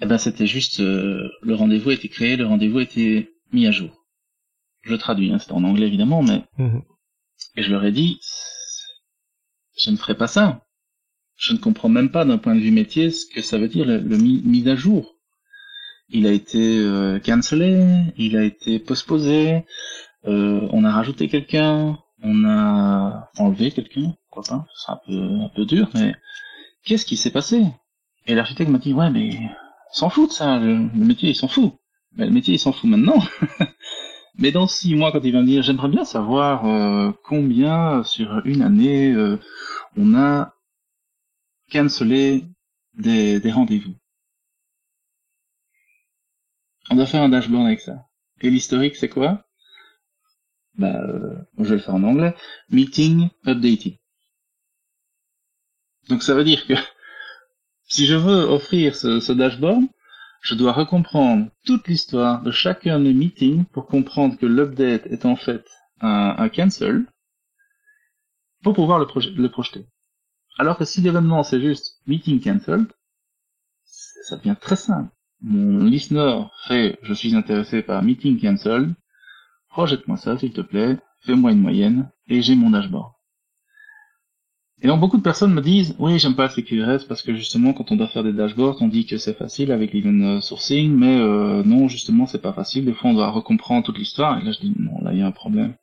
eh 0.00 0.06
ben 0.06 0.18
c'était 0.18 0.46
juste 0.46 0.80
euh, 0.80 1.30
le 1.42 1.54
rendez-vous 1.54 1.90
était 1.90 2.08
créé, 2.08 2.36
le 2.36 2.46
rendez-vous 2.46 2.80
était 2.80 3.30
mis 3.52 3.66
à 3.66 3.70
jour. 3.70 4.06
Je 4.82 4.94
traduis, 4.94 5.32
hein, 5.32 5.38
c'était 5.38 5.52
en 5.52 5.64
anglais 5.64 5.86
évidemment, 5.86 6.22
mais 6.22 6.42
mhm. 6.58 6.82
et 7.56 7.62
je 7.62 7.70
leur 7.70 7.84
ai 7.84 7.92
dit, 7.92 8.18
je 9.76 9.90
ne 9.90 9.96
ferai 9.96 10.16
pas 10.16 10.26
ça. 10.26 10.66
Je 11.36 11.52
ne 11.52 11.58
comprends 11.58 11.88
même 11.88 12.10
pas 12.10 12.24
d'un 12.24 12.38
point 12.38 12.54
de 12.54 12.60
vue 12.60 12.70
métier 12.70 13.10
ce 13.10 13.26
que 13.26 13.42
ça 13.42 13.58
veut 13.58 13.68
dire 13.68 13.86
le, 13.86 14.00
mis, 14.16 14.68
à 14.68 14.76
jour. 14.76 15.16
Il 16.08 16.26
a 16.26 16.32
été 16.32 16.78
euh, 16.78 17.18
cancellé, 17.18 18.12
il 18.16 18.36
a 18.36 18.44
été 18.44 18.78
postposé, 18.78 19.64
euh, 20.26 20.66
on 20.70 20.84
a 20.84 20.90
rajouté 20.90 21.28
quelqu'un, 21.28 21.98
on 22.22 22.44
a 22.44 23.30
enlevé 23.38 23.70
quelqu'un, 23.70 24.14
quoi 24.30 24.42
pas, 24.42 24.66
c'est 24.74 24.92
un 24.92 25.00
peu 25.06 25.40
un 25.44 25.48
peu 25.48 25.64
dur, 25.64 25.88
mais 25.94 26.14
qu'est-ce 26.84 27.06
qui 27.06 27.16
s'est 27.16 27.30
passé? 27.30 27.64
Et 28.26 28.34
l'architecte 28.34 28.70
m'a 28.70 28.78
dit 28.78 28.92
ouais 28.92 29.10
mais 29.10 29.30
s'en 29.92 30.10
fout 30.10 30.30
de 30.30 30.34
ça, 30.34 30.58
le, 30.58 30.76
métier 30.94 31.30
il 31.30 31.34
s'en 31.34 31.48
fout. 31.48 31.74
Mais 32.16 32.26
le 32.26 32.32
métier 32.32 32.54
il 32.54 32.58
s'en 32.58 32.72
fout 32.72 32.88
maintenant. 32.88 33.22
Mais 34.38 34.52
dans 34.52 34.66
six 34.66 34.94
mois, 34.94 35.12
quand 35.12 35.20
il 35.22 35.32
va 35.32 35.42
me 35.42 35.46
dire, 35.46 35.62
j'aimerais 35.62 35.88
bien 35.88 36.04
savoir 36.04 36.66
euh, 36.66 37.12
combien 37.24 38.02
sur 38.04 38.40
une 38.46 38.62
année 38.62 39.12
euh, 39.12 39.38
on 39.96 40.14
a 40.14 40.54
cancellé 41.70 42.44
des, 42.94 43.40
rendez-vous. 43.50 43.94
On 46.90 46.96
doit 46.96 47.06
faire 47.06 47.22
un 47.22 47.28
dashboard 47.28 47.66
avec 47.66 47.80
ça. 47.80 48.06
Et 48.40 48.50
l'historique, 48.50 48.96
c'est 48.96 49.08
quoi? 49.08 49.44
Bah, 50.74 51.00
euh, 51.02 51.36
je 51.58 51.64
vais 51.64 51.76
le 51.76 51.80
faire 51.80 51.94
en 51.94 52.02
anglais. 52.02 52.34
Meeting 52.70 53.28
updated. 53.46 53.98
Donc 56.08 56.22
ça 56.22 56.34
veut 56.34 56.44
dire 56.44 56.66
que 56.66 56.74
si 57.90 58.06
je 58.06 58.14
veux 58.14 58.44
offrir 58.44 58.94
ce, 58.94 59.32
dashboard, 59.32 59.84
je 60.42 60.54
dois 60.54 60.72
recomprendre 60.72 61.50
toute 61.66 61.88
l'histoire 61.88 62.40
de 62.42 62.52
chacun 62.52 63.00
des 63.00 63.12
meetings 63.12 63.64
pour 63.66 63.86
comprendre 63.86 64.38
que 64.38 64.46
l'update 64.46 65.06
est 65.06 65.26
en 65.26 65.36
fait 65.36 65.66
un, 66.00 66.48
cancel 66.48 67.04
pour 68.62 68.74
pouvoir 68.74 69.00
le, 69.00 69.06
le 69.36 69.48
projeter. 69.50 69.86
Alors 70.56 70.78
que 70.78 70.84
si 70.84 71.00
l'événement 71.00 71.42
c'est 71.42 71.60
juste 71.60 72.00
meeting 72.06 72.40
cancelled, 72.40 72.86
ça 73.84 74.36
devient 74.36 74.56
très 74.58 74.76
simple. 74.76 75.10
Mon 75.42 75.84
listener 75.84 76.44
fait 76.68 76.98
je 77.02 77.12
suis 77.12 77.34
intéressé 77.34 77.82
par 77.82 78.02
meeting 78.02 78.40
cancelled, 78.40 78.94
projette-moi 79.68 80.16
ça 80.16 80.38
s'il 80.38 80.52
te 80.52 80.60
plaît, 80.60 80.96
fais-moi 81.22 81.52
une 81.52 81.60
moyenne 81.60 82.10
et 82.28 82.40
j'ai 82.40 82.54
mon 82.54 82.70
dashboard. 82.70 83.12
Et 84.82 84.86
donc 84.86 85.00
beaucoup 85.00 85.18
de 85.18 85.22
personnes 85.22 85.52
me 85.52 85.60
disent 85.60 85.94
oui 85.98 86.18
j'aime 86.18 86.34
pas 86.34 86.48
CQRS 86.48 87.06
parce 87.06 87.20
que 87.20 87.34
justement 87.34 87.74
quand 87.74 87.92
on 87.92 87.96
doit 87.96 88.08
faire 88.08 88.24
des 88.24 88.32
dashboards 88.32 88.80
on 88.80 88.88
dit 88.88 89.04
que 89.04 89.18
c'est 89.18 89.36
facile 89.36 89.72
avec 89.72 89.92
l'event 89.92 90.40
sourcing 90.40 90.90
mais 90.96 91.20
euh, 91.20 91.62
non 91.64 91.86
justement 91.88 92.26
c'est 92.26 92.40
pas 92.40 92.54
facile 92.54 92.86
des 92.86 92.94
fois 92.94 93.10
on 93.10 93.14
doit 93.14 93.30
recomprendre 93.30 93.84
toute 93.84 93.98
l'histoire 93.98 94.38
et 94.38 94.42
là 94.42 94.52
je 94.52 94.60
dis 94.60 94.72
non 94.78 95.02
là 95.02 95.12
il 95.12 95.18
y 95.18 95.22
a 95.22 95.26
un 95.26 95.32
problème. 95.32 95.74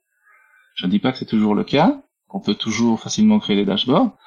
Je 0.74 0.88
ne 0.88 0.92
dis 0.92 1.00
pas 1.00 1.12
que 1.12 1.20
c'est 1.20 1.26
toujours 1.26 1.54
le 1.54 1.64
cas 1.64 2.02
qu'on 2.28 2.40
peut 2.40 2.56
toujours 2.56 3.00
facilement 3.00 3.38
créer 3.38 3.56
des 3.56 3.66
dashboards 3.66 4.18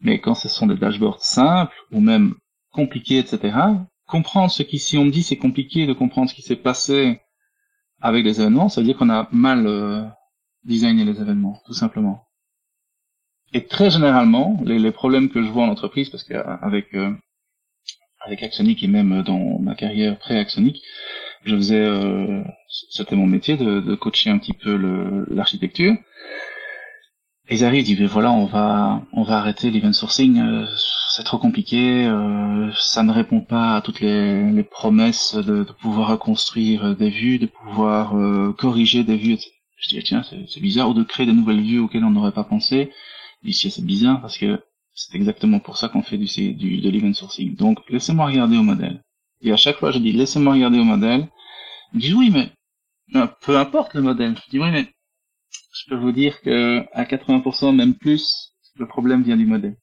mais 0.00 0.18
quand 0.18 0.34
ce 0.34 0.48
sont 0.48 0.66
des 0.66 0.76
dashboards 0.76 1.22
simples 1.22 1.76
ou 1.92 2.00
même 2.00 2.34
compliqués 2.72 3.18
etc 3.18 3.54
comprendre 4.06 4.50
ce 4.50 4.62
qui 4.62 4.78
si 4.78 4.96
on 4.96 5.04
me 5.04 5.10
dit 5.10 5.22
c'est 5.22 5.36
compliqué 5.36 5.86
de 5.86 5.92
comprendre 5.92 6.30
ce 6.30 6.34
qui 6.34 6.42
s'est 6.42 6.56
passé 6.56 7.20
avec 8.00 8.24
les 8.24 8.40
événements 8.40 8.70
ça 8.70 8.80
veut 8.80 8.86
dire 8.86 8.96
qu'on 8.96 9.10
a 9.10 9.28
mal 9.30 9.66
euh, 9.66 10.02
designé 10.64 11.04
les 11.04 11.20
événements 11.20 11.60
tout 11.66 11.74
simplement. 11.74 12.29
Et 13.52 13.66
très 13.66 13.90
généralement, 13.90 14.60
les, 14.64 14.78
les, 14.78 14.92
problèmes 14.92 15.28
que 15.28 15.42
je 15.42 15.48
vois 15.48 15.64
en 15.64 15.68
entreprise, 15.68 16.08
parce 16.08 16.24
qu'avec 16.24 16.94
euh, 16.94 17.12
avec 18.20 18.42
Axonic 18.42 18.82
et 18.82 18.86
même 18.86 19.22
dans 19.22 19.58
ma 19.58 19.74
carrière 19.74 20.18
pré-Axonic, 20.18 20.80
je 21.44 21.56
faisais, 21.56 21.80
euh, 21.80 22.42
c'était 22.90 23.16
mon 23.16 23.26
métier 23.26 23.56
de, 23.56 23.80
de, 23.80 23.94
coacher 23.94 24.30
un 24.30 24.38
petit 24.38 24.52
peu 24.52 24.76
l'architecture. 25.30 25.94
ils 27.50 27.64
arrivent, 27.64 27.88
ils 27.88 27.96
disent 27.96 28.08
voilà, 28.08 28.30
on 28.30 28.44
va 28.44 29.02
on 29.12 29.22
va 29.22 29.38
arrêter 29.38 29.70
l'event 29.70 29.92
sourcing, 29.92 30.38
euh, 30.38 30.66
c'est 31.10 31.24
trop 31.24 31.38
compliqué, 31.38 32.06
euh, 32.06 32.70
ça 32.74 33.02
ne 33.02 33.12
répond 33.12 33.40
pas 33.40 33.76
à 33.76 33.80
toutes 33.80 34.00
les, 34.00 34.50
les 34.52 34.62
promesses 34.64 35.34
de, 35.34 35.64
de, 35.64 35.72
pouvoir 35.72 36.10
reconstruire 36.10 36.94
des 36.94 37.10
vues, 37.10 37.38
de 37.38 37.46
pouvoir 37.46 38.16
euh, 38.16 38.54
corriger 38.56 39.02
des 39.02 39.16
vues. 39.16 39.38
Je 39.78 39.88
dis 39.88 40.02
tiens, 40.04 40.22
c'est 40.22 40.60
bizarre, 40.60 40.90
ou 40.90 40.94
de 40.94 41.02
créer 41.02 41.26
de 41.26 41.32
nouvelles 41.32 41.62
vues 41.62 41.78
auxquelles 41.78 42.04
on 42.04 42.10
n'aurait 42.10 42.32
pas 42.32 42.44
pensé 42.44 42.92
Ici, 43.42 43.70
c'est 43.70 43.84
bizarre 43.84 44.20
parce 44.20 44.38
que 44.38 44.62
c'est 44.94 45.16
exactement 45.16 45.60
pour 45.60 45.76
ça 45.76 45.88
qu'on 45.88 46.02
fait 46.02 46.18
du, 46.18 46.26
du, 46.54 46.80
de 46.80 46.90
l'event 46.90 47.12
sourcing. 47.14 47.54
Donc, 47.56 47.78
laissez-moi 47.88 48.26
regarder 48.26 48.56
au 48.58 48.62
modèle. 48.62 49.02
Et 49.40 49.52
à 49.52 49.56
chaque 49.56 49.78
fois, 49.78 49.90
je 49.92 49.98
dis, 49.98 50.12
laissez-moi 50.12 50.54
regarder 50.54 50.78
au 50.78 50.84
modèle. 50.84 51.28
Ils 51.94 52.00
disent, 52.00 52.14
oui, 52.14 52.30
mais 52.30 52.52
peu 53.40 53.56
importe 53.56 53.94
le 53.94 54.02
modèle. 54.02 54.36
Je 54.36 54.50
dis, 54.50 54.58
oui, 54.58 54.70
mais 54.70 54.86
je 55.72 55.88
peux 55.88 55.96
vous 55.96 56.12
dire 56.12 56.40
que 56.42 56.84
à 56.92 57.04
80%, 57.04 57.74
même 57.74 57.94
plus, 57.94 58.52
le 58.76 58.86
problème 58.86 59.22
vient 59.22 59.36
du 59.36 59.46
modèle. 59.46 59.76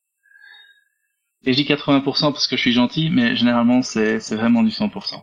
Et 1.46 1.54
je 1.54 1.58
dis 1.58 1.66
80% 1.66 2.04
parce 2.32 2.48
que 2.48 2.56
je 2.56 2.62
suis 2.62 2.74
gentil, 2.74 3.10
mais 3.10 3.36
généralement, 3.36 3.82
c'est 3.82 4.36
vraiment 4.36 4.64
du 4.64 4.70
100%. 4.70 5.22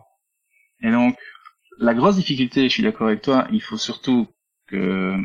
Et 0.81 0.91
donc, 0.91 1.17
la 1.77 1.93
grosse 1.93 2.15
difficulté, 2.15 2.63
je 2.63 2.73
suis 2.73 2.83
d'accord 2.83 3.07
avec 3.07 3.21
toi, 3.21 3.47
il 3.51 3.61
faut 3.61 3.77
surtout 3.77 4.27
que 4.67 5.15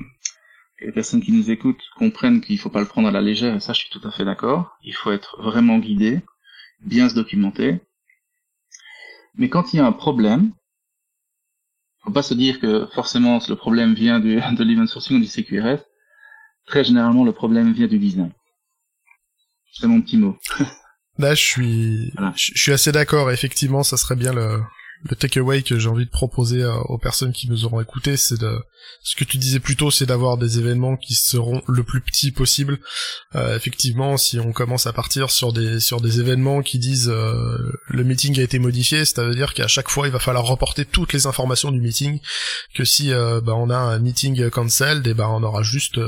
les 0.81 0.93
personnes 0.93 1.22
qui 1.22 1.33
nous 1.33 1.51
écoutent 1.51 1.83
comprennent 1.97 2.41
qu'il 2.41 2.59
faut 2.59 2.70
pas 2.70 2.81
le 2.81 2.87
prendre 2.87 3.09
à 3.09 3.11
la 3.11 3.20
légère, 3.20 3.55
et 3.55 3.61
ça 3.61 3.72
je 3.72 3.81
suis 3.81 3.91
tout 3.91 4.07
à 4.07 4.11
fait 4.11 4.24
d'accord. 4.24 4.76
Il 4.83 4.95
faut 4.95 5.12
être 5.12 5.41
vraiment 5.41 5.78
guidé, 5.78 6.20
bien 6.81 7.09
se 7.09 7.14
documenter. 7.14 7.81
Mais 9.35 9.49
quand 9.49 9.72
il 9.72 9.76
y 9.76 9.81
a 9.81 9.87
un 9.87 9.93
problème, 9.93 10.53
faut 12.03 12.12
pas 12.12 12.22
se 12.22 12.35
dire 12.35 12.61
que 12.61 12.87
forcément 12.87 13.39
le 13.49 13.57
problème 13.57 13.95
vient 13.95 14.20
du, 14.20 14.37
de 14.57 14.64
l'event 14.64 14.87
sourcing 14.87 15.18
ou 15.18 15.20
du 15.20 15.26
CQRS. 15.26 15.85
Très 16.66 16.85
généralement, 16.85 17.24
le 17.24 17.33
problème 17.33 17.72
vient 17.72 17.87
du 17.87 17.99
design. 17.99 18.33
C'est 19.72 19.87
mon 19.87 20.01
petit 20.01 20.16
mot. 20.16 20.37
Là, 21.18 21.35
je 21.35 21.43
suis, 21.43 22.12
je 22.35 22.61
suis 22.61 22.72
assez 22.72 22.93
d'accord. 22.93 23.31
Effectivement, 23.31 23.83
ça 23.83 23.97
serait 23.97 24.16
bien 24.16 24.33
le, 24.33 24.61
le 25.05 25.17
takeaway 25.17 25.63
que 25.63 25.79
j'ai 25.79 25.89
envie 25.89 26.05
de 26.05 26.11
proposer 26.11 26.63
euh, 26.63 26.75
aux 26.85 26.99
personnes 26.99 27.33
qui 27.33 27.49
nous 27.49 27.65
auront 27.65 27.81
écouté, 27.81 28.17
c'est 28.17 28.39
de 28.39 28.59
ce 29.03 29.17
que 29.17 29.25
tu 29.25 29.39
disais 29.39 29.61
plus 29.61 29.77
tôt, 29.77 29.91
c'est 29.91 30.07
d'avoir 30.07 30.37
des 30.37 30.59
événements 30.59 30.97
qui 30.97 31.15
seront 31.15 31.63
le 31.67 31.83
plus 31.83 32.01
petits 32.01 32.33
possible. 32.33 32.79
Euh, 33.35 33.57
effectivement, 33.57 34.17
si 34.17 34.39
on 34.39 34.53
commence 34.53 34.87
à 34.87 34.93
partir 34.93 35.31
sur 35.31 35.53
des 35.53 35.81
sur 35.81 36.01
des 36.01 36.21
événements 36.21 36.63
qui 36.63 36.79
disent 36.79 37.09
euh, 37.09 37.73
le 37.89 38.05
meeting 38.05 38.39
a 38.41 38.43
été 38.43 38.59
modifié, 38.59 39.05
ça 39.05 39.25
veut 39.25 39.35
dire 39.35 39.55
qu'à 39.55 39.69
chaque 39.69 39.89
fois 39.89 40.07
il 40.07 40.13
va 40.13 40.19
falloir 40.19 40.45
reporter 40.45 40.85
toutes 40.85 41.13
les 41.13 41.27
informations 41.27 41.71
du 41.71 41.81
meeting. 41.81 42.21
Que 42.75 42.85
si 42.85 43.11
bah, 43.11 43.55
on 43.55 43.71
a 43.71 43.77
un 43.77 43.99
meeting 43.99 44.51
cancelled, 44.51 45.07
et 45.07 45.15
ben 45.15 45.29
on 45.29 45.43
aura 45.43 45.63
juste 45.63 45.99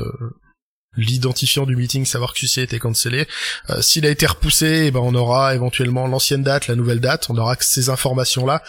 l'identifiant 0.97 1.65
du 1.65 1.77
meeting, 1.77 2.05
savoir 2.05 2.33
que 2.33 2.39
celui-ci 2.39 2.61
a 2.61 2.63
été 2.65 2.79
cancellé. 2.79 3.27
Euh, 3.71 3.81
S'il 3.81 4.07
a 4.07 4.11
été 4.11 4.27
repoussé, 4.27 4.85
eh 4.87 4.91
ben 4.91 5.01
on 5.01 5.15
aura 5.15 5.55
éventuellement 5.55 6.07
l'ancienne 6.07 6.43
date, 6.43 6.69
la 6.69 6.75
nouvelle 6.75 7.01
date, 7.01 7.27
on 7.31 7.37
aura 7.37 7.57
que 7.57 7.65
ces 7.65 7.89
informations-là. 7.89 8.63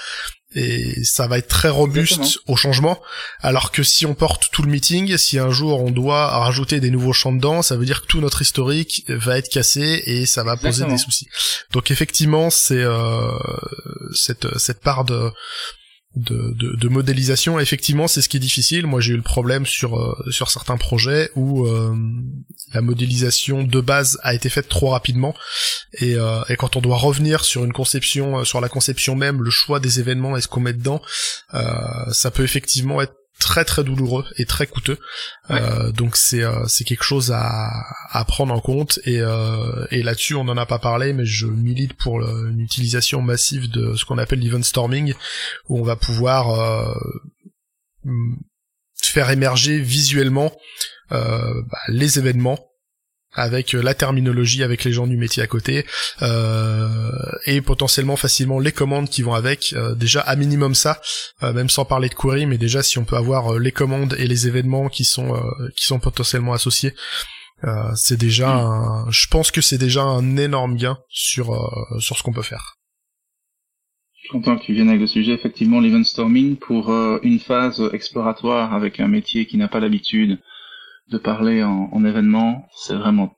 Et 0.56 1.04
ça 1.04 1.26
va 1.26 1.40
être 1.40 1.48
très 1.48 1.70
robuste 1.70 2.40
au 2.46 2.56
changement. 2.56 3.02
Alors 3.40 3.72
que 3.72 3.82
si 3.82 4.06
on 4.06 4.14
porte 4.14 4.52
tout 4.52 4.62
le 4.62 4.70
meeting, 4.70 5.18
si 5.18 5.40
un 5.40 5.50
jour 5.50 5.84
on 5.84 5.90
doit 5.90 6.28
rajouter 6.28 6.80
des 6.80 6.92
nouveaux 6.92 7.12
champs 7.12 7.32
dedans, 7.34 7.64
ça 7.64 7.76
veut 7.76 7.86
dire 7.86 8.04
que 8.04 8.08
tout 8.08 8.22
notre 8.22 8.44
historique 8.44 9.04
va 9.10 9.40
être 9.40 9.50
cassé 9.50 10.04
et 10.06 10.28
ça 10.28 10.44
va 10.44 10.56
poser 10.56 10.86
des 10.86 11.00
soucis. 11.00 11.28
Donc 11.72 11.90
effectivement, 11.90 12.52
c'est 12.52 12.84
euh, 12.84 13.32
cette, 14.14 14.60
cette 14.60 14.82
part 14.82 15.06
de 15.06 15.32
de, 16.16 16.88
modélisation. 16.88 17.60
Effectivement, 17.60 18.08
c'est 18.08 18.22
ce 18.22 18.30
qui 18.30 18.38
est 18.38 18.40
difficile. 18.40 18.86
Moi, 18.86 19.02
j'ai 19.02 19.14
eu 19.14 19.18
le 19.18 19.24
problème 19.24 19.66
sur 19.66 19.98
euh, 20.00 20.16
sur 20.30 20.50
certains 20.50 20.78
projets 20.78 21.32
où 21.36 21.66
euh, 21.66 21.96
la 22.74 22.82
modélisation 22.82 23.64
de 23.64 23.82
base 23.82 24.20
a 24.22 24.34
été 24.34 24.50
faite 24.50 24.70
trop 24.70 24.90
rapidement 24.90 25.34
et, 25.94 26.16
euh, 26.16 26.42
et 26.50 26.56
quand 26.56 26.76
on 26.76 26.82
doit 26.82 26.98
revenir 26.98 27.44
sur 27.44 27.64
une 27.64 27.74
conception, 27.74 28.46
sur 28.46 28.62
la 28.62 28.70
conception 28.70 29.16
même, 29.16 29.42
le 29.42 29.50
choix 29.50 29.80
des 29.80 30.00
événements 30.00 30.38
et 30.38 30.42
ce 30.42 30.48
qu'on 30.48 30.62
met 30.62 30.74
dedans, 30.74 31.02
ça 32.12 32.32
peut 32.32 32.44
effectivement 32.44 33.02
être 33.02 33.16
très 33.40 33.66
très 33.66 33.84
douloureux 33.84 34.26
et 34.38 34.46
très 34.46 34.68
coûteux. 34.68 34.98
Euh, 35.50 35.92
donc 35.92 36.16
c'est 36.16 36.44
euh, 36.44 36.66
c'est 36.68 36.84
quelque 36.84 37.04
chose 37.04 37.32
à, 37.32 37.70
à 38.10 38.26
prendre 38.26 38.54
en 38.54 38.60
compte 38.60 39.00
et 39.06 39.20
euh, 39.20 39.86
et 39.92 40.04
là-dessus 40.04 40.36
on 40.36 40.44
n'en 40.44 40.58
a 40.58 40.66
pas 40.66 40.80
parlé 40.80 41.14
mais 41.14 41.26
je 41.26 41.48
milite 41.48 41.94
pour 41.94 42.22
une 42.22 42.60
utilisation 42.60 43.22
massive 43.22 43.70
de 43.70 43.96
ce 43.96 44.06
qu'on 44.06 44.18
appelle 44.18 44.40
l'event 44.40 44.64
storming 44.64 45.14
où 45.68 45.80
on 45.80 45.84
va 45.84 45.96
pouvoir 45.96 46.96
faire 49.02 49.30
émerger 49.30 49.80
visuellement 49.80 50.56
bah, 51.10 51.80
les 51.90 52.20
événements 52.20 52.73
avec 53.36 53.74
euh, 53.74 53.82
la 53.82 53.94
terminologie, 53.94 54.64
avec 54.64 54.84
les 54.84 54.92
gens 54.92 55.08
du 55.08 55.18
métier 55.18 55.44
à 55.44 55.48
côté, 55.48 55.86
euh, 56.22 56.90
et 57.46 57.62
potentiellement 57.62 58.16
facilement 58.16 58.60
les 58.60 58.72
commandes 58.72 59.10
qui 59.10 59.22
vont 59.22 59.34
avec. 59.34 59.74
Euh, 59.74 59.96
déjà 59.96 60.22
à 60.22 60.36
minimum 60.36 60.76
ça, 60.76 61.02
même 61.42 61.70
sans 61.70 61.86
parler 61.86 62.10
de 62.10 62.14
query, 62.14 62.46
mais 62.46 62.58
déjà 62.58 62.84
si 62.84 62.98
on 62.98 63.06
peut 63.06 63.16
avoir 63.16 63.60
les 63.60 63.72
commandes 63.72 64.16
et 64.18 64.28
les 64.28 64.48
événements 64.48 64.90
qui 64.90 65.04
sont 65.04 65.34
qui 65.76 65.86
sont 65.86 66.00
potentiellement 66.00 66.54
associés, 66.54 66.94
c'est 67.96 68.18
déjà, 68.18 68.48
mm. 68.48 68.60
un, 68.60 69.06
je 69.10 69.28
pense 69.28 69.52
que 69.52 69.62
c'est 69.62 69.78
déjà 69.78 70.04
un 70.04 70.38
énorme 70.38 70.78
gain 70.78 70.98
sur 71.10 71.54
sur 72.00 72.18
ce 72.18 72.24
qu'on 72.24 72.34
peut 72.34 72.42
faire. 72.42 72.76
Je 74.16 74.28
suis 74.28 74.30
content 74.30 74.58
que 74.58 74.64
tu 74.64 74.74
viennes 74.74 74.90
avec 74.90 75.02
le 75.02 75.08
sujet. 75.08 75.34
Effectivement, 75.34 75.80
l'event 75.80 76.04
storming 76.04 76.56
pour 76.56 76.90
une 77.24 77.40
phase 77.40 77.82
exploratoire 77.94 78.74
avec 78.74 79.00
un 79.00 79.08
métier 79.08 79.46
qui 79.46 79.58
n'a 79.58 79.68
pas 79.68 79.80
l'habitude 79.80 80.40
de 81.08 81.18
parler 81.18 81.64
en, 81.64 81.90
en 81.92 82.06
événement, 82.06 82.68
c'est 82.76 82.96
vraiment, 82.96 83.36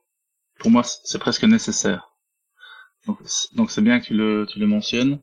pour 0.58 0.70
moi, 0.70 0.82
c'est 0.84 1.18
presque 1.18 1.44
nécessaire. 1.44 2.08
Donc 3.54 3.70
c'est 3.70 3.82
bien 3.82 4.00
que 4.00 4.06
tu 4.06 4.14
le, 4.14 4.46
tu 4.48 4.58
le 4.58 4.66
mentionnes. 4.66 5.20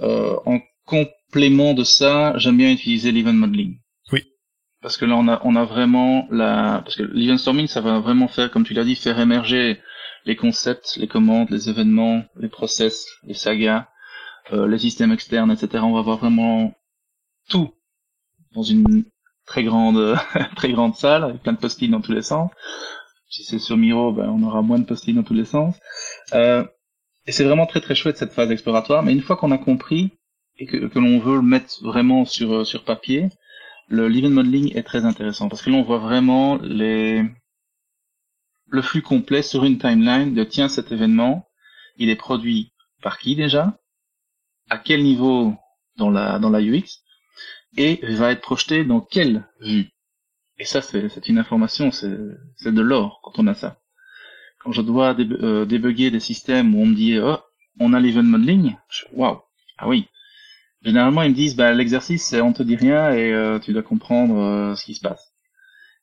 Euh, 0.00 0.36
en 0.46 0.60
complément 0.86 1.74
de 1.74 1.84
ça, 1.84 2.36
j'aime 2.38 2.56
bien 2.56 2.72
utiliser 2.72 3.12
l'event 3.12 3.32
modeling. 3.32 3.78
Oui. 4.12 4.24
Parce 4.80 4.96
que 4.96 5.04
là, 5.04 5.16
on 5.16 5.28
a, 5.28 5.40
on 5.44 5.56
a 5.56 5.64
vraiment 5.64 6.26
la, 6.30 6.80
parce 6.84 6.96
que 6.96 7.02
l'event 7.02 7.38
storming, 7.38 7.66
ça 7.66 7.80
va 7.80 8.00
vraiment 8.00 8.28
faire, 8.28 8.50
comme 8.50 8.64
tu 8.64 8.74
l'as 8.74 8.84
dit, 8.84 8.96
faire 8.96 9.20
émerger 9.20 9.80
les 10.24 10.36
concepts, 10.36 10.96
les 10.96 11.08
commandes, 11.08 11.50
les 11.50 11.68
événements, 11.68 12.24
les 12.36 12.48
process, 12.48 13.06
les 13.24 13.34
sagas, 13.34 13.88
euh, 14.52 14.66
les 14.66 14.78
systèmes 14.78 15.12
externes, 15.12 15.50
etc. 15.50 15.82
On 15.84 15.92
va 15.92 16.02
voir 16.02 16.18
vraiment 16.18 16.74
tout 17.48 17.74
dans 18.54 18.62
une 18.62 19.04
très 19.52 19.64
grande, 19.64 20.16
très 20.56 20.72
grande 20.72 20.96
salle 20.96 21.24
avec 21.24 21.42
plein 21.42 21.52
de 21.52 21.58
post 21.58 21.84
dans 21.84 22.00
tous 22.00 22.12
les 22.12 22.22
sens. 22.22 22.50
Si 23.28 23.44
c'est 23.44 23.58
sur 23.58 23.76
Miro, 23.76 24.10
ben, 24.10 24.30
on 24.30 24.42
aura 24.44 24.62
moins 24.62 24.78
de 24.78 24.86
post 24.86 25.10
dans 25.10 25.22
tous 25.22 25.34
les 25.34 25.44
sens. 25.44 25.76
Euh, 26.32 26.64
et 27.26 27.32
c'est 27.32 27.44
vraiment 27.44 27.66
très 27.66 27.82
très 27.82 27.94
chouette 27.94 28.16
cette 28.16 28.32
phase 28.32 28.50
exploratoire, 28.50 29.02
mais 29.02 29.12
une 29.12 29.20
fois 29.20 29.36
qu'on 29.36 29.50
a 29.50 29.58
compris 29.58 30.12
et 30.56 30.64
que, 30.64 30.98
l'on 30.98 31.18
veut 31.18 31.36
le 31.36 31.42
mettre 31.42 31.84
vraiment 31.84 32.24
sur, 32.24 32.50
euh, 32.52 32.64
sur 32.64 32.82
papier, 32.84 33.28
le 33.88 34.10
event 34.16 34.30
modeling 34.30 34.74
est 34.74 34.84
très 34.84 35.04
intéressant 35.04 35.50
parce 35.50 35.60
que 35.60 35.68
là 35.68 35.76
on 35.76 35.82
voit 35.82 35.98
vraiment 35.98 36.56
les, 36.62 37.22
le 38.68 38.82
flux 38.82 39.02
complet 39.02 39.42
sur 39.42 39.64
une 39.64 39.78
timeline 39.78 40.32
de 40.32 40.44
tiens 40.44 40.68
cet 40.68 40.92
événement, 40.92 41.46
il 41.98 42.08
est 42.08 42.16
produit 42.16 42.72
par 43.02 43.18
qui 43.18 43.36
déjà, 43.36 43.78
à 44.70 44.78
quel 44.78 45.02
niveau 45.02 45.54
dans 45.96 46.10
la, 46.10 46.38
dans 46.38 46.48
la 46.48 46.62
UX, 46.62 47.01
et 47.76 48.00
va 48.14 48.32
être 48.32 48.42
projeté 48.42 48.84
dans 48.84 49.00
quelle 49.00 49.44
vue? 49.60 49.90
Et 50.58 50.64
ça 50.64 50.82
c'est 50.82 51.28
une 51.28 51.38
information, 51.38 51.90
c'est 51.90 52.08
de 52.08 52.80
l'or 52.80 53.20
quand 53.22 53.38
on 53.38 53.46
a 53.46 53.54
ça 53.54 53.82
quand 54.62 54.72
je 54.72 54.82
dois 54.82 55.16
euh, 55.18 55.64
débugger 55.64 56.10
des 56.10 56.20
systèmes 56.20 56.74
où 56.74 56.82
on 56.82 56.86
me 56.86 56.94
dit 56.94 57.18
oh 57.18 57.38
on 57.80 57.92
a 57.92 58.00
l'event 58.00 58.22
modeling, 58.22 58.76
waouh 59.12 59.40
ah 59.78 59.88
oui. 59.88 60.08
Généralement 60.82 61.22
ils 61.22 61.30
me 61.30 61.34
disent 61.34 61.56
bah 61.56 61.72
l'exercice 61.72 62.24
c'est 62.24 62.40
on 62.40 62.52
te 62.52 62.62
dit 62.62 62.76
rien 62.76 63.12
et 63.12 63.32
euh, 63.32 63.58
tu 63.58 63.72
dois 63.72 63.82
comprendre 63.82 64.38
euh, 64.38 64.74
ce 64.74 64.84
qui 64.84 64.94
se 64.94 65.00
passe. 65.00 65.32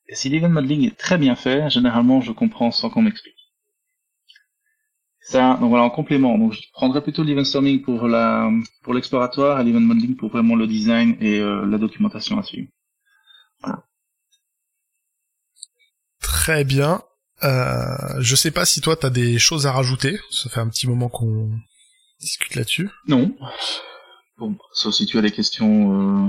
Et 0.08 0.16
si 0.16 0.30
l'event 0.30 0.50
modeling 0.50 0.86
est 0.86 0.98
très 0.98 1.18
bien 1.18 1.36
fait, 1.36 1.70
généralement 1.70 2.22
je 2.22 2.32
comprends 2.32 2.72
sans 2.72 2.90
qu'on 2.90 3.04
m'explique. 3.04 3.36
Ça, 5.30 5.58
donc 5.62 5.70
voilà 5.70 5.84
en 5.84 5.92
complément. 5.92 6.40
Donc 6.40 6.54
je 6.54 6.62
prendrais 6.74 7.04
plutôt 7.04 7.24
l'event 7.24 7.44
storming 7.44 7.84
pour 7.84 8.08
la 8.08 8.50
pour 8.82 8.96
l'exploratoire 8.96 9.62
et 9.62 9.64
l'event 9.64 9.80
modeling 9.80 10.16
pour 10.16 10.32
vraiment 10.32 10.56
le 10.56 10.66
design 10.66 11.18
et 11.22 11.40
la 11.40 11.78
documentation 11.78 12.40
à 12.40 12.44
suivre. 12.44 12.68
Voilà. 13.62 13.84
Très 16.20 16.64
bien. 16.64 17.04
Euh, 17.44 18.20
je 18.20 18.36
sais 18.36 18.50
pas 18.50 18.66
si 18.66 18.82
toi 18.82 18.96
t'as 18.96 19.12
des 19.12 19.38
choses 19.38 19.68
à 19.68 19.72
rajouter. 19.72 20.20
Ça 20.32 20.50
fait 20.50 20.62
un 20.62 20.68
petit 20.68 20.88
moment 20.88 21.10
qu'on 21.10 21.52
discute 22.20 22.56
là-dessus. 22.56 22.90
Non. 23.08 23.36
Bon, 24.40 24.58
sauf 24.74 24.96
si 24.96 25.06
tu 25.06 25.20
as 25.20 25.22
des 25.22 25.32
questions, 25.32 26.26
euh, 26.26 26.28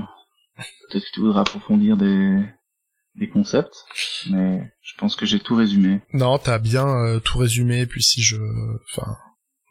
peut-être 0.90 1.06
que 1.06 1.10
tu 1.14 1.20
voudrais 1.20 1.40
approfondir 1.40 1.96
des 1.96 2.44
des 3.20 3.28
concepts, 3.28 3.84
mais 4.30 4.72
je 4.82 4.94
pense 4.98 5.14
que 5.14 5.26
j'ai 5.26 5.38
tout 5.38 5.54
résumé. 5.54 6.00
Non, 6.12 6.38
t'as 6.38 6.58
bien 6.58 6.88
euh, 6.88 7.20
tout 7.20 7.38
résumé. 7.38 7.86
Puis 7.86 8.02
si 8.02 8.22
je, 8.22 8.36
enfin, 8.90 9.14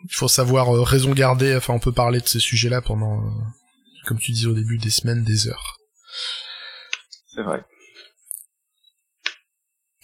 il 0.06 0.14
faut 0.14 0.28
savoir 0.28 0.74
euh, 0.74 0.84
raison 0.84 1.12
garder. 1.12 1.56
Enfin, 1.56 1.74
on 1.74 1.80
peut 1.80 1.92
parler 1.92 2.22
de 2.22 2.28
ces 2.28 2.40
sujets-là 2.40 2.82
pendant, 2.82 3.20
comme 4.06 4.20
tu 4.20 4.32
disais 4.32 4.48
au 4.48 4.54
début, 4.54 4.78
des 4.78 4.92
semaines, 4.92 5.24
des 5.24 5.48
heures. 5.48 5.78
C'est 7.34 7.44
vrai. 7.44 7.66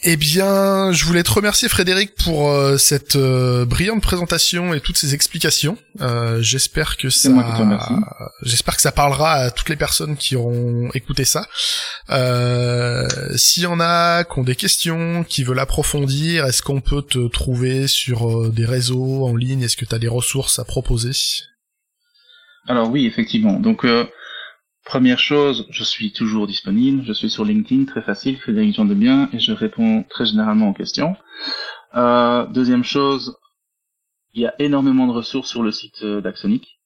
Eh 0.08 0.18
bien, 0.18 0.92
je 0.92 1.04
voulais 1.04 1.24
te 1.24 1.32
remercier 1.32 1.68
Frédéric 1.68 2.14
pour 2.14 2.52
euh, 2.52 2.78
cette 2.78 3.16
euh, 3.16 3.66
brillante 3.66 4.04
présentation 4.04 4.72
et 4.76 4.80
toutes 4.80 4.98
ces 4.98 5.16
explications. 5.16 5.80
Euh, 6.00 6.44
j'espère 6.44 6.98
que 6.98 7.10
ça, 7.10 7.32
j'espère 8.44 8.76
que 8.76 8.84
ça 8.84 8.92
parlera 8.92 9.32
à 9.32 9.50
toutes 9.50 9.70
les 9.70 9.76
personnes 9.76 10.16
qui 10.16 10.36
auront 10.36 10.92
écouté 10.94 11.26
ça. 11.26 11.48
S'il 13.36 13.64
y 13.64 13.66
en 13.66 13.80
a 13.80 14.24
qui 14.26 14.38
ont 14.38 14.44
des 14.44 14.56
questions, 14.56 15.24
qui 15.24 15.44
veulent 15.44 15.58
approfondir, 15.58 16.46
est-ce 16.46 16.62
qu'on 16.62 16.82
peut 16.82 17.02
te 17.02 17.28
trouver 17.28 17.88
sur 17.88 18.52
des 18.52 18.66
réseaux 18.66 19.26
en 19.26 19.36
ligne? 19.36 19.64
Est-ce 19.64 19.76
que 19.76 19.86
tu 19.86 19.96
as 19.96 20.00
des 20.00 20.08
ressources 20.08 20.60
à 20.60 20.66
proposer? 20.66 21.14
Alors 22.68 22.92
oui, 22.92 23.08
effectivement. 23.08 23.60
Donc 23.60 23.84
Première 24.86 25.18
chose, 25.18 25.66
je 25.72 25.84
suis 25.84 26.12
toujours 26.12 26.46
disponible, 26.46 27.04
je 27.04 27.12
suis 27.12 27.32
sur 27.32 27.44
LinkedIn, 27.44 27.86
très 27.86 28.04
facile, 28.04 28.38
Frédéric 28.38 28.76
Jean 28.76 28.86
de 28.86 28.94
Bien, 28.94 29.30
et 29.34 29.40
je 29.40 29.52
réponds 29.52 30.04
très 30.04 30.28
généralement 30.28 30.70
aux 30.70 30.74
questions. 30.74 31.16
Euh, 31.96 32.46
deuxième 32.46 32.84
chose, 32.84 33.36
il 34.36 34.44
y 34.44 34.46
a 34.46 34.54
énormément 34.60 35.08
de 35.08 35.12
ressources 35.12 35.50
sur 35.50 35.64
le 35.64 35.72
site 35.72 36.04
euh, 36.04 36.22
d'Axonic. 36.22 36.80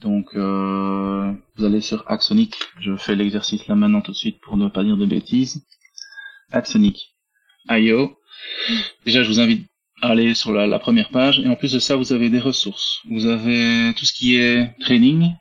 Donc 0.00 0.34
euh, 0.34 1.32
vous 1.54 1.64
allez 1.64 1.80
sur 1.80 2.02
Axonic, 2.10 2.56
je 2.80 2.96
fais 2.96 3.14
l'exercice 3.14 3.66
là 3.68 3.76
maintenant 3.76 4.02
tout 4.02 4.12
de 4.12 4.16
suite 4.16 4.40
pour 4.40 4.56
ne 4.56 4.68
pas 4.68 4.82
dire 4.82 4.96
de 4.96 5.06
bêtises. 5.06 5.64
Axonic, 6.50 7.14
IO. 7.70 8.18
Déjà 9.04 9.22
je 9.22 9.28
vous 9.28 9.40
invite 9.40 9.68
à 10.02 10.08
aller 10.08 10.34
sur 10.34 10.52
la, 10.52 10.66
la 10.66 10.80
première 10.80 11.10
page, 11.10 11.38
et 11.38 11.48
en 11.48 11.54
plus 11.54 11.72
de 11.72 11.78
ça 11.78 11.94
vous 11.94 12.12
avez 12.12 12.30
des 12.30 12.40
ressources. 12.40 13.00
Vous 13.08 13.26
avez 13.26 13.94
tout 13.94 14.04
ce 14.04 14.12
qui 14.12 14.36
est 14.36 14.74
training, 14.80 15.34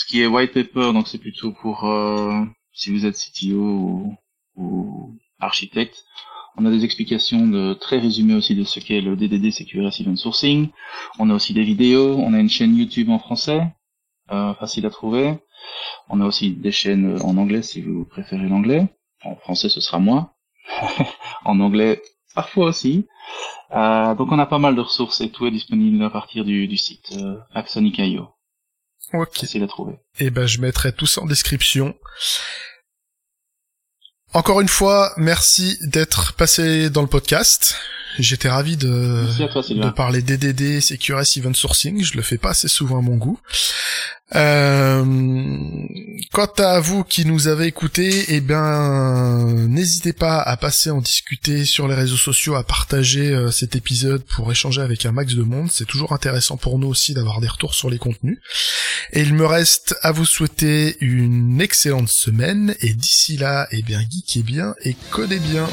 ce 0.00 0.06
qui 0.06 0.22
est 0.22 0.26
white 0.26 0.54
paper, 0.54 0.94
donc 0.94 1.08
c'est 1.08 1.18
plutôt 1.18 1.52
pour 1.52 1.84
euh, 1.84 2.42
si 2.72 2.90
vous 2.90 3.04
êtes 3.04 3.16
CTO 3.16 4.16
ou, 4.56 5.18
architecte. 5.38 6.06
On 6.56 6.64
a 6.64 6.70
des 6.70 6.84
explications 6.86 7.46
de, 7.46 7.74
très 7.74 7.98
résumées 7.98 8.34
aussi 8.34 8.54
de 8.54 8.64
ce 8.64 8.80
qu'est 8.80 9.02
le 9.02 9.14
DDD 9.14 9.50
CQRS 9.52 10.00
Event 10.00 10.16
Sourcing. 10.16 10.68
On 11.18 11.28
a 11.28 11.34
aussi 11.34 11.52
des 11.52 11.64
vidéos. 11.64 12.16
On 12.16 12.32
a 12.32 12.40
une 12.40 12.48
chaîne 12.48 12.76
YouTube 12.76 13.10
en 13.10 13.18
français, 13.18 13.62
euh, 14.32 14.54
facile 14.54 14.86
à 14.86 14.90
trouver. 14.90 15.34
On 16.08 16.22
a 16.22 16.24
aussi 16.24 16.52
des 16.52 16.72
chaînes 16.72 17.20
en 17.22 17.36
anglais 17.36 17.60
si 17.60 17.82
vous 17.82 18.06
préférez 18.06 18.48
l'anglais. 18.48 18.88
En 19.22 19.36
français, 19.36 19.68
ce 19.68 19.82
sera 19.82 19.98
moi. 19.98 20.34
en 21.44 21.60
anglais, 21.60 22.00
parfois 22.34 22.68
aussi. 22.68 23.06
Euh, 23.72 24.14
donc 24.14 24.32
on 24.32 24.38
a 24.38 24.46
pas 24.46 24.58
mal 24.58 24.74
de 24.76 24.80
ressources 24.80 25.20
et 25.20 25.30
tout 25.30 25.46
est 25.46 25.50
disponible 25.50 26.02
à 26.02 26.10
partir 26.10 26.46
du, 26.46 26.68
du 26.68 26.78
site 26.78 27.12
euh, 27.18 27.36
Axonic.io. 27.52 28.39
Ok. 29.12 29.38
Facile 29.40 29.62
à 29.62 29.66
trouver. 29.66 29.94
Et 30.18 30.26
eh 30.26 30.30
ben, 30.30 30.46
je 30.46 30.60
mettrai 30.60 30.92
tout 30.92 31.06
ça 31.06 31.22
en 31.22 31.26
description. 31.26 31.94
Encore 34.32 34.60
une 34.60 34.68
fois, 34.68 35.12
merci 35.16 35.78
d'être 35.82 36.34
passé 36.34 36.88
dans 36.90 37.02
le 37.02 37.08
podcast. 37.08 37.76
J'étais 38.18 38.48
ravi 38.48 38.76
de, 38.76 38.86
de 38.88 39.90
parler 39.90 40.22
DDD, 40.22 40.80
Security 40.80 41.40
Event 41.40 41.54
Sourcing. 41.54 42.02
Je 42.02 42.16
le 42.16 42.22
fais 42.22 42.38
pas 42.38 42.50
assez 42.50 42.68
souvent 42.68 42.98
à 42.98 43.02
mon 43.02 43.16
goût. 43.16 43.38
Euh, 44.36 45.04
quant 46.32 46.52
à 46.58 46.78
vous 46.78 47.02
qui 47.02 47.24
nous 47.24 47.48
avez 47.48 47.66
écoutés, 47.66 48.26
eh 48.28 48.40
bien, 48.40 49.44
n'hésitez 49.68 50.12
pas 50.12 50.40
à 50.40 50.56
passer 50.56 50.90
en 50.90 51.00
discuter 51.00 51.64
sur 51.64 51.88
les 51.88 51.94
réseaux 51.94 52.16
sociaux, 52.16 52.54
à 52.54 52.62
partager 52.62 53.32
euh, 53.32 53.50
cet 53.50 53.74
épisode 53.74 54.22
pour 54.24 54.50
échanger 54.52 54.82
avec 54.82 55.04
un 55.04 55.12
max 55.12 55.34
de 55.34 55.42
monde. 55.42 55.70
C'est 55.72 55.86
toujours 55.86 56.12
intéressant 56.12 56.56
pour 56.56 56.78
nous 56.78 56.86
aussi 56.86 57.12
d'avoir 57.12 57.40
des 57.40 57.48
retours 57.48 57.74
sur 57.74 57.90
les 57.90 57.98
contenus. 57.98 58.38
Et 59.12 59.22
il 59.22 59.34
me 59.34 59.46
reste 59.46 59.96
à 60.02 60.12
vous 60.12 60.26
souhaiter 60.26 60.96
une 61.00 61.60
excellente 61.60 62.08
semaine. 62.08 62.74
Et 62.80 62.94
d'ici 62.94 63.36
là, 63.36 63.66
eh 63.72 63.82
bien, 63.82 64.00
geekez 64.00 64.42
bien 64.42 64.74
et 64.84 64.94
codez 65.10 65.40
bien. 65.40 65.68